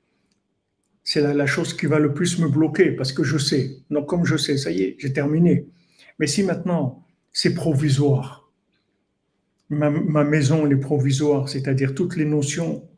c'est 1.04 1.20
la, 1.20 1.34
la, 1.34 1.46
chose 1.46 1.74
qui 1.74 1.86
va 1.86 1.98
le 1.98 2.12
plus 2.12 2.38
me 2.38 2.48
bloquer 2.48 2.92
parce 2.92 3.12
que 3.12 3.24
je 3.24 3.38
sais. 3.38 3.78
Donc 3.90 4.08
comme 4.08 4.24
je 4.24 4.36
sais, 4.36 4.56
ça 4.56 4.70
y 4.70 4.82
est, 4.82 4.96
j'ai 4.98 5.12
terminé. 5.12 5.66
Mais 6.18 6.26
si 6.26 6.42
maintenant 6.42 7.04
c'est 7.32 7.54
provisoire, 7.54 8.50
ma, 9.68 9.90
ma 9.90 10.24
maison 10.24 10.66
elle 10.66 10.72
est 10.72 10.80
provisoire, 10.80 11.48
c'est-à-dire 11.48 11.94
toutes 11.94 12.16
les 12.16 12.24
notions 12.24 12.88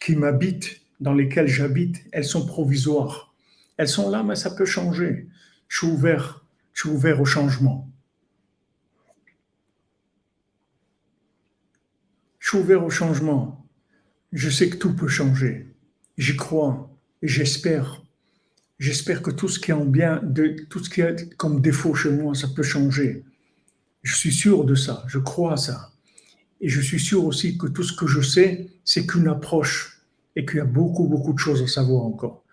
qui 0.00 0.16
m'habitent, 0.16 0.80
dans 1.00 1.14
lesquelles 1.14 1.48
j'habite, 1.48 2.04
elles 2.12 2.24
sont 2.24 2.46
provisoires. 2.46 3.34
Elles 3.76 3.88
sont 3.88 4.10
là, 4.10 4.22
mais 4.22 4.36
ça 4.36 4.50
peut 4.50 4.64
changer. 4.64 5.28
Je 5.68 5.78
suis 5.78 5.86
ouvert, 5.86 6.43
je 6.74 6.80
suis 6.82 6.90
ouvert 6.90 7.20
au 7.20 7.24
changement. 7.24 7.90
Je 12.38 12.50
suis 12.50 12.58
ouvert 12.58 12.84
au 12.84 12.90
changement. 12.90 13.66
Je 14.32 14.50
sais 14.50 14.68
que 14.68 14.76
tout 14.76 14.94
peut 14.94 15.08
changer. 15.08 15.74
J'y 16.18 16.36
crois 16.36 16.94
j'espère. 17.24 18.02
J'espère 18.78 19.22
que 19.22 19.30
tout 19.30 19.48
ce 19.48 19.58
qui 19.58 19.70
est 19.70 19.74
en 19.74 19.84
bien, 19.84 20.20
de, 20.22 20.56
tout 20.68 20.82
ce 20.84 20.90
qui 20.90 21.00
est 21.00 21.34
comme 21.36 21.60
défaut 21.60 21.94
chez 21.94 22.10
moi, 22.10 22.34
ça 22.34 22.48
peut 22.54 22.62
changer. 22.62 23.24
Je 24.02 24.14
suis 24.14 24.32
sûr 24.32 24.64
de 24.64 24.74
ça, 24.74 25.04
je 25.08 25.18
crois 25.18 25.54
à 25.54 25.56
ça. 25.56 25.92
Et 26.60 26.68
je 26.68 26.80
suis 26.80 27.00
sûr 27.00 27.24
aussi 27.24 27.56
que 27.56 27.66
tout 27.66 27.82
ce 27.82 27.96
que 27.96 28.06
je 28.06 28.20
sais, 28.20 28.68
c'est 28.84 29.06
qu'une 29.06 29.28
approche 29.28 30.02
et 30.36 30.44
qu'il 30.44 30.56
y 30.56 30.60
a 30.60 30.64
beaucoup, 30.64 31.06
beaucoup 31.08 31.32
de 31.32 31.38
choses 31.38 31.62
à 31.62 31.66
savoir 31.66 32.04
encore. 32.04 32.44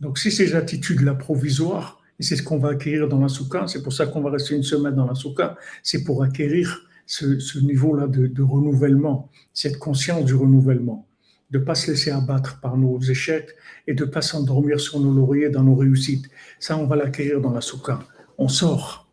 Donc, 0.00 0.18
si 0.18 0.30
ces 0.30 0.54
attitudes-là 0.54 1.14
provisoires, 1.14 2.00
et 2.18 2.22
c'est 2.22 2.36
ce 2.36 2.42
qu'on 2.42 2.58
va 2.58 2.70
acquérir 2.70 3.08
dans 3.08 3.20
la 3.20 3.28
soukha, 3.28 3.66
c'est 3.66 3.82
pour 3.82 3.92
ça 3.92 4.06
qu'on 4.06 4.20
va 4.20 4.30
rester 4.30 4.54
une 4.54 4.62
semaine 4.62 4.94
dans 4.94 5.06
la 5.06 5.14
soukha, 5.14 5.56
c'est 5.82 6.04
pour 6.04 6.22
acquérir 6.22 6.86
ce, 7.06 7.58
niveau-là 7.58 8.06
de, 8.06 8.42
renouvellement, 8.42 9.30
cette 9.52 9.78
conscience 9.78 10.24
du 10.24 10.34
renouvellement, 10.34 11.06
de 11.50 11.58
ne 11.58 11.64
pas 11.64 11.74
se 11.74 11.90
laisser 11.90 12.10
abattre 12.10 12.60
par 12.60 12.76
nos 12.76 12.98
échecs 13.00 13.50
et 13.86 13.94
de 13.94 14.04
ne 14.04 14.10
pas 14.10 14.22
s'endormir 14.22 14.80
sur 14.80 15.00
nos 15.00 15.12
lauriers 15.12 15.50
dans 15.50 15.62
nos 15.62 15.74
réussites. 15.74 16.26
Ça, 16.58 16.76
on 16.78 16.86
va 16.86 16.96
l'acquérir 16.96 17.40
dans 17.40 17.52
la 17.52 17.60
soukha. 17.60 18.00
On 18.38 18.48
sort, 18.48 19.10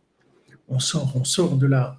on 0.68 0.78
sort, 0.78 1.12
on 1.16 1.24
sort 1.24 1.56
de 1.56 1.66
la, 1.66 1.98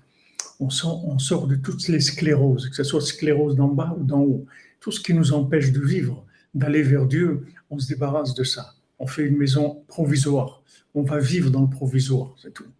on 0.60 0.70
sort, 0.70 1.06
on 1.08 1.20
sort 1.20 1.48
de 1.48 1.56
toutes 1.56 1.88
les 1.88 2.00
scléroses, 2.00 2.70
que 2.70 2.76
ce 2.76 2.84
soit 2.84 3.02
sclérose 3.02 3.56
d'en 3.56 3.68
bas 3.68 3.96
ou 4.00 4.04
d'en 4.04 4.22
haut, 4.22 4.46
tout 4.80 4.92
ce 4.92 5.00
qui 5.00 5.14
nous 5.14 5.34
empêche 5.34 5.72
de 5.72 5.82
vivre, 5.82 6.26
d'aller 6.54 6.82
vers 6.82 7.06
Dieu, 7.06 7.46
on 7.70 7.78
se 7.80 7.88
débarrasse 7.88 8.34
de 8.34 8.44
ça. 8.44 8.74
On 9.04 9.06
fait 9.06 9.26
une 9.26 9.36
maison 9.36 9.84
provisoire. 9.90 10.64
On 10.96 11.04
va 11.04 11.20
vivre 11.20 11.52
dans 11.52 11.64
le 11.64 11.70
provisoire, 11.70 12.38
c'est 12.42 12.54
tout. 12.54 12.72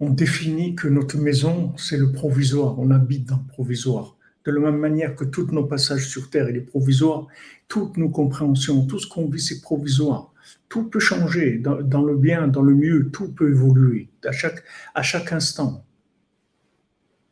On 0.00 0.10
définit 0.10 0.74
que 0.74 0.88
notre 0.88 1.18
maison, 1.18 1.72
c'est 1.76 1.96
le 1.96 2.10
provisoire. 2.10 2.76
On 2.80 2.90
habite 2.90 3.26
dans 3.28 3.36
le 3.36 3.46
provisoire. 3.46 4.16
De 4.44 4.50
la 4.50 4.58
même 4.58 4.78
manière 4.78 5.14
que 5.14 5.24
tous 5.24 5.46
nos 5.52 5.64
passages 5.66 6.08
sur 6.08 6.30
Terre, 6.30 6.50
il 6.50 6.56
est 6.56 6.68
provisoire. 6.74 7.28
Toutes 7.68 7.96
nos 7.96 8.08
compréhensions, 8.08 8.86
tout 8.86 8.98
ce 8.98 9.06
qu'on 9.06 9.28
vit, 9.28 9.38
c'est 9.38 9.60
provisoire. 9.60 10.32
Tout 10.68 10.90
peut 10.90 10.98
changer 10.98 11.58
dans, 11.58 12.02
le 12.02 12.16
bien, 12.16 12.48
dans 12.48 12.62
le 12.62 12.74
mieux. 12.74 13.10
Tout 13.12 13.28
peut 13.28 13.50
évoluer 13.50 14.08
à 14.24 14.32
chaque, 14.32 14.64
à 14.96 15.02
chaque 15.02 15.32
instant. 15.32 15.84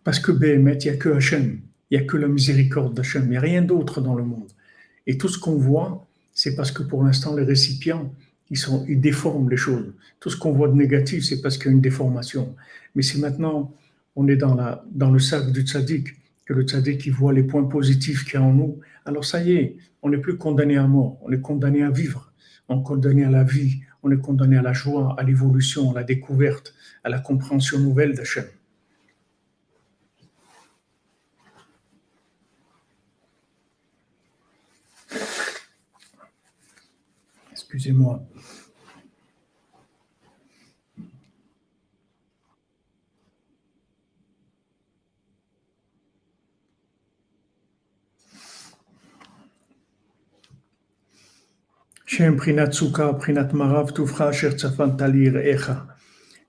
Parce 0.05 0.21
que 0.21 0.31
Béhémet, 0.31 0.79
il 0.83 0.89
n'y 0.89 0.97
a 0.97 0.97
que 0.99 1.09
Hachem. 1.09 1.59
Il 1.91 1.99
n'y 1.99 2.05
a 2.05 2.07
que 2.07 2.17
la 2.17 2.29
miséricorde 2.29 2.95
d'Hachem. 2.95 3.25
Il 3.25 3.31
n'y 3.31 3.37
a 3.37 3.41
rien 3.41 3.63
d'autre 3.63 4.01
dans 4.01 4.15
le 4.15 4.23
monde. 4.23 4.53
Et 5.09 5.19
tout 5.19 5.29
ce 5.29 5.41
qu'on 5.41 5.57
voit, 5.57 6.07
c'est 6.35 6.57
parce 6.57 6.73
que 6.73 6.83
pour 6.83 7.05
l'instant, 7.05 7.35
les 7.35 7.45
récipients, 7.45 8.13
ils, 8.51 9.01
déforment 9.01 9.49
les 9.49 9.57
choses. 9.57 9.95
Tout 10.21 10.31
ce 10.31 10.37
qu'on 10.37 10.53
voit 10.53 10.69
de 10.69 10.75
négatif, 10.75 11.25
c'est 11.25 11.41
parce 11.41 11.57
qu'il 11.57 11.67
y 11.67 11.69
a 11.71 11.73
une 11.73 11.81
déformation. 11.81 12.55
Mais 12.95 13.03
si 13.03 13.21
maintenant 13.21 13.73
on 14.17 14.29
est 14.29 14.37
dans, 14.37 15.11
le 15.11 15.19
cercle 15.19 15.53
du 15.53 15.63
tzaddik, 15.63 16.09
que 16.45 16.53
le 16.53 16.63
tzaddik 16.63 17.07
il 17.07 17.13
voit 17.13 17.33
les 17.33 17.43
points 17.43 17.65
positifs 17.65 18.25
qu'il 18.25 18.35
y 18.35 18.37
a 18.37 18.43
en 18.43 18.53
nous, 18.53 18.81
alors 19.07 19.25
ça 19.25 19.43
y 19.43 19.53
est, 19.53 19.77
on 20.03 20.11
n'est 20.11 20.19
plus 20.19 20.37
condamné 20.37 20.77
à 20.77 20.87
mort, 20.87 21.19
on 21.23 21.33
est 21.33 21.41
condamné 21.41 21.83
à 21.83 21.91
vivre, 21.91 22.33
on 22.69 22.81
est 22.81 22.85
condamné 22.85 23.25
à 23.25 23.31
la 23.31 23.45
vie, 23.45 23.81
on 24.03 24.11
est 24.11 24.21
condamné 24.21 24.57
à 24.57 24.63
la 24.63 24.73
joie, 24.73 25.15
à 25.19 25.23
l'évolution, 25.23 25.91
à 25.93 25.95
la 25.95 26.05
découverte, 26.05 26.75
à 27.03 27.09
la 27.09 27.19
compréhension 27.19 27.79
nouvelle 27.79 28.15
d'Hachem. 28.15 28.45
Excusez-moi. 37.75 38.23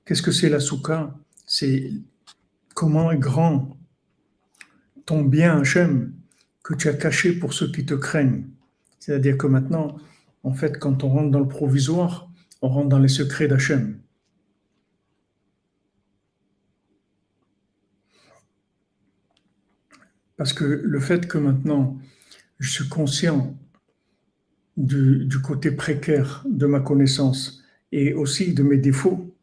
Qu'est-ce 0.05 0.21
que 0.21 0.31
c'est 0.31 0.49
la 0.49 0.59
souka 0.59 1.15
C'est 1.47 1.91
comment 2.75 3.11
est 3.11 3.17
grand 3.17 3.75
ton 5.07 5.23
bien, 5.23 5.61
Hachem, 5.61 6.13
que 6.63 6.75
tu 6.75 6.87
as 6.87 6.93
caché 6.93 7.33
pour 7.33 7.53
ceux 7.53 7.71
qui 7.71 7.83
te 7.83 7.95
craignent. 7.95 8.47
C'est-à-dire 8.99 9.39
que 9.39 9.47
maintenant, 9.47 9.97
en 10.45 10.53
fait, 10.53 10.77
quand 10.77 11.03
on 11.03 11.09
rentre 11.09 11.31
dans 11.31 11.39
le 11.39 11.47
provisoire, 11.47 12.29
on 12.61 12.69
rentre 12.69 12.89
dans 12.89 12.99
les 12.99 13.07
secrets 13.09 13.47
d'Hachem. 13.47 13.99
Parce 20.37 20.53
que 20.53 20.63
le 20.63 20.99
fait 20.99 21.27
que 21.27 21.39
maintenant, 21.39 21.97
je 22.59 22.69
suis 22.69 22.87
conscient 22.87 23.57
du, 24.77 25.27
côté 25.43 25.71
précaire 25.71 26.45
de 26.47 26.67
ma 26.67 26.79
connaissance 26.79 27.63
et 27.91 28.13
aussi 28.13 28.53
de 28.53 28.61
mes 28.61 28.77
défauts, 28.77 29.35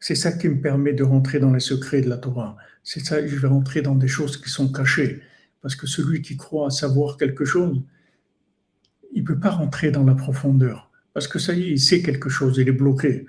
c'est 0.00 0.14
ça 0.14 0.32
qui 0.32 0.50
me 0.50 0.60
permet 0.60 0.92
de 0.92 1.02
rentrer 1.02 1.38
dans 1.38 1.52
les 1.52 1.60
secrets 1.60 2.02
de 2.02 2.10
la 2.10 2.18
Torah. 2.18 2.58
C'est 2.84 3.00
ça, 3.00 3.26
je 3.26 3.36
vais 3.36 3.48
rentrer 3.48 3.80
dans 3.80 3.94
des 3.94 4.08
choses 4.08 4.36
qui 4.36 4.50
sont 4.50 4.70
cachées. 4.70 5.22
Parce 5.62 5.76
que 5.76 5.86
celui 5.86 6.20
qui 6.20 6.36
croit 6.36 6.70
savoir 6.70 7.16
quelque 7.16 7.46
chose, 7.46 7.80
il 9.12 9.22
ne 9.22 9.26
peut 9.26 9.38
pas 9.38 9.50
rentrer 9.50 9.90
dans 9.90 10.04
la 10.04 10.14
profondeur. 10.14 10.90
Parce 11.14 11.28
que 11.28 11.38
ça 11.38 11.52
y 11.52 11.62
est, 11.62 11.70
il 11.70 11.80
sait 11.80 12.02
quelque 12.02 12.28
chose, 12.28 12.56
il 12.58 12.68
est 12.68 12.72
bloqué. 12.72 13.26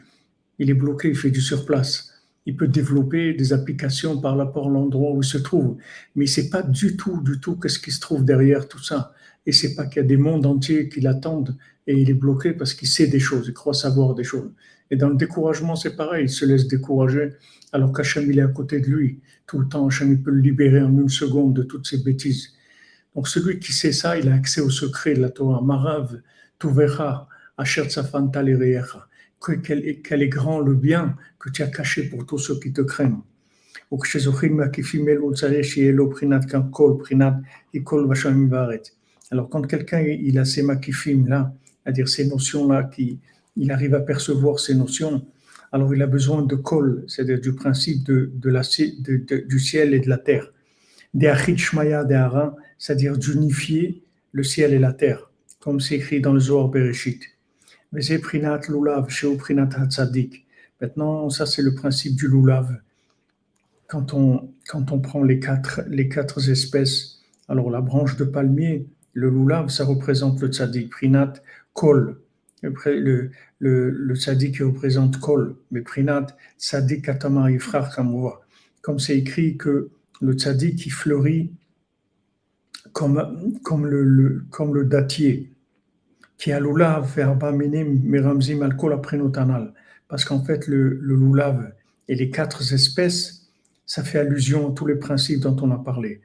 Il 0.60 0.70
est 0.70 0.76
bloqué, 0.76 1.10
il 1.10 1.16
fait 1.16 1.32
du 1.32 1.42
surplace. 1.42 2.12
Il 2.46 2.56
peut 2.56 2.68
développer 2.68 3.34
des 3.34 3.54
applications 3.54 4.20
par 4.20 4.38
rapport 4.38 4.68
à 4.68 4.72
l'endroit 4.72 5.12
où 5.14 5.22
il 5.22 5.28
se 5.28 5.38
trouve. 5.38 5.78
Mais 6.16 6.26
sait 6.26 6.50
pas 6.50 6.62
du 6.62 6.98
tout, 6.98 7.22
du 7.22 7.40
tout, 7.40 7.56
qu'est-ce 7.56 7.80
qui 7.80 7.92
se 7.92 8.00
trouve 8.00 8.26
derrière 8.26 8.68
tout 8.68 8.84
ça 8.84 9.14
et 9.46 9.52
c'est 9.52 9.76
pas 9.76 9.86
qu'il 9.86 10.02
y 10.02 10.06
a 10.06 10.08
des 10.08 10.18
mondes 10.18 10.46
entiers 10.46 10.90
qui 10.90 11.02
l'attendent 11.02 11.56
et 11.88 12.00
il 12.00 12.10
est 12.10 12.16
bloqué 12.16 12.54
parce 12.54 12.74
qu'il 12.74 12.88
sait 12.88 13.08
des 13.08 13.20
choses, 13.20 13.48
il 13.48 13.54
croit 13.54 13.74
savoir 13.74 14.16
des 14.16 14.24
choses. 14.24 14.52
Et 14.90 14.96
dans 14.96 15.10
le 15.10 15.16
découragement, 15.16 15.76
c'est 15.76 15.96
pareil, 15.96 16.26
il 16.26 16.30
se 16.30 16.46
laisse 16.46 16.68
décourager 16.68 17.34
alors 17.72 17.92
qu'Hachem, 17.92 18.30
il 18.30 18.40
est 18.40 18.44
à 18.44 18.48
côté 18.48 18.80
de 18.80 18.88
lui. 18.88 19.20
Tout 19.48 19.60
le 19.60 19.68
temps, 19.68 19.88
Hachem, 19.88 20.12
il 20.12 20.22
peut 20.22 20.32
le 20.32 20.42
libérer 20.42 20.82
en 20.82 20.92
une 20.98 21.10
seconde 21.10 21.56
de 21.56 21.64
toutes 21.64 21.88
ses 21.88 21.98
bêtises. 21.98 22.54
Donc 23.16 23.28
celui 23.28 23.60
qui 23.60 23.74
sait 23.74 23.92
ça, 23.92 24.18
il 24.18 24.28
a 24.30 24.34
accès 24.34 24.62
au 24.62 24.70
secret 24.70 25.14
de 25.14 25.22
la 25.22 25.30
Torah. 25.30 25.62
Marav, 25.62 26.20
tu 26.60 26.72
verras, 26.74 27.28
Asher 27.58 27.88
quel, 29.64 30.02
quel 30.02 30.22
est 30.22 30.30
grand 30.30 30.60
le 30.60 30.74
bien 30.74 31.16
que 31.40 31.50
tu 31.50 31.62
as 31.64 31.68
caché 31.68 32.04
pour 32.04 32.26
tous 32.26 32.38
ceux 32.38 32.60
qui 32.60 32.72
te 32.72 32.82
craignent. 32.82 33.22
Alors, 39.32 39.50
quand 39.50 39.62
quelqu'un 39.68 40.02
il 40.02 40.40
a 40.40 40.46
ces 40.46 40.64
makifim 40.64 41.26
là, 41.28 41.54
c'est-à-dire 41.84 42.08
ces 42.08 42.28
notions-là, 42.28 42.84
qui, 42.86 43.20
il 43.56 43.72
arrive 43.72 43.94
à 43.94 44.00
percevoir 44.00 44.60
ces 44.60 44.76
notions, 44.76 45.26
alors 45.72 45.94
il 45.94 46.02
a 46.02 46.08
besoin 46.08 46.44
de 46.44 46.56
kol, 46.56 47.04
c'est-à-dire 47.08 47.40
du 47.42 47.54
principe 47.54 48.04
de, 48.04 48.32
de 48.34 48.50
la, 48.50 48.62
de, 48.62 49.46
du 49.48 49.60
ciel 49.60 49.94
et 49.94 50.00
de 50.00 50.10
la 50.10 50.18
terre. 50.18 50.52
Des 51.14 51.34
shmaya 51.58 52.04
de 52.04 52.16
c'est-à-dire 52.84 53.18
d'unifier 53.18 54.04
le 54.34 54.44
ciel 54.44 54.74
et 54.74 54.80
la 54.80 54.92
terre, 54.92 55.32
comme 55.62 55.80
c'est 55.80 55.96
écrit 55.96 56.20
dans 56.20 56.34
le 56.34 56.42
Zohar 56.42 56.68
Bereshit. 56.68 57.24
Maintenant, 60.82 61.30
ça 61.30 61.46
c'est 61.46 61.62
le 61.62 61.74
principe 61.74 62.18
du 62.18 62.28
lulav. 62.28 62.76
Quand 63.88 64.14
on, 64.14 64.52
quand 64.68 64.92
on 64.92 65.00
prend 65.00 65.24
les 65.24 65.40
quatre, 65.40 65.80
les 65.88 66.10
quatre 66.10 66.50
espèces, 66.50 67.22
alors 67.48 67.70
la 67.70 67.80
branche 67.80 68.18
de 68.18 68.26
palmier, 68.26 68.86
le 69.14 69.30
lulav, 69.30 69.70
ça 69.70 69.86
représente 69.86 70.42
le 70.42 70.50
tzaddik. 70.50 70.90
Prinat, 70.90 71.36
kol. 71.72 72.20
Le, 72.62 74.16
tzaddik 74.16 74.58
qui 74.58 74.64
représente 74.64 75.22
kol. 75.22 75.56
Mais 75.72 75.80
prinat, 75.80 76.28
tzaddik 76.60 77.08
atama 77.08 77.50
ifrar 77.50 77.96
Comme 78.82 79.00
c'est 79.00 79.18
écrit 79.18 79.56
que 79.56 79.90
le 80.20 80.34
tzaddik 80.34 80.76
qui 80.76 80.90
fleurit 80.90 81.54
comme, 82.94 83.86
le, 83.86 84.04
le 84.04 84.86
datier. 84.86 85.50
Qui 86.38 86.52
a 86.52 86.60
lulav, 86.60 87.14
verba 87.16 87.52
minim, 87.52 88.02
meramzim 88.04 88.64
al 88.64 88.76
kol 88.76 89.00
Parce 90.08 90.26
qu'en 90.26 90.44
fait, 90.44 90.68
le, 90.68 91.00
le 91.02 91.74
et 92.08 92.16
les 92.16 92.30
quatre 92.30 92.74
espèces, 92.74 93.50
ça 93.86 94.04
fait 94.04 94.20
allusion 94.20 94.72
à 94.72 94.74
tous 94.74 94.86
les 94.86 94.96
principes 94.96 95.42
dont 95.42 95.56
on 95.62 95.72
a 95.72 95.78
parlé 95.78 96.22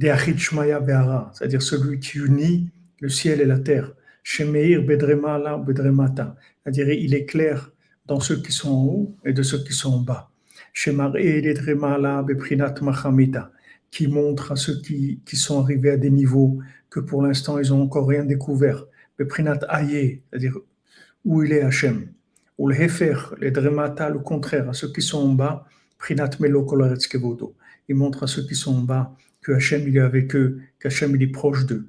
c'est-à-dire 0.00 1.62
celui 1.62 1.98
qui 1.98 2.18
unit 2.18 2.70
le 3.00 3.08
ciel 3.08 3.40
et 3.40 3.44
la 3.44 3.58
terre. 3.58 3.92
Shemeir 4.22 4.82
bedremala 4.82 5.56
bedremata, 5.58 6.36
c'est-à-dire 6.62 6.90
il 6.90 7.14
est 7.14 7.24
clair 7.24 7.72
dans 8.06 8.20
ceux 8.20 8.40
qui 8.40 8.52
sont 8.52 8.70
en 8.70 8.84
haut 8.84 9.16
et 9.24 9.32
de 9.32 9.42
ceux 9.42 9.62
qui 9.64 9.72
sont 9.72 9.94
en 9.94 10.00
bas. 10.00 10.30
Shemar 10.72 11.12
beprinat 11.12 12.74
machamita, 12.82 13.50
qui 13.90 14.06
montre 14.08 14.52
à 14.52 14.56
ceux 14.56 14.80
qui, 14.80 15.20
qui 15.24 15.36
sont 15.36 15.60
arrivés 15.60 15.90
à 15.90 15.96
des 15.96 16.10
niveaux 16.10 16.58
que 16.90 17.00
pour 17.00 17.22
l'instant 17.22 17.58
ils 17.58 17.70
n'ont 17.70 17.82
encore 17.82 18.08
rien 18.08 18.24
découvert. 18.24 18.84
Beprinat 19.18 19.60
aye, 19.70 20.22
c'est-à-dire 20.30 20.56
où 21.24 21.42
il 21.42 21.52
est 21.52 21.62
Hachem? 21.62 22.08
Ou 22.58 22.68
le 22.68 22.80
hefer, 22.80 23.34
les 23.40 23.50
dremata, 23.50 24.10
le 24.10 24.18
contraire, 24.18 24.68
à 24.68 24.72
ceux 24.72 24.92
qui 24.92 25.02
sont 25.02 25.18
en 25.18 25.32
bas, 25.34 25.66
prinat 25.98 26.30
melo. 26.40 26.66
Il 27.88 27.94
montre 27.94 28.24
à 28.24 28.26
ceux 28.26 28.46
qui 28.46 28.54
sont 28.54 28.74
en 28.74 28.82
bas 28.82 29.14
que 29.42 29.52
Hachem 29.52 29.86
il 29.86 29.96
est 29.96 30.00
avec 30.00 30.34
eux, 30.34 30.60
qu'Hachem 30.80 31.14
il 31.16 31.22
est 31.22 31.28
proche 31.28 31.66
d'eux. 31.66 31.84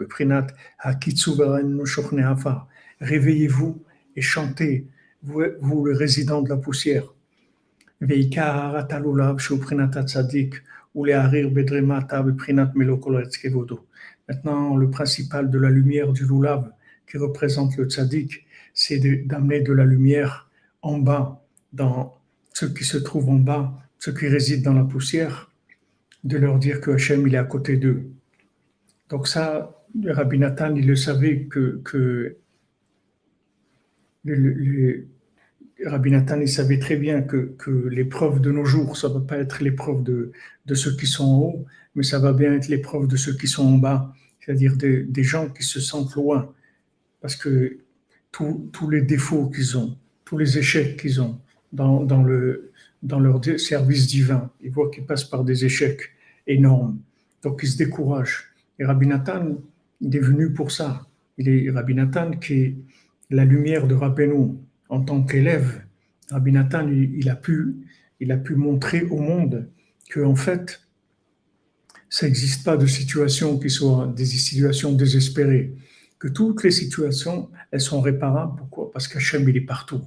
Réveillez-vous 3.01 3.83
et 4.15 4.21
chantez, 4.21 4.87
vous, 5.23 5.43
vous 5.59 5.85
le 5.85 5.93
résident 5.93 6.41
de 6.41 6.49
la 6.49 6.57
poussière. 6.57 7.13
Maintenant, 14.27 14.77
le 14.77 14.89
principal 14.89 15.49
de 15.49 15.59
la 15.59 15.69
lumière 15.69 16.11
du 16.13 16.25
lulav, 16.25 16.71
qui 17.09 17.17
représente 17.17 17.77
le 17.77 17.85
tzaddik, 17.85 18.45
c'est 18.73 18.99
d'amener 19.25 19.61
de 19.61 19.73
la 19.73 19.85
lumière 19.85 20.49
en 20.81 20.99
bas, 20.99 21.43
dans 21.73 22.17
ceux 22.53 22.69
qui 22.69 22.83
se 22.83 22.97
trouvent 22.97 23.29
en 23.29 23.39
bas, 23.39 23.73
ceux 23.99 24.13
qui 24.13 24.27
résident 24.27 24.71
dans 24.71 24.79
la 24.79 24.85
poussière, 24.85 25.51
de 26.23 26.37
leur 26.37 26.59
dire 26.59 26.81
que 26.81 26.91
Hachem 26.91 27.27
il 27.27 27.35
est 27.35 27.37
à 27.37 27.43
côté 27.43 27.77
d'eux. 27.77 28.11
Donc 29.09 29.27
ça, 29.27 29.83
Rabbi 30.05 30.37
Nathan, 30.37 30.75
il 30.75 30.87
le 30.87 30.95
savait 30.95 31.45
que, 31.45 31.81
que 31.83 32.37
le, 34.23 35.07
Rabbi 35.85 36.11
Nathan, 36.11 36.39
il 36.41 36.49
savait 36.49 36.79
très 36.79 36.97
bien 36.97 37.21
que, 37.21 37.55
que 37.57 37.71
l'épreuve 37.87 38.41
de 38.41 38.51
nos 38.51 38.65
jours, 38.65 38.97
ça 38.97 39.09
ne 39.09 39.13
va 39.13 39.21
pas 39.21 39.37
être 39.37 39.63
l'épreuve 39.63 40.03
de, 40.03 40.31
de 40.65 40.75
ceux 40.75 40.95
qui 40.95 41.07
sont 41.07 41.25
en 41.25 41.37
haut, 41.39 41.65
mais 41.95 42.03
ça 42.03 42.19
va 42.19 42.33
bien 42.33 42.53
être 42.53 42.67
l'épreuve 42.67 43.07
de 43.07 43.15
ceux 43.15 43.35
qui 43.35 43.47
sont 43.47 43.65
en 43.65 43.77
bas, 43.77 44.13
c'est-à-dire 44.39 44.75
des 44.75 45.23
gens 45.23 45.49
qui 45.49 45.63
se 45.63 45.79
sentent 45.79 46.15
loin, 46.15 46.53
parce 47.21 47.35
que 47.35 47.77
tous 48.31 48.89
les 48.89 49.01
défauts 49.01 49.49
qu'ils 49.49 49.77
ont, 49.77 49.97
tous 50.25 50.37
les 50.37 50.57
échecs 50.57 50.97
qu'ils 50.97 51.21
ont 51.21 51.39
dans, 51.73 52.03
dans 52.03 52.23
le, 52.23 52.71
dans 53.03 53.19
leur 53.19 53.41
service 53.57 54.07
divin. 54.07 54.49
Ils 54.61 54.71
voient 54.71 54.89
qu'ils 54.89 55.05
passent 55.05 55.23
par 55.23 55.43
des 55.43 55.65
échecs 55.65 56.01
énormes. 56.47 56.99
Donc 57.43 57.61
ils 57.63 57.69
se 57.69 57.77
découragent. 57.77 58.53
Et 58.77 58.85
Rabbi 58.85 59.07
Nathan, 59.07 59.57
il 60.01 60.15
est 60.15 60.19
venu 60.19 60.53
pour 60.53 60.71
ça. 60.71 61.07
Il 61.37 61.49
est 61.49 61.69
Rabbi 61.71 61.95
Nathan 61.95 62.31
qui 62.31 62.53
est 62.53 62.75
la 63.29 63.45
lumière 63.45 63.87
de 63.87 63.95
Rabbeinu 63.95 64.55
en 64.89 65.01
tant 65.01 65.23
qu'élève. 65.23 65.83
Rabbi 66.31 66.51
Nathan, 66.51 66.87
il, 66.89 67.29
a 67.29 67.35
pu, 67.35 67.77
il 68.19 68.31
a 68.31 68.37
pu 68.37 68.55
montrer 68.55 69.03
au 69.03 69.19
monde 69.19 69.69
que 70.09 70.19
en 70.19 70.35
fait, 70.35 70.81
ça 72.09 72.25
n'existe 72.25 72.65
pas 72.65 72.77
de 72.77 72.85
situation 72.85 73.59
qui 73.59 73.69
soit 73.69 74.11
des 74.15 74.25
situations 74.25 74.93
désespérées, 74.93 75.75
que 76.17 76.27
toutes 76.27 76.63
les 76.63 76.71
situations, 76.71 77.49
elles 77.71 77.81
sont 77.81 78.01
réparables. 78.01 78.57
Pourquoi? 78.57 78.91
Parce 78.91 79.07
qu'Hachem, 79.07 79.47
il 79.47 79.57
est 79.57 79.61
partout. 79.61 80.01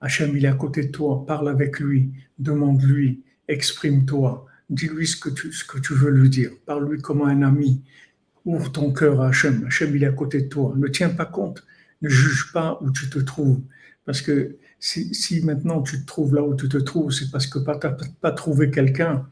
Hachem, 0.00 0.36
il 0.36 0.44
est 0.44 0.48
à 0.48 0.54
côté 0.54 0.84
de 0.84 0.90
toi, 0.92 1.24
parle 1.26 1.48
avec 1.48 1.80
lui, 1.80 2.12
demande-lui, 2.38 3.22
exprime-toi, 3.48 4.46
dis-lui 4.70 5.06
ce, 5.06 5.16
que 5.16 5.30
tu, 5.30 5.52
ce 5.52 5.64
que 5.64 5.78
tu 5.78 5.94
veux 5.94 6.10
lui 6.10 6.28
dire, 6.28 6.50
parle-lui 6.66 7.00
comme 7.00 7.22
un 7.22 7.42
ami, 7.42 7.82
ouvre 8.44 8.70
ton 8.70 8.92
cœur 8.92 9.22
à 9.22 9.28
Hachem, 9.28 9.64
Hachem, 9.66 9.96
il 9.96 10.04
est 10.04 10.06
à 10.06 10.12
côté 10.12 10.42
de 10.42 10.48
toi, 10.48 10.74
ne 10.76 10.86
tiens 10.88 11.08
pas 11.08 11.24
compte, 11.24 11.64
ne 12.02 12.08
juge 12.08 12.52
pas 12.52 12.78
où 12.82 12.90
tu 12.90 13.08
te 13.08 13.18
trouves, 13.18 13.62
parce 14.06 14.22
que 14.22 14.56
si, 14.78 15.42
maintenant 15.44 15.82
tu 15.82 16.00
te 16.00 16.06
trouves 16.06 16.34
là 16.34 16.42
où 16.42 16.54
tu 16.54 16.68
te 16.68 16.78
trouves, 16.78 17.10
c'est 17.10 17.30
parce 17.30 17.46
que 17.46 17.58
tu 17.58 17.64
n'as 17.64 17.96
pas 18.20 18.32
trouvé 18.32 18.70
quelqu'un 18.70 19.28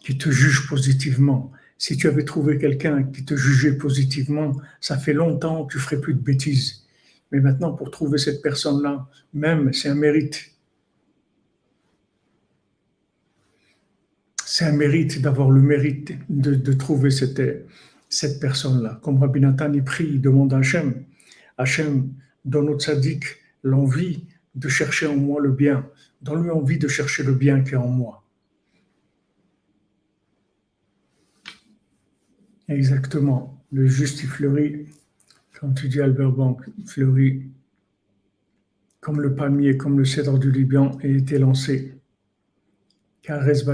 qui 0.00 0.16
te 0.16 0.30
juge 0.30 0.68
positivement. 0.68 1.52
Si 1.76 1.96
tu 1.96 2.06
avais 2.06 2.24
trouvé 2.24 2.58
quelqu'un 2.58 3.02
qui 3.02 3.24
te 3.24 3.34
jugeait 3.34 3.76
positivement, 3.76 4.56
ça 4.80 4.96
fait 4.96 5.12
longtemps 5.12 5.66
que 5.66 5.72
tu 5.72 5.78
ferais 5.80 6.00
plus 6.00 6.14
de 6.14 6.20
bêtises. 6.20 6.84
Mais 7.32 7.40
maintenant, 7.40 7.72
pour 7.72 7.90
trouver 7.90 8.18
cette 8.18 8.42
personne-là, 8.42 9.08
même, 9.34 9.72
c'est 9.72 9.88
un 9.88 9.96
mérite. 9.96 10.52
C'est 14.44 14.66
un 14.66 14.72
mérite 14.72 15.20
d'avoir 15.20 15.50
le 15.50 15.62
mérite 15.62 16.12
de, 16.28 16.72
trouver 16.72 17.10
cette, 17.10 17.42
cette 18.08 18.38
personne-là. 18.38 19.00
Comme 19.02 19.18
Rabbi 19.18 19.40
Nathan, 19.40 19.72
il 19.72 19.82
prie, 19.82 20.04
il 20.04 20.20
demande 20.20 20.52
à 20.52 20.58
Hachem, 20.58 21.04
Hachem, 21.58 22.12
donne 22.44 22.68
au 22.68 22.78
tzaddik 22.78 23.41
l'envie 23.62 24.26
de 24.54 24.68
chercher 24.68 25.06
en 25.06 25.16
moi 25.16 25.40
le 25.40 25.52
bien. 25.52 25.88
Donne-lui 26.20 26.50
envie 26.50 26.78
de 26.78 26.88
chercher 26.88 27.22
le 27.22 27.34
bien 27.34 27.62
qui 27.62 27.74
est 27.74 27.76
en 27.76 27.88
moi. 27.88 28.24
Exactement. 32.68 33.64
Le 33.70 33.86
juste, 33.86 34.22
il 34.22 34.28
fleurit, 34.28 34.86
comme 35.58 35.74
tu 35.74 35.88
dis 35.88 36.00
Albert 36.00 36.32
Bank, 36.32 36.60
il 36.78 36.86
fleurit 36.86 37.50
comme 39.00 39.20
le 39.20 39.34
palmier, 39.34 39.76
comme 39.76 39.98
le 39.98 40.04
cèdre 40.04 40.38
du 40.38 40.50
Liban, 40.50 40.96
et 41.02 41.16
été 41.16 41.38
lancé. 41.38 41.94
Caresse 43.22 43.64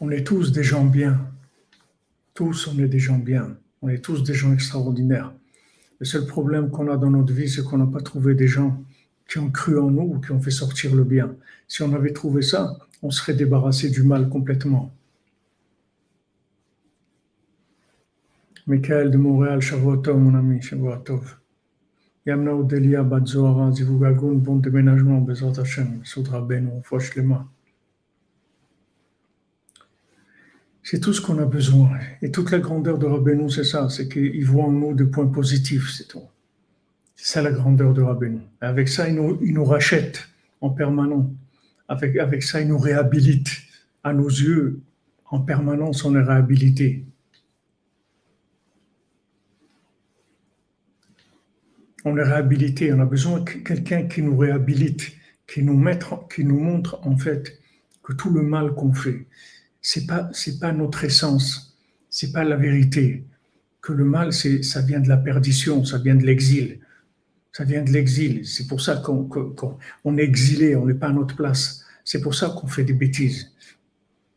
On 0.00 0.10
est 0.10 0.24
tous 0.24 0.52
des 0.52 0.62
gens 0.62 0.84
bien. 0.84 1.28
Tous, 2.34 2.68
on 2.68 2.78
est 2.78 2.86
des 2.86 3.00
gens 3.00 3.18
bien. 3.18 3.56
On 3.82 3.88
est 3.88 3.98
tous 3.98 4.22
des 4.22 4.34
gens 4.34 4.52
extraordinaires. 4.52 5.32
Le 5.98 6.06
seul 6.06 6.24
problème 6.26 6.70
qu'on 6.70 6.88
a 6.88 6.96
dans 6.96 7.10
notre 7.10 7.32
vie, 7.32 7.48
c'est 7.48 7.64
qu'on 7.64 7.78
n'a 7.78 7.86
pas 7.86 8.00
trouvé 8.00 8.34
des 8.34 8.46
gens 8.46 8.80
qui 9.28 9.38
ont 9.38 9.50
cru 9.50 9.78
en 9.78 9.90
nous, 9.90 10.20
qui 10.20 10.30
ont 10.30 10.40
fait 10.40 10.52
sortir 10.52 10.94
le 10.94 11.02
bien. 11.02 11.34
Si 11.66 11.82
on 11.82 11.92
avait 11.92 12.12
trouvé 12.12 12.42
ça, 12.42 12.78
on 13.02 13.10
serait 13.10 13.34
débarrassé 13.34 13.90
du 13.90 14.04
mal 14.04 14.28
complètement. 14.28 14.92
Michael 18.68 19.10
de 19.10 19.16
Montréal, 19.16 19.60
Shavuotov, 19.60 20.18
mon 20.18 20.34
ami, 20.34 20.62
Shavuotov. 20.62 21.38
Yamna 22.24 22.52
Badzoara, 23.02 23.72
Zivugagun, 23.72 24.34
bon 24.34 24.56
déménagement, 24.56 25.20
Bezat 25.22 25.58
Hashem, 25.58 26.02
Soudra 26.04 26.40
Ben, 26.40 26.70
Foch 26.84 27.16
Lema. 27.16 27.48
C'est 30.82 31.00
tout 31.00 31.12
ce 31.12 31.20
qu'on 31.20 31.38
a 31.38 31.44
besoin. 31.44 31.90
Et 32.22 32.30
toute 32.30 32.50
la 32.50 32.58
grandeur 32.58 32.98
de 32.98 33.06
Rabbeinu, 33.06 33.50
c'est 33.50 33.64
ça, 33.64 33.88
c'est 33.90 34.08
qu'il 34.08 34.44
voit 34.46 34.64
en 34.64 34.72
nous 34.72 34.94
des 34.94 35.04
points 35.04 35.26
positifs, 35.26 35.90
c'est 35.90 36.08
tout. 36.08 36.22
C'est 37.16 37.32
ça 37.32 37.42
la 37.42 37.50
grandeur 37.50 37.92
de 37.94 38.00
Rabbeinu. 38.00 38.40
Avec 38.60 38.88
ça, 38.88 39.08
il 39.08 39.14
nous, 39.16 39.64
rachète 39.64 40.28
en 40.60 40.70
permanence. 40.70 41.26
Avec, 41.88 42.42
ça, 42.42 42.60
il 42.60 42.68
nous 42.68 42.78
réhabilite. 42.78 43.48
À 44.04 44.12
nos 44.12 44.28
yeux, 44.28 44.80
en 45.26 45.40
permanence, 45.40 46.04
on 46.04 46.14
est 46.14 46.22
réhabilité. 46.22 47.04
On 52.04 52.16
est 52.16 52.22
réhabilité. 52.22 52.92
On 52.92 53.00
a 53.00 53.04
besoin 53.04 53.40
de 53.40 53.50
quelqu'un 53.50 54.04
qui 54.04 54.22
nous 54.22 54.36
réhabilite, 54.36 55.12
qui 55.46 55.62
nous 55.62 55.74
montre 55.74 57.06
en 57.06 57.16
fait 57.16 57.58
que 58.02 58.12
tout 58.12 58.30
le 58.30 58.42
mal 58.42 58.74
qu'on 58.74 58.94
fait, 58.94 59.26
c'est 59.80 60.06
pas 60.06 60.28
c'est 60.32 60.58
pas 60.58 60.72
notre 60.72 61.04
essence, 61.04 61.76
c'est 62.10 62.32
pas 62.32 62.44
la 62.44 62.56
vérité. 62.56 63.24
Que 63.80 63.92
le 63.92 64.04
mal, 64.04 64.32
c'est 64.32 64.62
ça 64.62 64.82
vient 64.82 65.00
de 65.00 65.08
la 65.08 65.16
perdition, 65.16 65.84
ça 65.84 65.98
vient 65.98 66.16
de 66.16 66.26
l'exil, 66.26 66.80
ça 67.52 67.64
vient 67.64 67.82
de 67.82 67.90
l'exil. 67.90 68.46
C'est 68.46 68.66
pour 68.66 68.80
ça 68.80 68.96
qu'on 68.96 70.18
est 70.18 70.22
exilé, 70.22 70.76
on 70.76 70.86
n'est 70.86 70.94
pas 70.94 71.08
à 71.08 71.12
notre 71.12 71.36
place. 71.36 71.84
C'est 72.04 72.20
pour 72.20 72.34
ça 72.34 72.50
qu'on 72.50 72.66
fait 72.66 72.84
des 72.84 72.92
bêtises. 72.92 73.52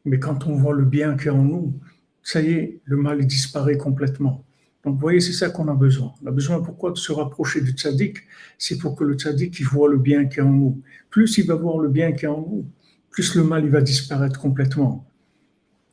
Mais 0.06 0.20
quand 0.20 0.48
on 0.48 0.56
voit 0.56 0.74
le 0.74 0.86
bien 0.86 1.16
qui 1.18 1.28
est 1.28 1.32
en 1.32 1.44
nous, 1.44 1.80
ça 2.24 2.42
y 2.42 2.52
est, 2.52 2.82
le 2.86 2.98
mal 2.98 3.26
disparaît 3.26 3.78
complètement. 3.78 4.44
Donc, 4.84 4.96
vous 4.96 5.00
voyez, 5.00 5.22
c'est 5.22 5.34
ça 5.34 5.50
qu'on 5.50 5.68
a 5.68 5.76
besoin. 5.76 6.14
On 6.24 6.28
a 6.28 6.32
besoin, 6.32 6.62
pourquoi, 6.62 6.92
de 6.92 6.98
se 6.98 7.12
rapprocher 7.12 7.62
du 7.62 7.72
tzaddik? 7.72 8.18
C'est 8.58 8.78
pour 8.78 8.96
que 8.96 9.04
le 9.04 9.14
tzaddik, 9.14 9.60
il 9.60 9.66
voit 9.66 9.90
le 9.90 9.98
bien 9.98 10.26
qui 10.26 10.40
est 10.40 10.44
en 10.44 10.52
nous. 10.52 10.82
Plus 11.10 11.38
il 11.38 11.46
va 11.46 11.56
voir 11.56 11.78
le 11.78 11.90
bien 11.90 12.12
qui 12.14 12.26
est 12.26 12.30
en 12.30 12.42
nous, 12.42 12.66
plus 13.10 13.36
le 13.36 13.44
mal, 13.44 13.64
il 13.64 13.70
va 13.70 13.82
disparaître 13.82 14.40
complètement 14.40 15.06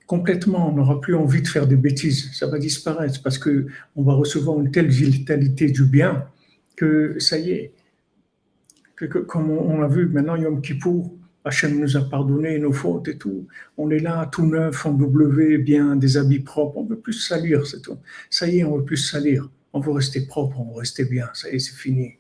complètement, 0.09 0.71
on 0.71 0.73
n'aura 0.73 1.01
plus 1.01 1.15
envie 1.15 1.43
de 1.43 1.47
faire 1.47 1.69
des 1.69 1.77
bêtises, 1.77 2.31
ça 2.33 2.47
va 2.49 2.59
disparaître 2.59 3.23
parce 3.23 3.39
que 3.39 3.67
on 3.95 4.03
va 4.03 4.15
recevoir 4.15 4.59
une 4.59 4.73
telle 4.73 4.89
vitalité 4.89 5.71
du 5.71 5.85
bien 5.85 6.27
que 6.77 7.17
ça 7.19 7.39
y 7.39 7.51
est, 7.51 7.73
comme 9.27 9.51
on, 9.51 9.83
a 9.83 9.87
vu 9.87 10.07
maintenant 10.07 10.35
Yom 10.35 10.61
Kippour, 10.63 11.15
Hachem 11.45 11.79
nous 11.79 11.97
a 11.97 12.01
pardonné 12.01 12.59
nos 12.59 12.73
fautes 12.73 13.09
et 13.09 13.17
tout. 13.17 13.47
On 13.77 13.91
est 13.91 14.01
là, 14.01 14.29
tout 14.33 14.47
neuf, 14.47 14.87
en 14.87 14.93
W, 14.93 15.59
bien, 15.59 15.95
des 15.95 16.17
habits 16.17 16.41
propres. 16.41 16.79
On 16.79 16.85
veut 16.85 16.99
plus 16.99 17.13
salir, 17.13 17.67
c'est 17.67 17.81
tout. 17.81 17.99
Ça 18.29 18.49
y 18.49 18.59
est, 18.59 18.65
on 18.65 18.79
veut 18.79 18.85
plus 18.85 18.97
salir. 18.97 19.49
On 19.73 19.81
veut 19.81 19.93
rester 19.93 20.27
propre, 20.27 20.59
on 20.61 20.73
veut 20.73 20.81
rester 20.81 21.05
bien. 21.05 21.29
Ça 21.33 21.49
y 21.51 21.57
est, 21.57 21.59
c'est 21.59 21.77
fini. 21.77 22.18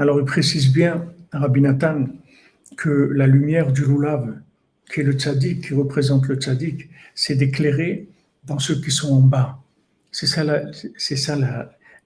Alors 0.00 0.18
il 0.18 0.24
précise 0.24 0.72
bien, 0.72 1.12
Rabbi 1.30 1.60
Nathan, 1.60 2.06
que 2.78 2.88
la 2.88 3.26
lumière 3.26 3.70
du 3.70 3.82
loulav, 3.82 4.34
qui 4.90 5.00
est 5.00 5.02
le 5.02 5.12
tzaddik, 5.12 5.66
qui 5.66 5.74
représente 5.74 6.26
le 6.26 6.36
tzaddik, 6.36 6.88
c'est 7.14 7.34
d'éclairer 7.34 8.08
dans 8.44 8.58
ceux 8.58 8.80
qui 8.80 8.90
sont 8.90 9.12
en 9.12 9.20
bas. 9.20 9.62
C'est 10.10 10.26
ça 10.26 10.42
la, 10.42 10.62
c'est 10.96 11.16
ça 11.16 11.36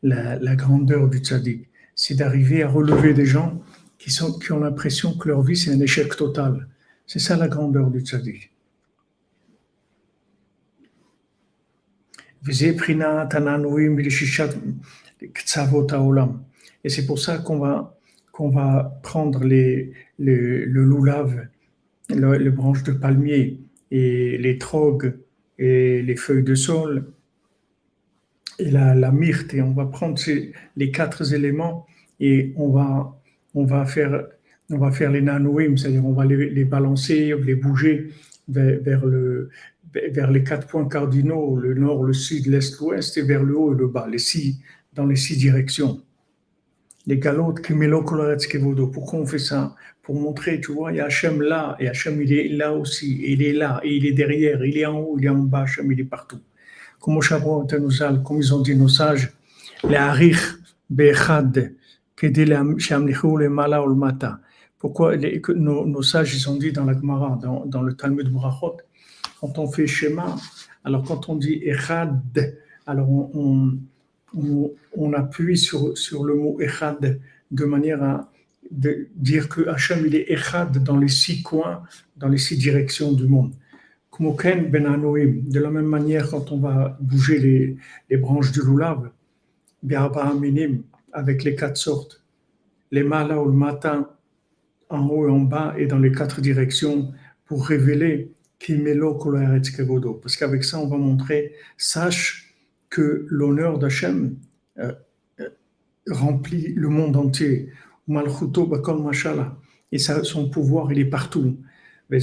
la, 0.03 0.57
grandeur 0.57 1.09
du 1.09 1.19
tzaddik. 1.19 1.69
C'est 1.95 2.17
d'arriver 2.17 2.65
à 2.65 2.69
relever 2.69 3.15
des 3.15 3.27
gens 3.27 3.63
qui, 3.97 4.11
sont, 4.11 4.41
qui 4.41 4.51
ont 4.51 4.59
l'impression 4.59 5.17
que 5.17 5.29
leur 5.29 5.43
vie 5.43 5.57
c'est 5.57 5.71
un 5.71 5.79
échec 5.79 6.17
total. 6.17 6.67
C'est 7.07 7.21
ça 7.21 7.37
la 7.37 7.47
grandeur 7.47 7.91
du 7.93 8.01
tzaddik. 8.01 8.51
Et 16.85 16.91
c'est 16.91 17.07
pour 17.07 17.18
ça 17.18 17.39
qu'on 17.39 17.59
va, 17.59 17.99
qu'on 18.30 18.51
va 18.51 19.01
prendre 19.03 19.45
le 19.45 19.93
loulave, 20.18 21.47
les 22.11 22.51
branches 22.51 22.82
de 22.82 22.93
palmier 22.93 23.61
et 23.91 24.39
les 24.39 24.59
trogues 24.59 25.14
et 25.59 26.03
les 26.03 26.16
feuilles 26.16 26.43
de 26.43 26.55
saule 26.55 27.07
et 28.59 28.70
la, 28.70 29.12
myrte. 29.12 29.55
Et 29.55 29.62
on 29.62 29.72
va 29.72 29.87
prendre 29.87 30.20
les 30.76 30.91
quatre 30.91 31.35
éléments 31.35 31.87
et 32.20 32.53
on 32.57 32.70
va, 32.70 33.18
on 33.55 33.64
va 33.64 33.87
faire 33.87 34.26
on 34.70 34.78
va 34.78 34.91
faire 34.91 35.11
les 35.11 35.20
nanouim, 35.20 35.76
c'est-à-dire 35.76 36.07
on 36.07 36.14
va 36.14 36.24
les, 36.24 36.49
les, 36.49 36.64
balancer, 36.64 37.35
les 37.45 37.55
bouger 37.55 38.09
vers, 38.49 38.80
vers, 38.80 39.05
le, 39.05 39.51
vers 39.93 40.30
les 40.30 40.43
quatre 40.43 40.66
points 40.66 40.89
cardinaux, 40.89 41.57
le 41.57 41.74
nord, 41.74 42.03
le 42.03 42.14
sud, 42.14 42.47
l'est, 42.47 42.80
l'ouest, 42.80 43.14
et 43.18 43.22
vers 43.22 43.43
le 43.43 43.59
haut 43.59 43.74
et 43.74 43.76
le 43.76 43.89
bas, 43.89 44.09
les 44.11 44.18
six, 44.18 44.62
dans 44.95 45.05
les 45.05 45.16
six 45.16 45.37
directions 45.37 46.01
les 47.07 47.19
galotes 47.19 47.61
qui 47.61 47.75
Kevodo. 48.49 48.87
Pourquoi 48.89 49.21
on 49.21 49.27
fait 49.27 49.39
ça? 49.39 49.75
Pour 50.03 50.15
montrer, 50.21 50.61
tu 50.61 50.73
vois, 50.73 50.93
il 50.93 50.97
y 50.97 51.01
a 51.01 51.07
Hachem 51.07 51.41
là, 51.41 51.77
et 51.81 51.89
Hachem 51.89 52.21
il 52.21 52.33
est 52.33 52.49
là 52.49 52.73
aussi, 52.73 53.23
il 53.27 53.43
est 53.43 53.53
là, 53.53 53.81
et 53.83 53.95
il 53.97 54.05
est 54.07 54.13
derrière, 54.13 54.65
il 54.65 54.77
est 54.77 54.85
en 54.85 54.99
haut, 54.99 55.17
il 55.19 55.25
est 55.25 55.31
en 55.31 55.39
bas, 55.39 55.63
Hachem 55.63 55.91
il 55.91 56.01
est 56.01 56.05
partout. 56.05 56.41
Comme 57.01 57.19
comme 57.21 58.39
ils 58.39 58.55
ont 58.55 58.61
dit 58.61 58.77
nos 58.77 58.89
sages, 58.89 59.33
les 59.89 59.97
harich. 59.97 60.39
Pourquoi 64.79 65.17
nos, 65.17 65.87
nos, 65.87 66.03
sages 66.03 66.35
ils 66.35 66.51
ont 66.51 66.57
dit 66.57 66.73
dans 66.73 66.85
la 66.85 66.93
Gemara, 66.93 67.39
dans, 67.67 67.83
le 67.83 67.95
Talmud 67.95 68.29
Brachot, 68.31 68.77
quand 69.41 69.59
on 69.59 69.67
fait 69.71 69.87
schéma, 69.87 70.37
alors 70.85 71.03
quand 71.05 71.29
on 71.31 71.37
dit 71.37 71.63
alors 72.87 73.11
on, 73.11 73.79
appuie 75.12 75.59
sur, 75.59 75.97
sur 75.97 76.24
le 76.24 76.35
mot 76.35 76.61
Echad 76.61 77.20
de 77.51 77.64
manière 77.64 78.03
à 78.03 78.30
dire 78.70 79.49
que 79.49 79.68
Hachem 79.68 80.07
il 80.07 80.14
est 80.16 80.30
Echad 80.30 80.82
dans 80.82 80.97
les 80.97 81.09
six 81.09 81.43
coins, 81.43 81.82
dans 82.16 82.28
les 82.28 82.39
six 82.39 82.57
directions 82.57 83.12
du 83.12 83.26
monde. 83.26 83.53
Ben 84.20 84.85
de 84.85 85.59
la 85.59 85.70
même 85.70 85.87
manière, 85.87 86.30
quand 86.30 86.53
on 86.53 86.59
va 86.59 86.97
bouger 87.01 87.39
les, 87.39 87.76
les 88.09 88.16
branches 88.16 88.53
du 88.53 88.61
Lulav, 88.61 89.11
avec 91.12 91.45
les 91.45 91.57
quatre 91.57 91.76
sortes, 91.76 92.22
les 92.93 93.03
malas 93.03 93.41
ou 93.41 93.47
le 93.47 93.57
matin, 93.57 94.09
en 94.89 95.09
haut 95.09 95.26
et 95.26 95.30
en 95.30 95.41
bas, 95.41 95.74
et 95.76 95.87
dans 95.87 95.99
les 95.99 96.12
quatre 96.12 96.41
directions, 96.41 97.12
pour 97.47 97.66
révéler 97.66 98.30
Parce 100.22 100.37
qu'avec 100.37 100.64
ça, 100.64 100.78
on 100.78 100.87
va 100.87 100.97
montrer, 100.97 101.53
sache 101.76 102.44
que 102.95 103.27
l'honneur 103.29 103.81
d'Hachem 103.81 104.37
euh, 104.79 104.93
euh, 105.41 105.49
remplit 106.09 106.75
le 106.75 106.89
monde 106.89 107.17
entier. 107.17 107.71
Et 109.91 109.99
son 109.99 110.49
pouvoir, 110.49 110.93
il 110.93 111.01
est 111.01 111.05
partout. 111.05 111.57
Et 112.13 112.21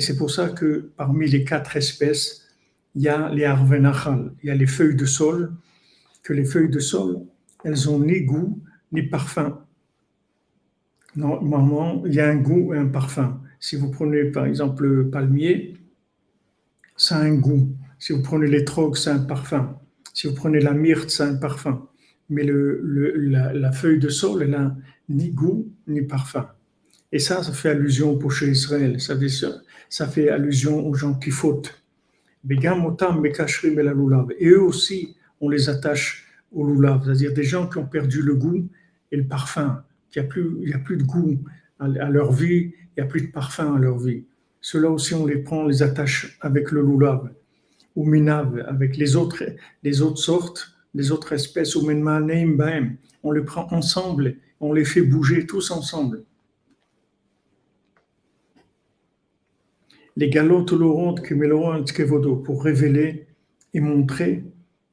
c'est 0.00 0.16
pour 0.16 0.30
ça 0.32 0.48
que 0.48 0.90
parmi 0.96 1.28
les 1.28 1.44
quatre 1.44 1.76
espèces, 1.76 2.48
il 2.96 3.02
y 3.02 3.08
a 3.08 3.28
les 3.28 3.44
arvenachal, 3.44 4.32
il 4.42 4.48
y 4.48 4.50
a 4.50 4.56
les 4.56 4.66
feuilles 4.66 4.96
de 4.96 5.06
sol, 5.06 5.52
que 6.24 6.32
les 6.32 6.44
feuilles 6.44 6.70
de 6.70 6.80
sol, 6.80 7.20
elles 7.62 7.88
ont 7.88 8.00
ni 8.00 8.22
goût 8.22 8.60
ni 8.90 9.02
parfum. 9.04 9.64
Normalement, 11.14 12.02
il 12.04 12.14
y 12.14 12.20
a 12.20 12.28
un 12.28 12.34
goût 12.34 12.74
et 12.74 12.78
un 12.78 12.86
parfum. 12.88 13.40
Si 13.60 13.76
vous 13.76 13.90
prenez 13.90 14.24
par 14.24 14.46
exemple 14.46 14.86
le 14.86 15.10
palmier, 15.10 15.76
ça 16.96 17.18
a 17.18 17.20
un 17.20 17.34
goût. 17.34 17.68
Si 17.98 18.14
vous 18.14 18.22
prenez 18.22 18.46
les 18.46 18.64
trogues, 18.64 18.96
c'est 18.96 19.10
un 19.10 19.20
parfum. 19.20 19.78
Si 20.14 20.26
vous 20.26 20.34
prenez 20.34 20.60
la 20.60 20.72
myrte, 20.72 21.10
c'est 21.10 21.22
un 21.22 21.34
parfum. 21.36 21.86
Mais 22.30 22.42
la, 22.44 23.72
feuille 23.72 23.98
de 23.98 24.08
sol, 24.08 24.42
elle 24.42 24.50
n'a 24.50 24.74
ni 25.08 25.30
goût 25.30 25.70
ni 25.86 26.02
parfum. 26.02 26.48
Et 27.12 27.18
ça, 27.18 27.42
ça 27.42 27.52
fait 27.52 27.70
allusion 27.70 28.12
au 28.12 28.16
péché 28.16 28.48
Israël. 28.48 29.00
Ça 29.00 29.18
fait, 29.18 29.28
ça 29.88 30.06
fait 30.06 30.30
allusion 30.30 30.86
aux 30.86 30.94
gens 30.94 31.14
qui 31.14 31.30
fautent. 31.30 31.82
Et 32.48 32.56
eux 34.48 34.62
aussi, 34.62 35.16
on 35.40 35.48
les 35.50 35.68
attache 35.68 36.26
au 36.52 36.66
lulav, 36.66 37.04
c'est-à-dire 37.04 37.34
des 37.34 37.44
gens 37.44 37.68
qui 37.68 37.78
ont 37.78 37.86
perdu 37.86 38.22
le 38.22 38.34
goût 38.34 38.66
et 39.12 39.16
le 39.16 39.26
parfum, 39.26 39.84
qu'il 40.10 40.22
n'y 40.60 40.72
a, 40.72 40.76
a 40.76 40.78
plus 40.78 40.96
de 40.96 41.02
goût 41.02 41.38
à, 41.80 42.10
leur 42.10 42.32
vie, 42.32 42.72
il 42.74 42.92
n'y 42.98 43.02
a 43.02 43.06
plus 43.06 43.22
de 43.22 43.32
parfum 43.32 43.74
à 43.74 43.78
leur 43.78 43.98
vie. 43.98 44.24
Ceux-là 44.60 44.90
aussi, 44.90 45.14
on 45.14 45.26
les 45.26 45.38
prend, 45.38 45.62
on 45.62 45.66
les 45.66 45.82
attache 45.82 46.38
avec 46.40 46.70
le 46.70 46.82
lulav, 46.82 47.30
ou 47.96 48.04
minav, 48.04 48.62
avec 48.68 48.96
les 48.96 49.16
autres, 49.16 49.42
les 49.82 50.02
autres 50.02 50.18
sortes, 50.18 50.74
les 50.94 51.10
autres 51.10 51.32
espèces, 51.32 51.74
ou 51.76 51.88
on 53.22 53.32
les 53.32 53.42
prend 53.42 53.66
ensemble, 53.72 54.36
on 54.60 54.72
les 54.72 54.84
fait 54.84 55.02
bouger 55.02 55.46
tous 55.46 55.70
ensemble. 55.70 56.24
Les 60.16 60.28
galotes 60.28 60.72
pour 62.44 62.62
révéler 62.62 63.26
et 63.72 63.80
montrer 63.80 64.44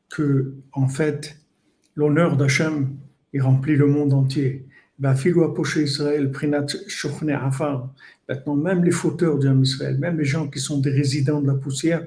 que, 0.10 0.54
en 0.72 0.88
fait, 0.88 1.38
l'honneur 1.96 2.38
d'Hachem, 2.38 2.96
il 3.34 3.42
remplit 3.42 3.76
le 3.76 3.88
monde 3.88 4.14
entier. 4.14 4.67
Israël, 5.00 6.32
Maintenant, 8.30 8.56
même 8.56 8.84
les 8.84 8.92
fauteurs 8.92 9.38
du 9.38 9.48
Israël, 9.64 9.98
même 9.98 10.18
les 10.18 10.26
gens 10.26 10.48
qui 10.48 10.60
sont 10.60 10.80
des 10.80 10.90
résidents 10.90 11.42
de 11.42 11.48
la 11.48 11.54
poussière, 11.54 12.06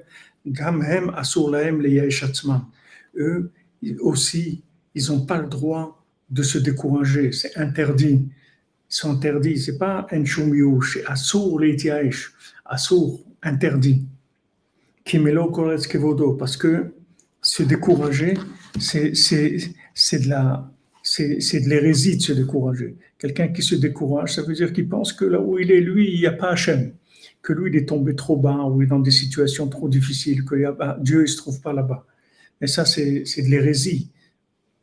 eux 3.17 3.51
aussi, 4.01 4.63
ils 4.95 5.07
n'ont 5.09 5.25
pas 5.25 5.39
le 5.41 5.49
droit 5.49 6.05
de 6.31 6.43
se 6.43 6.59
décourager. 6.59 7.33
C'est 7.33 7.57
interdit. 7.57 8.29
Ils 8.29 8.95
sont 8.95 9.13
interdits. 9.13 9.59
C'est 9.59 9.79
pas 9.79 10.07
un 10.11 10.25
c'est 10.83 11.05
assour 11.07 11.61
les 11.61 11.77
assour, 12.65 13.25
interdit. 13.43 14.05
Parce 16.39 16.57
que 16.57 16.93
se 17.43 17.63
décourager, 17.63 18.37
c'est 18.79 19.13
de 19.13 20.29
la 20.29 20.70
c'est 21.11 21.61
de 21.61 21.69
l'hérésie 21.69 22.17
de 22.17 22.23
se 22.23 22.33
décourager. 22.33 22.97
Quelqu'un 23.19 23.49
qui 23.49 23.63
se 23.63 23.75
décourage, 23.75 24.35
ça 24.35 24.43
veut 24.43 24.55
dire 24.55 24.73
qu'il 24.73 24.89
pense 24.89 25.13
que 25.13 25.25
là 25.25 25.41
où 25.41 25.59
il 25.59 25.73
est, 25.73 25.81
lui, 25.81 26.13
il 26.13 26.21
n'y 26.21 26.27
a 26.27 26.33
pas 26.33 26.51
Hachem, 26.51 26.93
que 27.43 27.53
lui, 27.53 27.71
il 27.71 27.77
est 27.77 27.89
tombé 27.89 28.15
trop 28.15 28.37
bas, 28.37 28.65
ou 28.67 28.81
il 28.81 28.85
est 28.85 28.89
dans 28.89 29.01
des 29.01 29.11
situations 29.11 29.67
trop 29.69 29.89
difficiles, 29.89 30.45
que 30.45 30.55
Dieu, 31.03 31.19
il 31.19 31.23
ne 31.23 31.27
se 31.27 31.37
trouve 31.37 31.61
pas 31.61 31.73
là-bas. 31.73 32.07
Mais 32.61 32.69
ça, 32.69 32.85
c'est 32.85 33.25
de 33.25 33.49
l'hérésie. 33.49 34.11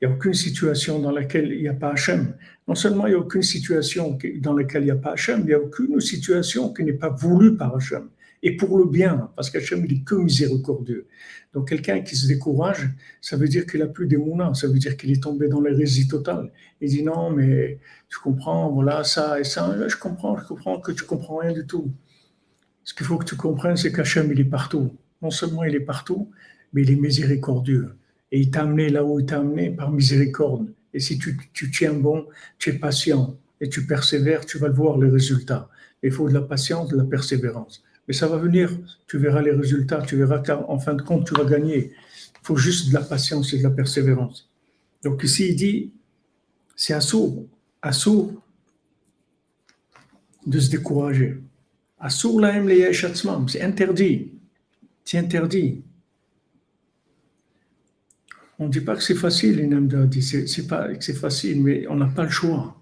Il 0.02 0.08
n'y 0.08 0.14
a 0.14 0.16
aucune 0.16 0.34
situation 0.34 1.00
dans 1.00 1.12
laquelle 1.12 1.52
il 1.54 1.62
n'y 1.62 1.70
a 1.70 1.74
pas 1.74 1.92
Hachem. 1.92 2.36
Non 2.68 2.76
seulement 2.76 3.08
il 3.08 3.12
n'y 3.12 3.16
a 3.16 3.20
aucune 3.20 3.42
situation 3.42 4.18
dans 4.42 4.54
laquelle 4.54 4.84
il 4.84 4.86
n'y 4.86 4.92
a 4.92 4.96
pas 4.96 5.14
Hachem, 5.14 5.40
il 5.42 5.48
n'y 5.48 5.54
a 5.54 5.62
aucune 5.62 6.00
situation 6.02 6.74
qui 6.74 6.84
n'est 6.84 6.94
pas 6.94 7.10
voulue 7.10 7.56
par 7.56 7.76
Hachem 7.76 8.10
et 8.44 8.56
pour 8.56 8.78
le 8.78 8.86
bien, 8.86 9.32
parce 9.36 9.50
qu'Hachem, 9.50 9.84
il 9.86 9.94
est 9.94 10.04
que 10.04 10.16
miséricordieux. 10.16 11.08
Donc, 11.54 11.70
quelqu'un 11.70 12.02
qui 12.02 12.16
se 12.16 12.28
décourage, 12.28 12.90
ça 13.22 13.36
veut 13.36 13.48
dire 13.48 13.66
qu'il 13.66 13.80
n'a 13.80 13.88
plus 13.88 14.08
d'émouna, 14.08 14.54
ça 14.54 14.68
veut 14.68 14.78
dire 14.78 14.96
qu'il 14.96 15.12
est 15.12 15.24
tombé 15.24 15.48
dans 15.48 15.62
l'hérésie 15.62 16.08
totale. 16.08 16.52
Il 16.82 16.90
dit 16.90 17.04
non, 17.04 17.32
mais 17.32 17.80
tu 18.10 18.20
comprends, 18.20 18.72
voilà, 18.72 19.04
ça 19.04 19.40
et 19.40 19.44
ça. 19.44 19.76
je 19.88 19.96
comprends, 19.98 20.38
je 20.38 20.46
comprends 20.46 20.80
que 20.80 20.92
tu 20.92 21.04
comprends 21.04 21.38
rien 21.38 21.54
du 21.54 21.66
tout. 21.66 21.92
Ce 22.84 22.94
qu'il 22.94 23.06
faut 23.06 23.18
que 23.18 23.26
tu 23.26 23.36
comprennes, 23.36 23.78
c'est 23.78 23.92
qu'Hachem, 23.92 24.32
il 24.32 24.40
est 24.40 24.46
partout. 24.46 24.96
Non 25.22 25.32
seulement 25.32 25.64
il 25.64 25.76
est 25.76 25.82
partout, 25.82 26.30
mais 26.74 26.84
il 26.84 26.92
est 26.92 26.96
miséricordieux. 26.96 27.96
Et 28.32 28.40
il 28.40 28.52
t'a 28.52 28.62
amené 28.62 28.90
là 28.90 29.04
où 29.04 29.20
il 29.20 29.26
t'a 29.26 29.40
amené 29.40 29.72
par 29.72 29.92
miséricorde. 29.92 30.68
Et 30.94 31.00
si 31.00 31.18
tu, 31.18 31.38
tu 31.54 31.72
tiens 31.72 31.94
bon, 31.94 32.28
tu 32.60 32.70
es 32.70 32.74
patient 32.74 33.36
et 33.60 33.70
tu 33.70 33.86
persévères, 33.86 34.46
tu 34.46 34.58
vas 34.58 34.68
le 34.68 34.74
voir, 34.74 34.98
les 34.98 35.10
résultats. 35.10 35.70
Il 36.04 36.12
faut 36.12 36.30
de 36.30 36.34
la 36.34 36.42
patience, 36.42 36.90
de 36.90 36.98
la 36.98 37.04
persévérance. 37.04 37.84
Mais 38.08 38.14
ça 38.14 38.28
va 38.28 38.38
venir, 38.38 38.72
tu 39.08 39.18
verras 39.18 39.42
les 39.42 39.52
résultats, 39.52 40.02
tu 40.02 40.16
verras 40.16 40.40
qu'en 40.40 40.80
fin 40.80 40.94
de 40.94 41.02
compte, 41.02 41.28
tu 41.28 41.34
vas 41.34 41.44
gagner. 41.44 41.92
Il 42.42 42.46
faut 42.46 42.56
juste 42.56 42.90
de 42.90 42.94
la 42.94 43.02
patience 43.02 43.54
et 43.54 43.58
de 43.58 43.64
la 43.64 43.70
persévérance. 43.70 44.50
Donc 45.04 45.24
ici, 45.24 45.50
il 45.50 45.56
dit, 45.56 45.92
c'est 46.76 46.94
assourd, 46.94 47.46
assourd 47.82 48.34
de 50.46 50.60
se 50.60 50.70
décourager. 50.70 51.42
Assourd 52.00 52.40
la 52.40 52.54
c'est 53.48 53.62
interdit. 53.62 54.32
C'est 55.04 55.18
interdit. 55.18 55.84
On 58.60 58.68
ne 58.68 58.72
dit 58.72 58.82
pas 58.82 58.96
que 58.96 59.04
c'est 59.04 59.16
facile, 59.16 59.70
c'est 60.48 60.68
pas 60.68 60.94
que 60.94 61.04
c'est 61.04 61.14
facile, 61.14 61.62
mais 61.62 61.86
on 61.88 61.96
n'a 61.96 62.08
pas 62.08 62.24
le 62.24 62.30
choix. 62.30 62.80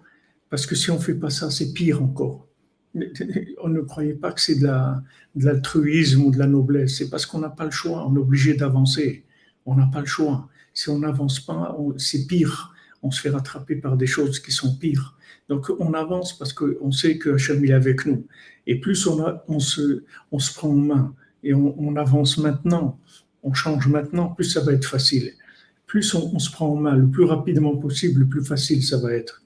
Parce 0.50 0.66
que 0.66 0.76
si 0.76 0.92
on 0.92 0.96
ne 0.96 1.02
fait 1.02 1.16
pas 1.16 1.30
ça, 1.30 1.50
c'est 1.50 1.74
pire 1.74 2.02
encore 2.02 2.48
on 3.62 3.70
ne 3.70 3.82
croyait 3.82 4.14
pas 4.14 4.32
que 4.32 4.42
c'est 4.42 4.60
de 4.60 4.70
l'altruisme 5.36 6.24
ou 6.24 6.32
de 6.32 6.40
la 6.40 6.48
noblesse. 6.48 6.98
C'est 6.98 7.10
parce 7.10 7.26
qu'on 7.26 7.40
n'a 7.40 7.50
pas 7.50 7.66
le 7.66 7.72
choix. 7.72 8.08
On 8.08 8.16
est 8.16 8.20
obligé 8.20 8.54
d'avancer. 8.56 9.26
On 9.66 9.76
n'a 9.76 9.88
pas 9.88 10.00
le 10.00 10.06
choix. 10.06 10.48
Si 10.74 10.90
on 10.90 11.00
n'avance 11.00 11.40
pas, 11.40 11.76
c'est 11.98 12.28
pire. 12.28 12.74
On 13.04 13.12
se 13.12 13.22
fait 13.22 13.30
rattraper 13.30 13.76
par 13.76 13.98
des 13.98 14.08
choses 14.08 14.40
qui 14.40 14.52
sont 14.52 14.76
pires. 14.76 15.18
Donc 15.50 15.70
on 15.80 15.94
avance 15.94 16.38
parce 16.38 16.54
qu'on 16.54 16.92
sait 16.92 17.18
que 17.18 17.32
Hachem 17.32 17.64
est 17.66 17.74
avec 17.74 18.06
nous. 18.06 18.26
Et 18.68 18.80
plus 18.80 19.08
on, 19.08 19.60
se, 19.60 20.04
prend 20.56 20.70
en 20.70 20.76
main 20.76 21.16
et 21.44 21.54
on, 21.54 21.96
avance 21.98 22.40
maintenant, 22.40 23.00
on 23.44 23.54
change 23.54 23.88
maintenant, 23.88 24.30
plus 24.30 24.46
ça 24.46 24.62
va 24.62 24.74
être 24.74 24.86
facile. 24.86 25.34
Plus 25.86 26.16
on 26.16 26.40
se 26.40 26.52
prend 26.52 26.70
en 26.70 26.76
main 26.76 26.96
le 26.96 27.08
plus 27.08 27.26
rapidement 27.26 27.78
possible, 27.78 28.22
le 28.22 28.28
plus 28.28 28.44
facile 28.44 28.84
ça 28.84 28.98
va 28.98 29.14
être. 29.14 29.45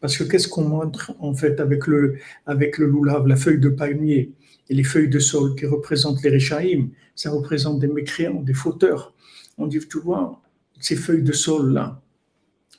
Parce 0.00 0.16
que 0.16 0.24
qu'est-ce 0.24 0.48
qu'on 0.48 0.64
montre 0.68 1.12
en 1.20 1.32
fait 1.32 1.60
avec 1.60 1.86
le, 1.86 2.16
avec 2.46 2.78
loulav, 2.78 3.26
la 3.28 3.36
feuille 3.36 3.60
de 3.60 3.68
palmier 3.68 4.32
et 4.68 4.74
les 4.74 4.82
feuilles 4.82 5.08
de 5.08 5.20
sol 5.20 5.54
qui 5.54 5.66
représentent 5.66 6.22
les 6.24 6.30
réchaïm, 6.30 6.90
ça 7.14 7.30
représente 7.30 7.78
des 7.78 7.88
mécréants, 7.88 8.42
des 8.42 8.54
fauteurs. 8.54 9.14
On 9.56 9.68
dit, 9.68 9.78
tu 9.78 10.00
vois, 10.00 10.42
ces 10.80 10.96
feuilles 10.96 11.22
de 11.22 11.32
sol 11.32 11.72
là, 11.72 12.02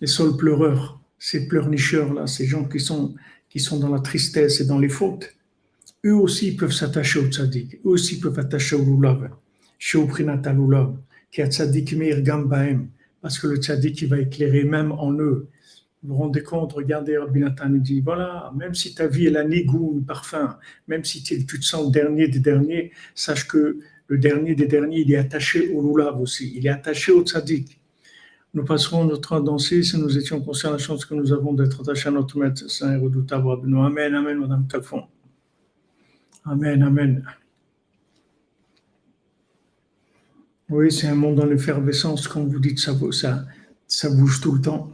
les 0.01 0.07
sols 0.07 0.35
pleureurs, 0.35 0.99
ces 1.17 1.47
pleurnicheurs 1.47 2.13
là, 2.13 2.27
ces 2.27 2.45
gens 2.45 2.65
qui 2.65 2.79
sont 2.81 3.15
dans 3.79 3.89
la 3.89 3.99
tristesse 4.01 4.59
et 4.59 4.65
dans 4.65 4.79
les 4.79 4.89
fautes 4.89 5.33
eux 6.05 6.15
aussi 6.15 6.55
peuvent 6.55 6.73
s'attacher 6.73 7.19
au 7.19 7.27
tzaddik, 7.27 7.75
eux 7.85 7.89
aussi 7.89 8.19
peuvent 8.19 8.35
s'attacher 8.35 8.75
au 8.75 8.83
lulav, 8.83 9.29
chez 9.77 10.03
Prinata 10.05 10.53
lulav, 10.53 10.97
qui 11.31 11.41
a 11.41 11.47
tzaddik 11.47 11.93
meir 11.93 12.21
gambaem, 12.21 12.87
parce 13.21 13.37
que 13.39 13.47
le 13.47 13.57
tzaddik 13.57 14.01
il 14.01 14.09
va 14.09 14.19
éclairer 14.19 14.63
même 14.63 14.91
en 14.91 15.13
eux. 15.13 15.47
Vous 16.03 16.15
vous 16.15 16.21
rendez 16.21 16.41
compte, 16.41 16.73
regardez 16.73 17.15
Rabbi 17.17 17.41
Nathan, 17.41 17.71
il 17.75 17.81
dit 17.81 18.01
voilà, 18.01 18.51
même 18.57 18.73
si 18.73 18.95
ta 18.95 19.05
vie 19.05 19.27
elle 19.27 19.37
a 19.37 19.43
ni 19.43 19.63
goût 19.63 19.93
ni 19.95 20.01
parfum, 20.01 20.57
même 20.87 21.03
si 21.03 21.21
tu 21.21 21.45
te 21.45 21.63
sens 21.63 21.91
dernier 21.91 22.27
des 22.27 22.39
derniers, 22.39 22.91
sache 23.13 23.47
que 23.47 23.77
le 24.07 24.17
dernier 24.17 24.55
des 24.55 24.65
derniers, 24.65 25.01
il 25.01 25.13
est 25.13 25.17
attaché 25.17 25.71
au 25.71 25.81
lulav 25.81 26.19
aussi, 26.19 26.53
il 26.55 26.65
est 26.65 26.69
attaché 26.69 27.11
au 27.11 27.23
tzaddik. 27.23 27.79
Nous 28.53 28.65
passerons 28.65 29.05
notre 29.05 29.29
temps 29.29 29.39
danser 29.39 29.83
si 29.83 29.97
nous 29.97 30.17
étions 30.17 30.41
conscients 30.41 30.71
de 30.71 30.75
la 30.75 30.79
chance 30.79 31.05
que 31.05 31.13
nous 31.13 31.31
avons 31.31 31.53
d'être 31.53 31.79
attachés 31.81 32.09
à 32.09 32.11
notre 32.11 32.37
maître 32.37 32.69
saint 32.69 32.93
et 32.93 32.97
redoutable. 32.97 33.47
Amen, 33.51 34.13
Amen, 34.13 34.39
Madame 34.39 34.67
Talfon. 34.67 35.03
Amen, 36.43 36.81
Amen. 36.81 37.23
Oui, 40.69 40.91
c'est 40.91 41.07
un 41.07 41.15
monde 41.15 41.39
en 41.39 41.51
effervescence, 41.51 42.27
comme 42.27 42.47
vous 42.47 42.59
dites, 42.59 42.79
ça, 42.79 42.93
ça, 43.11 43.45
ça 43.87 44.09
bouge 44.09 44.41
tout 44.41 44.53
le 44.53 44.61
temps. 44.61 44.91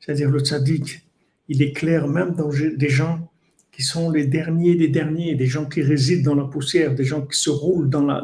C'est-à-dire 0.00 0.30
le 0.30 0.40
tzaddik, 0.40 1.06
il 1.48 1.62
est 1.62 1.72
clair 1.72 2.08
même 2.08 2.34
dans 2.34 2.48
des 2.48 2.88
gens 2.88 3.30
qui 3.70 3.82
sont 3.82 4.10
les 4.10 4.26
derniers 4.26 4.74
des 4.74 4.88
derniers, 4.88 5.36
des 5.36 5.46
gens 5.46 5.66
qui 5.66 5.82
résident 5.82 6.34
dans 6.34 6.42
la 6.42 6.48
poussière, 6.48 6.94
des 6.94 7.04
gens 7.04 7.22
qui 7.26 7.38
se 7.38 7.50
roulent 7.50 7.88
dans 7.88 8.04
la, 8.04 8.22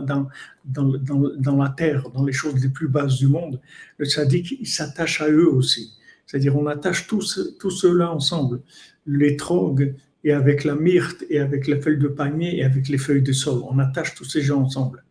dans, 0.64 1.56
la 1.56 1.68
terre, 1.68 2.10
dans 2.10 2.24
les 2.24 2.32
choses 2.32 2.60
les 2.60 2.70
plus 2.70 2.88
basses 2.88 3.18
du 3.18 3.28
monde. 3.28 3.60
Le 3.98 4.06
tzaddik, 4.06 4.56
il 4.60 4.66
s'attache 4.66 5.20
à 5.20 5.28
eux 5.28 5.48
aussi. 5.48 5.92
C'est-à-dire, 6.26 6.56
on 6.56 6.66
attache 6.66 7.06
tous, 7.06 7.56
tous 7.58 7.70
ceux-là 7.70 8.10
ensemble, 8.10 8.60
les 9.06 9.36
trogues 9.36 9.94
et 10.24 10.32
avec 10.32 10.64
la 10.64 10.74
myrte 10.74 11.24
et 11.28 11.38
avec 11.38 11.66
les 11.66 11.80
feuilles 11.80 11.98
de 11.98 12.08
palmier 12.08 12.58
et 12.58 12.64
avec 12.64 12.88
les 12.88 12.98
feuilles 12.98 13.22
de 13.22 13.32
sol. 13.32 13.60
On 13.70 13.78
attache 13.78 14.14
tous 14.14 14.24
ces 14.24 14.40
gens 14.40 14.62
ensemble. 14.62 15.04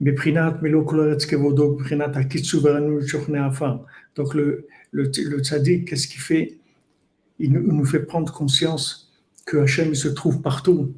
Donc 0.00 0.24
le, 4.34 4.66
le, 4.90 5.02
le 5.04 5.38
tzaddik, 5.38 5.88
qu'est-ce 5.88 6.08
qu'il 6.08 6.20
fait? 6.20 6.58
Il 7.38 7.52
nous 7.52 7.84
fait 7.84 8.00
prendre 8.00 8.32
conscience 8.32 9.12
que 9.44 9.58
Hachem 9.58 9.94
se 9.94 10.08
trouve 10.08 10.40
partout. 10.42 10.94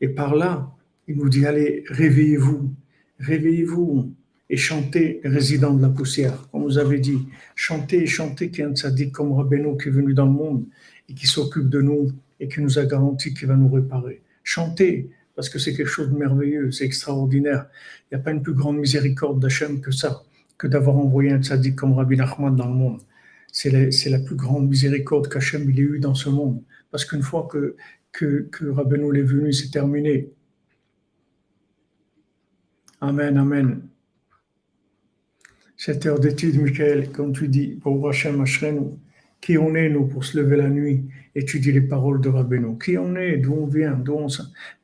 Et 0.00 0.08
par 0.08 0.34
là, 0.34 0.70
il 1.08 1.16
nous 1.16 1.28
dit, 1.28 1.44
allez, 1.46 1.84
réveillez-vous, 1.88 2.72
réveillez-vous 3.18 4.12
et 4.52 4.58
chantez, 4.58 5.22
résident 5.24 5.72
de 5.72 5.80
la 5.80 5.88
poussière. 5.88 6.46
Comme 6.52 6.64
vous 6.64 6.76
avez 6.76 6.98
dit, 6.98 7.26
chantez 7.54 8.02
et 8.02 8.06
chantez 8.06 8.50
qu'il 8.50 8.60
y 8.60 8.62
a 8.64 8.68
un 8.68 8.74
tzaddik 8.74 9.10
comme 9.10 9.32
Rabbeinu 9.32 9.78
qui 9.78 9.88
est 9.88 9.90
venu 9.90 10.12
dans 10.12 10.26
le 10.26 10.32
monde 10.32 10.66
et 11.08 11.14
qui 11.14 11.26
s'occupe 11.26 11.70
de 11.70 11.80
nous 11.80 12.12
et 12.38 12.48
qui 12.48 12.60
nous 12.60 12.78
a 12.78 12.84
garanti 12.84 13.32
qu'il 13.32 13.48
va 13.48 13.56
nous 13.56 13.70
réparer. 13.70 14.20
Chantez, 14.44 15.08
parce 15.34 15.48
que 15.48 15.58
c'est 15.58 15.72
quelque 15.72 15.88
chose 15.88 16.10
de 16.10 16.18
merveilleux, 16.18 16.70
c'est 16.70 16.84
extraordinaire. 16.84 17.64
Il 18.04 18.14
n'y 18.14 18.20
a 18.20 18.22
pas 18.22 18.30
une 18.30 18.42
plus 18.42 18.52
grande 18.52 18.76
miséricorde 18.76 19.40
d'Hachem 19.40 19.80
que 19.80 19.90
ça, 19.90 20.22
que 20.58 20.66
d'avoir 20.66 20.98
envoyé 20.98 21.30
un 21.30 21.42
tzaddik 21.42 21.74
comme 21.74 21.94
Rabbi 21.94 22.18
Nachman 22.18 22.54
dans 22.54 22.68
le 22.68 22.74
monde. 22.74 23.00
C'est 23.50 23.70
la, 23.70 24.18
la, 24.18 24.22
plus 24.22 24.36
grande 24.36 24.68
miséricorde 24.68 25.28
qu'Hachem 25.28 25.62
ait 25.70 25.80
eu 25.80 25.98
dans 25.98 26.14
ce 26.14 26.28
monde. 26.28 26.60
Parce 26.90 27.06
qu'une 27.06 27.22
fois 27.22 27.48
que, 27.50 27.74
que, 28.12 28.46
que 28.52 28.66
Rabbeinu 28.66 29.18
est 29.18 29.22
venu, 29.22 29.50
c'est 29.54 29.70
terminé. 29.70 30.28
Amen, 33.00 33.38
amen. 33.38 33.91
Cette 35.84 36.06
heure 36.06 36.20
d'étude, 36.20 36.62
Michael, 36.62 37.10
comme 37.10 37.32
tu 37.32 37.48
dis, 37.48 37.80
qui 39.40 39.58
on 39.58 39.74
est, 39.74 39.88
nous, 39.88 40.06
pour 40.06 40.24
se 40.24 40.38
lever 40.38 40.56
la 40.56 40.68
nuit, 40.68 41.08
étudier 41.34 41.72
les 41.72 41.80
paroles 41.80 42.20
de 42.20 42.28
Rabbeinu 42.28 42.78
Qui 42.78 42.96
on 42.98 43.16
est, 43.16 43.38
d'où 43.38 43.54
on 43.54 43.66
vient, 43.66 43.94
d'où 43.94 44.12
on 44.12 44.28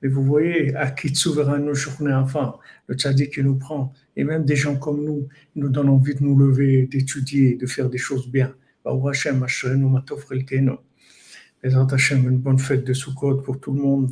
Mais 0.03 0.09
vous 0.09 0.25
voyez, 0.25 0.75
à 0.75 0.91
qui 0.91 1.15
souverain 1.15 1.61
nous 1.61 1.77
journée 1.77 2.13
enfin, 2.13 2.57
le 2.89 2.97
tzaddik 2.97 3.35
qui 3.35 3.45
nous 3.45 3.55
prend, 3.55 3.93
et 4.17 4.25
même 4.25 4.45
des 4.45 4.57
gens 4.57 4.75
comme 4.75 5.05
nous, 5.05 5.29
nous 5.55 5.69
donnent 5.69 5.91
envie 5.91 6.17
de 6.17 6.25
nous 6.25 6.37
lever, 6.37 6.89
d'étudier, 6.91 7.55
de 7.55 7.67
faire 7.67 7.89
des 7.89 7.99
choses 7.99 8.29
bien. 8.29 8.53
Hashem, 8.85 9.45
Hashem, 9.45 9.81
une 12.29 12.39
bonne 12.39 12.59
fête 12.59 12.83
de 12.83 12.93
Sukkot 12.93 13.43
pour 13.43 13.61
tout 13.61 13.73
le 13.73 13.81
monde. 13.81 14.11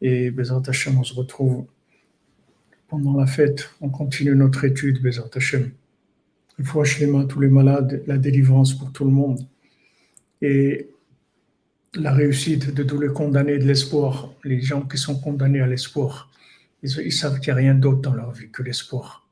Et 0.00 0.32
Bezrat 0.32 0.62
Hashem, 0.66 0.98
on 0.98 1.04
se 1.04 1.14
retrouve 1.14 1.66
pendant 2.88 3.16
la 3.16 3.26
fête. 3.26 3.70
On 3.80 3.90
continue 3.90 4.34
notre 4.34 4.64
étude, 4.64 5.00
Bezrat 5.00 5.30
Hashem. 5.32 5.70
Il 6.58 6.64
faut 6.64 6.80
acheter 6.80 7.10
tous 7.28 7.40
les 7.40 7.48
malades, 7.48 8.02
la 8.06 8.18
délivrance 8.18 8.72
pour 8.74 8.92
tout 8.92 9.04
le 9.04 9.10
monde. 9.10 9.46
Et 10.40 10.90
la 11.94 12.12
réussite 12.12 12.74
de 12.74 12.82
tous 12.82 13.00
les 13.00 13.08
condamnés 13.08 13.58
de 13.58 13.64
l'espoir, 13.64 14.34
les 14.44 14.60
gens 14.60 14.82
qui 14.82 14.98
sont 14.98 15.18
condamnés 15.18 15.60
à 15.60 15.66
l'espoir. 15.66 16.30
Ils, 16.82 17.12
savent 17.12 17.40
qu'il 17.40 17.52
n'y 17.52 17.58
a 17.58 17.62
rien 17.62 17.74
d'autre 17.74 18.00
dans 18.00 18.14
leur 18.14 18.32
vie 18.32 18.50
que 18.50 18.62
l'espoir. 18.62 19.26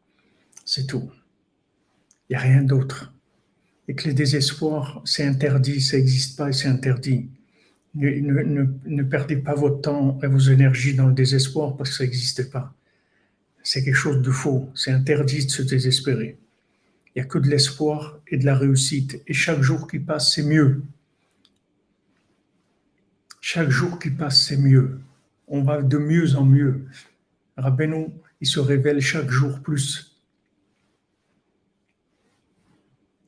C'est 0.65 0.87
tout. 0.87 1.11
Il 2.29 2.33
n'y 2.33 2.37
a 2.37 2.41
rien 2.41 2.63
d'autre. 2.63 3.13
Et 3.87 3.95
que 3.95 4.09
le 4.09 4.15
désespoir, 4.15 5.03
c'est 5.05 5.27
interdit, 5.27 5.81
ça 5.81 5.99
n'existe 5.99 6.39
pas 6.39 6.49
et 6.49 6.53
c'est 6.53 6.69
interdit. 6.69 7.29
Ne, 7.95 9.03
perdez 9.03 9.37
pas 9.37 9.55
votre 9.55 9.83
temps 9.83 10.19
et 10.23 10.27
vos 10.27 10.39
énergies 10.39 10.95
dans 10.95 11.07
le 11.07 11.15
désespoir 11.15 11.77
parce 11.77 11.91
que 11.91 11.97
ça 11.97 12.05
n'existe 12.05 12.51
pas. 12.51 12.75
C'est 13.63 13.85
quelque 13.85 13.95
chose 13.95 14.21
de 14.21 14.31
faux. 14.31 14.71
C'est 14.75 14.91
interdit 14.91 15.45
de 15.45 15.51
se 15.51 15.63
désespérer. 15.63 16.39
Il 17.15 17.23
n'y 17.23 17.27
a 17.27 17.29
que 17.29 17.39
de 17.39 17.49
l'espoir 17.49 18.19
et 18.27 18.37
de 18.37 18.45
la 18.45 18.57
réussite. 18.57 19.23
Et 19.27 19.35
chaque 19.35 19.61
jour 19.63 19.87
qui 19.87 20.01
passe, 20.01 20.35
c'est 20.35 20.43
mieux. 20.43 20.83
Chaque 23.41 23.71
jour 23.71 23.99
qui 23.99 24.11
passe, 24.11 24.43
c'est 24.43 24.57
mieux. 24.57 25.01
On 25.47 25.63
va 25.63 25.83
de 25.83 25.99
mieux 25.99 26.35
en 26.35 26.45
mieux. 26.45 26.87
Rabbeinu, 27.57 28.09
il 28.41 28.47
se 28.47 28.59
révèle 28.59 29.01
chaque 29.01 29.31
jour 29.31 29.61
plus. 29.61 30.17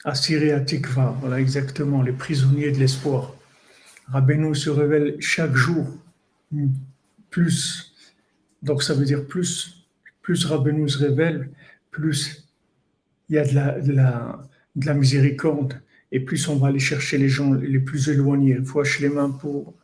Assyria 0.04 0.60
Tikva, 0.60 1.16
voilà 1.20 1.40
exactement, 1.40 2.02
les 2.02 2.12
prisonniers 2.12 2.72
de 2.72 2.78
l'espoir. 2.78 3.34
Rabbeinu 4.08 4.54
se 4.54 4.70
révèle 4.70 5.16
chaque 5.20 5.54
jour 5.54 5.86
plus. 7.30 7.94
Donc 8.62 8.82
ça 8.82 8.94
veut 8.94 9.04
dire 9.04 9.26
plus, 9.26 9.86
plus 10.22 10.44
Rabbeinu 10.44 10.88
se 10.88 10.98
révèle, 10.98 11.50
plus 11.90 12.45
il 13.28 13.34
y 13.34 13.38
a 13.38 13.46
de 13.46 13.54
la, 13.54 13.80
de 13.80 13.92
la, 13.92 14.42
de 14.76 14.86
la 14.86 14.94
miséricorde 14.94 15.80
et 16.12 16.20
plus 16.20 16.48
on 16.48 16.56
va 16.56 16.68
aller 16.68 16.78
chercher 16.78 17.18
les 17.18 17.28
gens 17.28 17.52
les 17.54 17.80
plus 17.80 18.08
éloignés. 18.08 18.62
Fois 18.64 18.84
les 19.00 19.08
mains 19.08 19.30
pour 19.30 19.74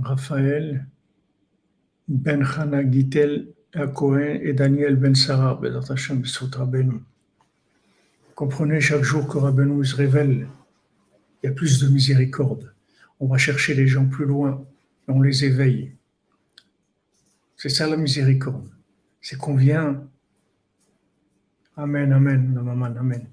Raphaël, 0.00 0.86
Ben 2.08 2.42
Hana 2.42 2.88
Gitel 2.90 3.48
Cohen 3.94 4.38
et 4.42 4.52
Daniel 4.52 4.96
Ben 4.96 5.14
Sarah, 5.14 5.60
Comprenez 8.34 8.80
chaque 8.80 9.02
jour 9.02 9.28
que 9.28 9.38
Rabbeinu 9.38 9.84
se 9.84 9.96
révèle, 9.96 10.48
il 11.42 11.46
y 11.46 11.48
a 11.48 11.52
plus 11.52 11.80
de 11.80 11.88
miséricorde. 11.88 12.72
On 13.20 13.26
va 13.26 13.38
chercher 13.38 13.74
les 13.74 13.86
gens 13.86 14.06
plus 14.06 14.24
loin 14.24 14.64
et 15.08 15.12
on 15.12 15.20
les 15.20 15.44
éveille. 15.44 15.92
C'est 17.56 17.68
ça 17.68 17.86
la 17.86 17.96
miséricorde. 17.96 18.68
C'est 19.20 19.38
qu'on 19.38 19.54
vient. 19.54 20.02
Amen, 21.76 22.12
amen, 22.12 22.58
amen, 22.58 22.96
amen. 22.98 23.26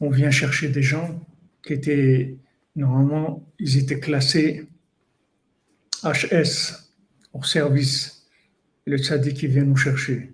On 0.00 0.08
vient 0.08 0.30
chercher 0.30 0.68
des 0.68 0.82
gens 0.82 1.20
qui 1.62 1.74
étaient, 1.74 2.36
normalement, 2.74 3.46
ils 3.58 3.76
étaient 3.76 4.00
classés 4.00 4.66
HS, 6.02 6.88
au 7.34 7.42
service, 7.42 8.26
le 8.86 8.96
tzaddik 8.96 9.36
qui 9.36 9.46
vient 9.48 9.64
nous 9.64 9.76
chercher. 9.76 10.32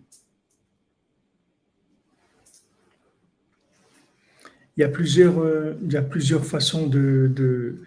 Il 4.76 4.82
y 4.82 4.84
a 4.84 4.88
plusieurs, 4.88 5.40
euh, 5.40 5.74
façons 6.42 6.86
de, 6.86 7.82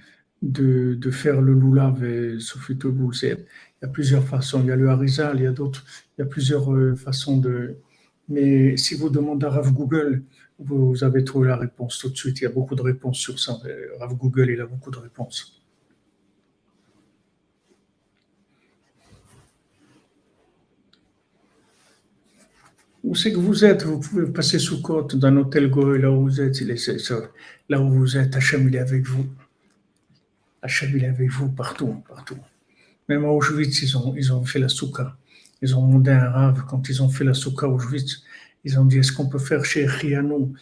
faire 1.11 1.39
le 1.41 1.53
loulav 1.53 2.03
et 2.03 2.37
Sofitobul. 2.39 3.15
Il 3.23 3.37
y 3.81 3.85
a 3.85 3.87
plusieurs 3.87 4.27
façons. 4.27 4.59
Il 4.61 4.67
y 4.67 4.71
a 4.71 4.75
le 4.75 4.89
harizal, 4.89 5.37
il 5.37 5.43
y 5.43 5.47
a 5.47 5.53
d'autres, 5.53 5.85
il 6.17 6.21
y 6.21 6.23
a 6.23 6.27
plusieurs 6.27 6.73
euh, 6.73 6.95
façons 6.95 7.37
de. 7.37 7.77
Mais 8.31 8.77
si 8.77 8.95
vous 8.95 9.09
demandez 9.09 9.45
à 9.45 9.49
Rav 9.49 9.73
Google, 9.73 10.23
vous 10.57 11.03
avez 11.03 11.25
trouvé 11.25 11.49
la 11.49 11.57
réponse 11.57 11.99
tout 11.99 12.09
de 12.09 12.15
suite. 12.15 12.39
Il 12.39 12.43
y 12.45 12.47
a 12.47 12.49
beaucoup 12.49 12.75
de 12.75 12.81
réponses 12.81 13.17
sur 13.17 13.37
ça. 13.37 13.59
Rav 13.99 14.15
Google, 14.15 14.51
il 14.51 14.61
a 14.61 14.65
beaucoup 14.65 14.89
de 14.89 14.99
réponses. 14.99 15.61
Où 23.03 23.15
c'est 23.15 23.33
que 23.33 23.39
vous 23.39 23.65
êtes? 23.65 23.83
Vous 23.83 23.99
pouvez 23.99 24.27
passer 24.31 24.59
sous 24.59 24.81
côte 24.81 25.17
dans 25.17 25.35
hôtel 25.35 25.69
Goé, 25.69 25.97
là 25.99 26.09
où 26.09 26.21
vous 26.21 26.39
êtes. 26.39 26.57
Là 27.67 27.81
où 27.81 27.89
vous 27.89 28.15
êtes, 28.15 28.33
Hachem, 28.37 28.65
il 28.69 28.75
est 28.77 28.79
avec 28.79 29.05
vous. 29.05 29.25
Hachem, 30.61 30.91
il 30.95 31.03
est 31.03 31.07
avec 31.07 31.29
vous 31.29 31.49
partout, 31.49 32.01
partout. 32.07 32.37
Même 33.09 33.25
à 33.25 33.29
Auschwitz, 33.29 33.81
ils 33.81 33.97
ont, 33.97 34.15
ils 34.15 34.31
ont 34.31 34.45
fait 34.45 34.59
la 34.59 34.69
souka. 34.69 35.17
Ils 35.61 35.75
ont 35.75 35.85
demandé 35.85 36.11
un 36.11 36.29
rave, 36.29 36.63
quand 36.67 36.89
ils 36.89 37.03
ont 37.03 37.09
fait 37.09 37.23
la 37.23 37.33
souka 37.33 37.67
à 37.67 37.69
Auschwitz, 37.69 38.23
ils 38.63 38.79
ont 38.79 38.85
dit 38.85 38.97
est-ce 38.99 39.11
qu'on 39.11 39.29
peut 39.29 39.39
faire 39.39 39.63
chez 39.63 39.85
Riano 39.85 40.53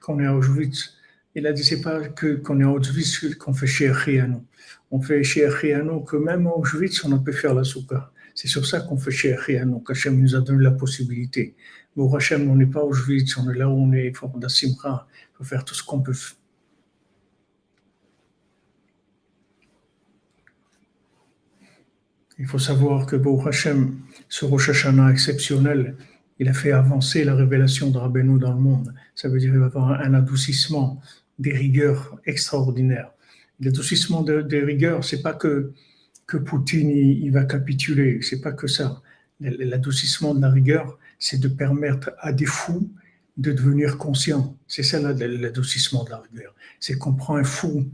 quand 0.00 0.14
on 0.14 0.20
est 0.20 0.26
à 0.26 0.34
Auschwitz? 0.34 0.94
Il 1.34 1.46
a 1.46 1.52
dit 1.52 1.64
c'est 1.64 1.80
pas 1.80 2.08
que 2.08 2.34
qu'on 2.36 2.60
est 2.60 2.64
à 2.64 2.70
Auschwitz 2.70 3.34
qu'on 3.36 3.54
fait 3.54 3.66
chez 3.66 3.90
Riano. 3.90 4.44
On 4.90 5.00
fait 5.00 5.22
chez 5.22 5.46
Riano 5.48 6.00
que 6.00 6.16
même 6.16 6.46
à 6.46 6.50
Auschwitz, 6.50 7.04
on 7.04 7.18
peut 7.18 7.32
faire 7.32 7.54
la 7.54 7.64
souka. 7.64 8.10
C'est 8.34 8.48
sur 8.48 8.66
ça 8.66 8.80
qu'on 8.80 8.96
fait 8.96 9.10
chez 9.10 9.34
Riano, 9.34 9.78
qu'Hachem 9.80 10.20
nous 10.20 10.34
a 10.34 10.40
donné 10.40 10.64
la 10.64 10.72
possibilité. 10.72 11.54
Mais 11.96 12.04
Hachem, 12.14 12.50
on 12.50 12.56
n'est 12.56 12.66
pas 12.66 12.82
Auschwitz, 12.82 13.36
on 13.38 13.50
est 13.50 13.58
là 13.58 13.68
où 13.68 13.74
on 13.74 13.92
est, 13.92 14.08
il 14.08 14.16
faut 14.16 14.30
il 14.34 14.76
faut 15.34 15.44
faire 15.44 15.64
tout 15.64 15.74
ce 15.74 15.82
qu'on 15.82 16.00
peut 16.00 16.12
faire. 16.12 16.36
Il 22.42 22.48
faut 22.48 22.58
savoir 22.58 23.06
que 23.06 23.14
Baruch 23.14 23.46
Hashem, 23.46 24.00
ce 24.28 24.44
Rosh 24.44 24.70
Hashanah 24.70 25.12
exceptionnel, 25.12 25.94
il 26.40 26.48
a 26.48 26.52
fait 26.52 26.72
avancer 26.72 27.22
la 27.22 27.36
révélation 27.36 27.90
de 27.90 27.98
Rabbeinu 27.98 28.40
dans 28.40 28.52
le 28.52 28.58
monde. 28.58 28.92
Ça 29.14 29.28
veut 29.28 29.38
dire 29.38 29.52
qu'il 29.52 29.60
va 29.60 29.66
y 29.66 29.68
avoir 29.68 29.92
un 29.92 30.12
adoucissement 30.12 31.00
des 31.38 31.52
rigueurs 31.52 32.18
extraordinaires. 32.26 33.12
L'adoucissement 33.60 34.22
des 34.22 34.60
rigueurs, 34.60 35.04
c'est 35.04 35.22
pas 35.22 35.34
que, 35.34 35.72
que 36.26 36.36
Poutine 36.36 36.90
il, 36.90 37.30
va 37.30 37.44
capituler, 37.44 38.20
c'est 38.22 38.40
pas 38.40 38.50
que 38.50 38.66
ça. 38.66 39.00
L'adoucissement 39.38 40.34
de 40.34 40.40
la 40.40 40.50
rigueur, 40.50 40.98
c'est 41.20 41.38
de 41.38 41.46
permettre 41.46 42.10
à 42.18 42.32
des 42.32 42.46
fous 42.46 42.90
de 43.36 43.52
devenir 43.52 43.98
conscients. 43.98 44.56
C'est 44.66 44.82
ça 44.82 44.98
l'adoucissement 44.98 46.02
de 46.02 46.10
la 46.10 46.18
rigueur. 46.18 46.56
C'est 46.80 46.98
qu'on 46.98 47.14
prend 47.14 47.36
un 47.36 47.44
fou, 47.44 47.88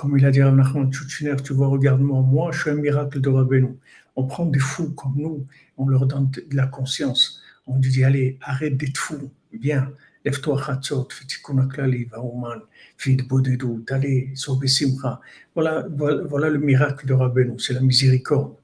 comme 0.00 0.16
il 0.16 0.24
a 0.24 0.30
dit 0.30 0.40
à 0.40 0.50
Nachman 0.50 0.88
tu 0.90 1.52
vois, 1.52 1.68
regarde-moi, 1.68 2.22
moi 2.22 2.52
je 2.52 2.60
suis 2.62 2.70
un 2.70 2.76
miracle 2.76 3.20
de 3.20 3.28
Rabbeinu. 3.28 3.76
On 4.16 4.24
prend 4.26 4.46
des 4.46 4.58
fous 4.58 4.92
comme 4.94 5.12
nous, 5.16 5.46
on 5.76 5.88
leur 5.88 6.06
donne 6.06 6.30
de 6.30 6.56
la 6.56 6.66
conscience. 6.66 7.42
On 7.66 7.78
lui 7.78 7.90
dit, 7.90 8.02
allez, 8.02 8.38
arrête 8.40 8.78
d'être 8.78 8.96
fou, 8.96 9.30
viens, 9.52 9.92
lève-toi 10.24 10.56
chatzot, 10.64 11.06
fais 11.10 11.26
tikkun 11.26 11.58
aklali, 11.58 12.06
va 12.06 12.18
oman, 12.24 12.62
vide 13.04 13.28
bodedou, 13.28 13.84
allez, 13.90 14.30
sobe 14.34 14.64
simcha. 14.64 15.20
Voilà, 15.54 15.86
le 15.86 16.58
miracle 16.58 17.06
de 17.06 17.12
Rabbeinu, 17.12 17.58
c'est 17.58 17.74
la 17.74 17.82
miséricorde. 17.82 18.54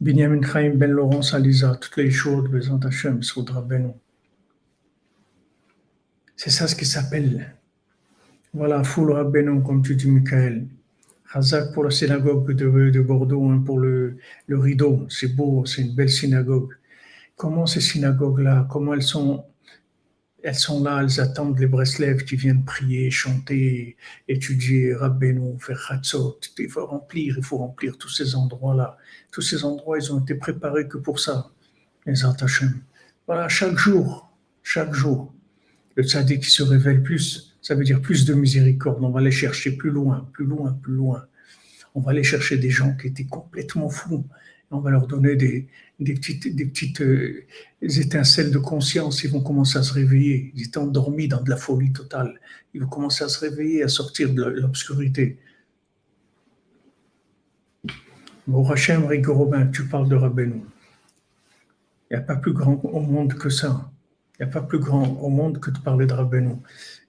Binyamin 0.00 0.42
Chaim 0.42 0.74
Ben 0.74 0.90
Laurence 0.90 1.34
Aliza, 1.34 1.76
toutes 1.76 1.98
les 1.98 2.10
choses, 2.10 2.50
Bezant 2.50 2.80
Hashem, 2.80 3.22
Soud 3.22 3.48
Rabbeinu. 3.48 3.92
C'est 6.34 6.50
ça 6.50 6.66
ce 6.66 6.74
qui 6.74 6.84
s'appelle. 6.84 7.54
Voilà, 8.54 8.84
Foul 8.84 9.10
Rabbeinu, 9.10 9.64
comme 9.64 9.82
tu 9.82 9.96
dis, 9.96 10.08
Michael. 10.08 10.68
Hazak 11.32 11.72
pour 11.74 11.82
la 11.82 11.90
synagogue 11.90 12.52
de, 12.52 12.90
de 12.90 13.00
Bordeaux, 13.00 13.50
hein, 13.50 13.60
pour 13.66 13.80
le, 13.80 14.16
le 14.46 14.58
rideau. 14.58 15.06
C'est 15.08 15.34
beau, 15.34 15.66
c'est 15.66 15.82
une 15.82 15.92
belle 15.96 16.08
synagogue. 16.08 16.72
Comment 17.34 17.66
ces 17.66 17.80
synagogues-là, 17.80 18.68
comment 18.70 18.94
elles 18.94 19.02
sont, 19.02 19.44
elles 20.44 20.54
sont 20.54 20.84
là, 20.84 21.00
elles 21.02 21.20
attendent 21.20 21.58
les 21.58 21.66
Breslev 21.66 22.22
qui 22.24 22.36
viennent 22.36 22.64
prier, 22.64 23.10
chanter, 23.10 23.96
étudier, 24.28 24.94
Rabbeinu, 24.94 25.58
faire 25.58 25.84
Hatzot. 25.90 26.38
Il 26.56 26.68
faut 26.68 26.86
remplir, 26.86 27.34
il 27.36 27.42
faut 27.42 27.58
remplir 27.58 27.98
tous 27.98 28.10
ces 28.10 28.36
endroits-là. 28.36 28.96
Tous 29.32 29.42
ces 29.42 29.64
endroits, 29.64 29.98
ils 29.98 30.12
ont 30.12 30.20
été 30.20 30.36
préparés 30.36 30.86
que 30.86 30.98
pour 30.98 31.18
ça, 31.18 31.50
les 32.06 32.24
Artachem. 32.24 32.82
Voilà, 33.26 33.48
chaque 33.48 33.76
jour, 33.76 34.30
chaque 34.62 34.94
jour, 34.94 35.34
le 35.96 36.04
tzaddik 36.04 36.44
qui 36.44 36.50
se 36.50 36.62
révèle 36.62 37.02
plus, 37.02 37.53
ça 37.64 37.74
veut 37.74 37.82
dire 37.82 38.02
plus 38.02 38.26
de 38.26 38.34
miséricorde. 38.34 39.02
On 39.02 39.08
va 39.08 39.20
aller 39.20 39.30
chercher 39.30 39.74
plus 39.74 39.90
loin, 39.90 40.28
plus 40.34 40.44
loin, 40.44 40.78
plus 40.82 40.92
loin. 40.92 41.24
On 41.94 42.00
va 42.02 42.10
aller 42.10 42.22
chercher 42.22 42.58
des 42.58 42.68
gens 42.68 42.94
qui 42.94 43.06
étaient 43.06 43.24
complètement 43.24 43.88
fous. 43.88 44.26
On 44.70 44.80
va 44.80 44.90
leur 44.90 45.06
donner 45.06 45.34
des, 45.34 45.66
petites, 45.98 47.00
euh, 47.00 47.46
étincelles 47.80 48.50
de 48.50 48.58
conscience. 48.58 49.24
Ils 49.24 49.30
vont 49.30 49.40
commencer 49.40 49.78
à 49.78 49.82
se 49.82 49.94
réveiller. 49.94 50.52
Ils 50.54 50.66
étaient 50.66 50.76
endormis 50.76 51.26
dans 51.26 51.40
de 51.40 51.48
la 51.48 51.56
folie 51.56 51.90
totale. 51.90 52.38
Ils 52.74 52.82
vont 52.82 52.88
commencer 52.88 53.24
à 53.24 53.28
se 53.28 53.38
réveiller, 53.38 53.82
à 53.82 53.88
sortir 53.88 54.34
de 54.34 54.44
l'obscurité. 54.44 55.38
Bon, 58.46 58.68
Hachem 58.68 59.06
Rigorobin, 59.06 59.68
tu 59.68 59.86
parles 59.86 60.10
de 60.10 60.16
Rabbeinu. 60.16 60.60
Il 62.10 62.14
n'y 62.14 62.16
a 62.16 62.20
pas 62.20 62.36
plus 62.36 62.52
grand 62.52 62.78
au 62.84 63.00
monde 63.00 63.32
que 63.32 63.48
ça. 63.48 63.90
Il 64.38 64.44
n'y 64.44 64.50
a 64.50 64.52
pas 64.52 64.62
plus 64.62 64.80
grand 64.80 65.06
au 65.20 65.28
monde 65.28 65.60
que 65.60 65.70
de 65.70 65.78
parler 65.78 66.06
de 66.06 66.12
Rabbeinu. 66.12 66.56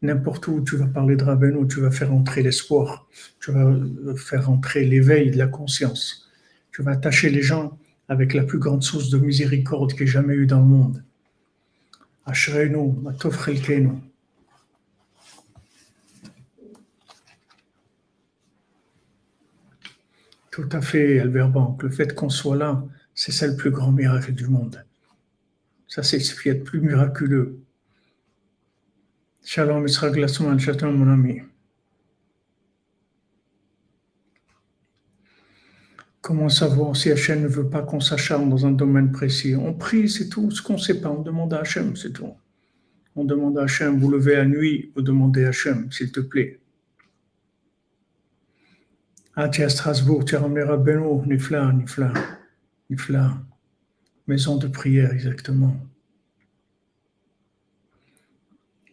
N'importe 0.04 0.48
où 0.48 0.62
tu 0.62 0.78
vas 0.78 0.86
parler 0.86 1.16
de 1.16 1.24
Rabbeinu, 1.24 1.68
tu 1.68 1.80
vas 1.80 1.90
faire 1.90 2.14
entrer 2.14 2.44
l'espoir, 2.44 3.08
tu 3.40 3.52
vas 3.52 3.76
faire 4.16 4.50
entrer 4.50 4.86
l'éveil 4.86 5.32
de 5.32 5.38
la 5.38 5.48
conscience. 5.48 6.30
Tu 6.72 6.84
vas 6.84 6.92
attacher 6.92 7.32
les 7.32 7.42
gens 7.42 7.80
avec 8.10 8.34
la 8.36 8.44
plus 8.44 8.60
grande 8.60 8.84
source 8.84 9.10
de 9.10 9.18
miséricorde 9.18 9.94
qu'il 9.94 10.02
y 10.02 10.04
ait 10.04 10.08
jamais 10.08 10.36
eu 10.36 10.46
dans 10.46 10.60
le 10.60 10.66
monde. 10.66 11.04
Ashreinu, 12.28 12.94
Matov. 13.02 13.38
Tout 20.52 20.70
à 20.72 20.82
fait, 20.82 21.20
Albert 21.20 21.50
Banque. 21.50 21.84
Le 21.84 21.90
fait 21.90 22.14
qu'on 22.14 22.30
soit 22.30 22.56
là, 22.56 22.84
c'est 23.14 23.32
ça 23.32 23.48
le 23.48 23.56
plus 23.56 23.72
grand 23.72 23.92
miracle 23.92 24.32
du 24.32 24.48
monde. 24.48 24.86
Ça, 25.96 26.04
c'est 26.04 26.20
ce 26.20 26.36
qui 26.36 26.50
est 26.50 26.56
le 26.56 26.64
plus 26.64 26.82
miraculeux. 26.82 27.62
Shalom, 29.46 29.88
Israël 29.88 30.12
Glassman, 30.12 30.60
Shalom, 30.60 30.98
mon 30.98 31.10
ami. 31.10 31.42
Comment 36.20 36.50
savoir 36.50 36.98
si 36.98 37.10
Hachem 37.12 37.44
ne 37.44 37.48
veut 37.48 37.70
pas 37.70 37.82
qu'on 37.82 38.02
s'acharne 38.02 38.50
dans 38.50 38.66
un 38.66 38.72
domaine 38.72 39.14
précis? 39.14 39.56
On 39.56 39.74
prie, 39.74 40.10
c'est 40.10 40.28
tout. 40.28 40.52
Ce 40.52 40.62
qu'on 40.62 40.74
ne 40.74 40.80
sait 40.80 41.00
pas, 41.00 41.08
on 41.08 41.22
demande 41.22 41.54
à 41.54 41.60
Hachem, 41.60 41.96
c'est 41.96 42.12
tout. 42.12 42.34
On 43.16 43.24
demande 43.24 43.58
à 43.58 43.64
Hachem, 43.64 43.98
vous 43.98 44.12
levez 44.12 44.36
à 44.36 44.44
nuit, 44.44 44.92
vous 44.98 45.02
demandez 45.02 45.46
à 45.46 45.48
Hachem, 45.48 45.90
s'il 45.94 46.12
te 46.12 46.20
plaît. 46.20 46.60
Ah, 49.34 49.48
tu 49.48 49.62
es 49.62 49.64
à 49.64 49.70
Strasbourg, 49.70 50.26
tu 50.26 50.36
es 50.36 50.38
à 50.38 50.46
Nifla, 51.26 51.72
Nifla, 51.72 52.14
Nifla. 52.90 53.38
Maison 54.28 54.58
de 54.58 54.68
prière, 54.68 55.14
exactement. 55.14 55.76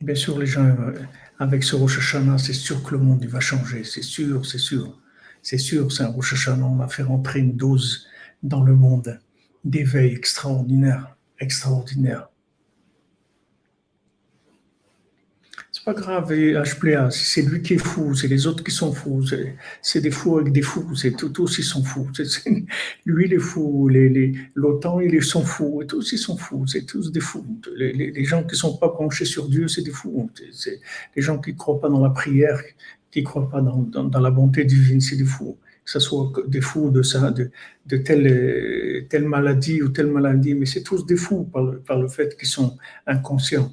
Bien 0.00 0.14
sûr, 0.14 0.38
les 0.38 0.46
gens, 0.46 0.64
euh, 0.64 0.92
avec 1.38 1.62
ce 1.64 1.76
Rosh 1.76 1.98
Hashanah, 1.98 2.38
c'est 2.38 2.52
sûr 2.52 2.82
que 2.82 2.90
le 2.90 2.98
monde 2.98 3.24
va 3.26 3.40
changer, 3.40 3.84
c'est 3.84 4.02
sûr, 4.02 4.44
c'est 4.44 4.58
sûr. 4.58 4.98
C'est 5.42 5.58
sûr, 5.58 5.90
c'est 5.90 6.02
un 6.02 6.08
Rosh 6.08 6.34
Hashanah, 6.34 6.66
on 6.66 6.76
va 6.76 6.88
faire 6.88 7.10
entrer 7.10 7.40
une 7.40 7.56
dose 7.56 8.06
dans 8.42 8.62
le 8.62 8.74
monde 8.74 9.20
d'éveil 9.64 10.12
extraordinaire, 10.12 11.16
extraordinaire. 11.38 12.31
Pas 15.86 15.94
grave, 15.94 16.30
HPA, 16.30 17.10
c'est 17.10 17.40
lui 17.40 17.62
qui 17.62 17.74
est 17.74 17.78
fou, 17.78 18.14
c'est 18.14 18.28
les 18.28 18.46
autres 18.46 18.62
qui 18.62 18.70
sont 18.70 18.92
fous, 18.92 19.24
c'est 19.80 20.00
des 20.02 20.10
fous 20.10 20.38
avec 20.38 20.52
des 20.52 20.60
fous, 20.60 20.94
c'est 20.94 21.12
tous 21.12 21.58
ils 21.58 21.64
sont 21.64 21.82
fous. 21.82 22.10
lui 23.06 23.24
il 23.24 23.32
est 23.32 23.38
fou, 23.38 23.88
l'OTAN 24.54 25.00
ils 25.00 25.22
sont 25.22 25.42
fous, 25.42 25.82
tous 25.88 26.12
ils 26.12 26.18
sont 26.18 26.36
fous, 26.36 26.66
c'est 26.66 26.84
tous 26.84 27.10
des 27.10 27.20
fous. 27.20 27.46
Les, 27.74 28.24
gens 28.24 28.44
qui 28.44 28.54
sont 28.54 28.76
pas 28.76 28.90
penchés 28.90 29.24
sur 29.24 29.48
Dieu, 29.48 29.66
c'est 29.66 29.80
des 29.80 29.90
fous. 29.90 30.30
C'est 30.52 30.78
les 31.16 31.22
gens 31.22 31.38
qui 31.38 31.56
croient 31.56 31.80
pas 31.80 31.88
dans 31.88 32.02
la 32.02 32.10
prière, 32.10 32.60
qui 33.10 33.22
croient 33.22 33.48
pas 33.48 33.62
dans, 33.62 34.20
la 34.20 34.30
bonté 34.30 34.64
divine, 34.66 35.00
c'est 35.00 35.16
des 35.16 35.24
fous. 35.24 35.56
Que 35.86 35.90
ce 35.90 36.00
soit 36.00 36.32
des 36.46 36.60
fous 36.60 36.90
de, 36.90 37.02
ça, 37.02 37.30
de, 37.30 37.50
de 37.86 37.96
telle, 37.96 39.06
telle 39.08 39.26
maladie 39.26 39.82
ou 39.82 39.88
telle 39.88 40.08
maladie, 40.08 40.54
mais 40.54 40.66
c'est 40.66 40.82
tous 40.82 41.06
des 41.06 41.16
fous 41.16 41.44
par 41.44 41.64
par 41.86 41.98
le 41.98 42.08
fait 42.08 42.36
qu'ils 42.36 42.48
sont 42.48 42.76
inconscients. 43.06 43.72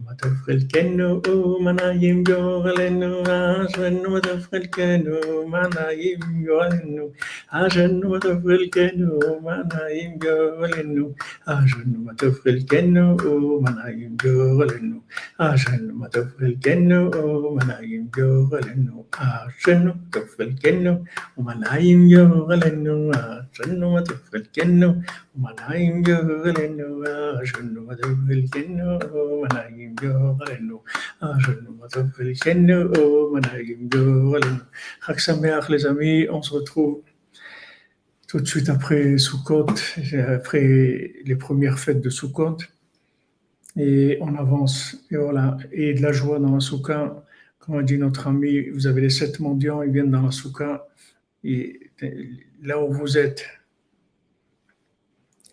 وتفخ 0.11 0.49
الكنو 0.49 1.21
منا 1.65 1.91
يمجو 2.03 2.41
غلنو 2.65 3.13
عشن 3.31 3.95
وتفخ 4.13 4.49
الكنو 4.53 5.47
منا 5.53 5.85
يمجو 6.03 6.57
غلنو 6.59 7.05
عشن 7.57 7.93
وتفخ 8.11 8.45
الكنو 8.59 9.39
منا 9.45 9.83
يمجو 9.99 10.37
غلنو 10.59 11.07
عشن 11.47 11.89
وتفخ 12.07 12.43
الكنو 12.47 13.05
منا 13.63 13.87
يمجو 14.01 14.35
غلنو 14.59 14.99
عشن 15.39 15.83
وتفخ 16.01 16.37
الكنو 16.49 17.01
منا 17.55 17.77
يمجو 17.91 18.29
غلنو 18.51 18.97
عشن 19.21 19.83
وتفخ 20.11 20.41
الكنو 20.41 20.95
ومنا 21.37 21.77
يمجو 21.77 22.25
غلنو 22.49 23.11
عشن 23.11 23.83
وتفخ 23.93 24.31
الكنو 24.35 24.91
ومنا 25.35 25.75
يمجو 25.75 26.17
غلنو 26.43 26.89
عشن 27.39 27.77
وتفخ 27.87 28.27
الكنو 28.37 28.89
ومنا 29.13 29.61
يمجو 29.79 30.00
גורלנו, 30.01 30.83
אשרנו 31.21 31.81
on 36.29 36.41
se 36.41 36.53
retrouve 36.53 37.01
tout 38.27 38.39
de 38.39 38.47
suite 38.47 38.69
après 38.69 39.17
Sukkot, 39.17 39.65
après 40.27 41.13
les 41.25 41.35
premières 41.35 41.79
fêtes 41.79 42.01
de 42.01 42.09
Sukkot. 42.09 42.57
Et 43.77 44.17
on 44.21 44.35
avance, 44.35 44.97
et 45.11 45.17
voilà, 45.17 45.57
et 45.71 45.93
de 45.93 46.01
la 46.01 46.11
joie 46.11 46.39
dans 46.39 46.53
la 46.55 46.59
Souka. 46.59 47.23
Comme 47.59 47.77
a 47.77 47.83
dit 47.83 47.97
notre 47.97 48.27
ami, 48.27 48.69
vous 48.69 48.87
avez 48.87 49.01
les 49.01 49.09
sept 49.09 49.39
mendiants, 49.39 49.81
ils 49.81 49.91
viennent 49.91 50.11
dans 50.11 50.23
la 50.23 50.31
Souka. 50.31 50.87
Et 51.43 51.91
là 52.61 52.81
où 52.83 52.91
vous 52.91 53.17
êtes, 53.17 53.45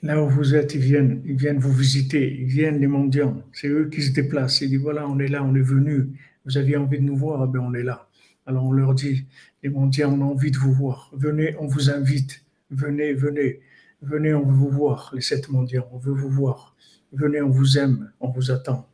là 0.02 0.22
où 0.22 0.28
vous 0.28 0.54
êtes, 0.54 0.74
ils 0.74 0.80
viennent, 0.80 1.22
ils 1.24 1.36
viennent 1.36 1.58
vous 1.58 1.72
visiter, 1.72 2.36
ils 2.40 2.46
viennent 2.46 2.80
les 2.80 2.86
mendiants. 2.86 3.42
C'est 3.52 3.68
eux 3.68 3.88
qui 3.88 4.02
se 4.02 4.12
déplacent. 4.12 4.60
Ils 4.60 4.70
disent 4.70 4.80
voilà, 4.80 5.08
on 5.08 5.18
est 5.18 5.28
là, 5.28 5.42
on 5.44 5.54
est 5.54 5.60
venu. 5.60 6.08
Vous 6.44 6.56
aviez 6.56 6.76
envie 6.76 6.98
de 6.98 7.04
nous 7.04 7.16
voir, 7.16 7.44
eh 7.44 7.52
ben 7.52 7.60
on 7.60 7.74
est 7.74 7.82
là. 7.82 8.08
Alors 8.46 8.64
on 8.64 8.72
leur 8.72 8.94
dit, 8.94 9.26
les 9.62 9.68
mendiants, 9.68 10.14
on 10.18 10.22
a 10.22 10.24
envie 10.24 10.50
de 10.50 10.58
vous 10.58 10.72
voir. 10.72 11.10
Venez, 11.14 11.54
on 11.58 11.66
vous 11.66 11.90
invite. 11.90 12.44
Venez, 12.70 13.12
venez, 13.12 13.60
venez, 14.02 14.34
on 14.34 14.44
veut 14.44 14.54
vous 14.54 14.70
voir, 14.70 15.10
les 15.14 15.20
sept 15.20 15.48
mendiants, 15.48 15.88
on 15.92 15.98
veut 15.98 16.12
vous 16.12 16.30
voir. 16.30 16.76
Venez, 17.12 17.40
on 17.40 17.50
vous 17.50 17.78
aime, 17.78 18.12
on 18.20 18.30
vous 18.30 18.50
attend. 18.50 18.88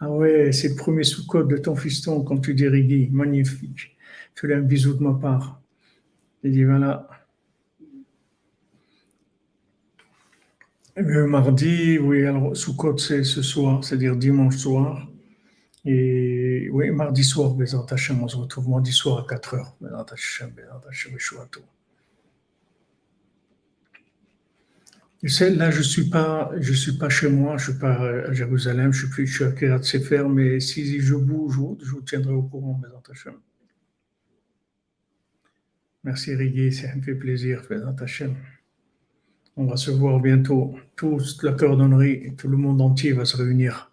Ah 0.00 0.10
ouais, 0.10 0.52
c'est 0.52 0.70
le 0.70 0.76
premier 0.76 1.04
sous-code 1.04 1.48
de 1.48 1.56
ton 1.56 1.76
fiston 1.76 2.22
quand 2.22 2.38
tu 2.38 2.54
dis. 2.54 3.08
Magnifique. 3.12 3.96
Fais-lui 4.34 4.54
un 4.54 4.60
bisou 4.62 4.94
de 4.94 5.02
ma 5.02 5.14
part. 5.14 5.60
Il 6.42 6.52
dit 6.52 6.64
voilà. 6.64 7.08
Mardi, 11.00 11.98
oui, 11.98 12.26
alors 12.26 12.56
sous-code 12.56 12.98
c'est 12.98 13.22
ce 13.22 13.42
soir, 13.42 13.84
c'est-à-dire 13.84 14.16
dimanche 14.16 14.56
soir. 14.56 15.08
Et 15.84 16.68
Oui, 16.72 16.90
mardi 16.90 17.22
soir, 17.24 17.54
Bézant 17.54 17.86
Hachem, 17.86 18.22
on 18.22 18.28
se 18.28 18.36
retrouve 18.36 18.68
mardi 18.68 18.92
soir 18.92 19.24
à 19.24 19.34
4h. 19.34 19.74
Bézant 19.80 20.04
Hachem, 20.04 20.50
Bézant 20.50 20.80
Hachem. 20.88 21.12
Tu 25.20 25.28
sais, 25.28 25.50
là, 25.50 25.70
je 25.70 25.82
suis 25.82 26.08
pas, 26.10 26.52
je 26.58 26.72
suis 26.72 26.96
pas 26.98 27.08
chez 27.08 27.28
moi, 27.28 27.56
je 27.56 27.70
suis 27.70 27.78
pas 27.78 27.94
à 27.94 28.32
Jérusalem, 28.32 28.92
je 28.92 29.00
suis 29.00 29.08
plus, 29.08 29.26
je 29.26 29.50
suis 29.56 29.66
à 29.66 29.82
Sefer, 29.82 30.24
mais 30.28 30.60
si 30.60 31.00
je 31.00 31.14
bouge, 31.14 31.58
je 31.82 31.90
vous 31.90 32.02
tiendrai 32.02 32.34
au 32.34 32.42
courant, 32.42 32.74
Bézant 32.74 33.02
Hachem. 33.10 33.34
Merci 36.04 36.34
Rigui, 36.34 36.72
ça 36.72 36.94
me 36.94 37.02
fait 37.02 37.14
plaisir, 37.14 37.62
Bézant 37.68 37.96
Hachem. 38.00 38.34
On 39.58 39.66
va 39.66 39.76
se 39.76 39.90
voir 39.90 40.20
bientôt. 40.20 40.76
Toute 40.94 41.42
la 41.42 41.52
cordonnerie, 41.52 42.36
tout 42.36 42.46
le 42.46 42.56
monde 42.56 42.80
entier 42.80 43.12
va 43.12 43.24
se 43.24 43.36
réunir. 43.36 43.90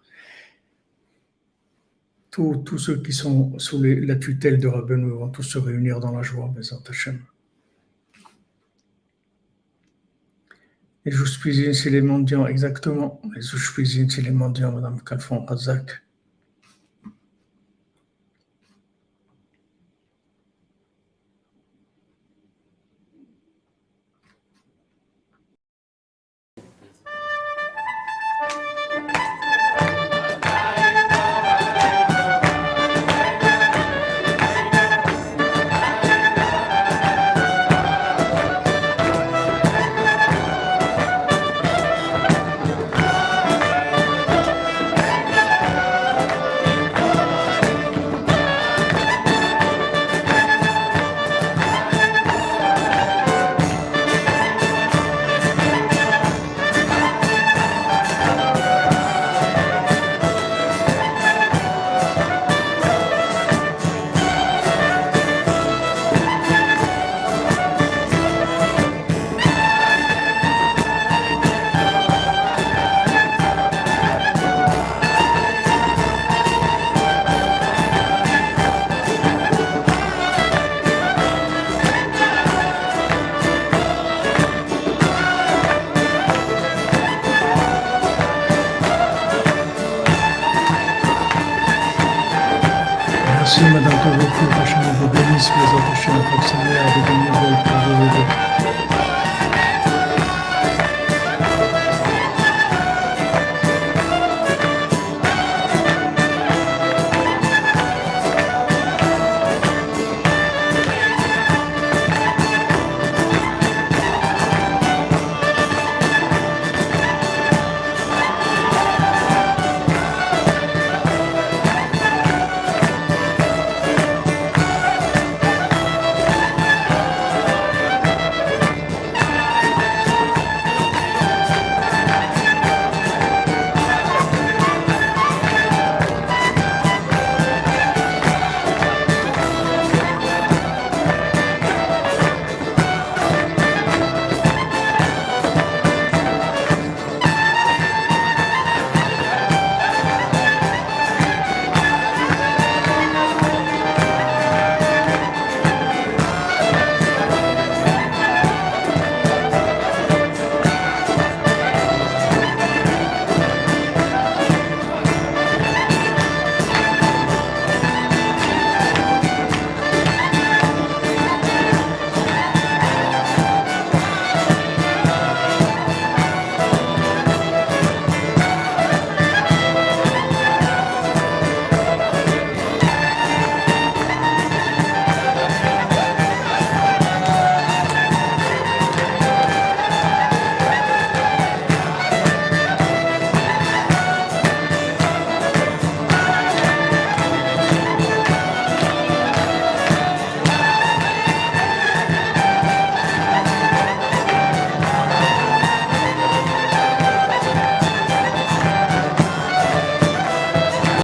Tous, 2.29 2.77
ceux 2.77 3.01
qui 3.01 3.11
sont 3.11 3.57
sous 3.57 3.81
la 3.81 4.15
tutelle 4.15 4.59
de 4.59 4.67
Rabbeinu 4.67 5.09
vont 5.09 5.29
tous 5.29 5.41
se 5.41 5.57
réunir 5.57 5.99
dans 5.99 6.15
la 6.15 6.21
joie, 6.21 6.51
Bézant 6.55 6.83
Hachem. 6.87 7.19
Les 11.03 11.11
joues 11.11 11.39
cuisine, 11.39 11.73
c'est 11.73 11.89
les 11.89 12.01
mendiants, 12.01 12.45
exactement. 12.45 13.19
Les 13.35 13.41
joues 13.41 13.73
cuisine, 13.73 14.07
c'est 14.07 14.21
les 14.21 14.31
mendiants, 14.31 14.71
Madame 14.71 15.01
Kalfon 15.01 15.45
Razak. 15.45 16.04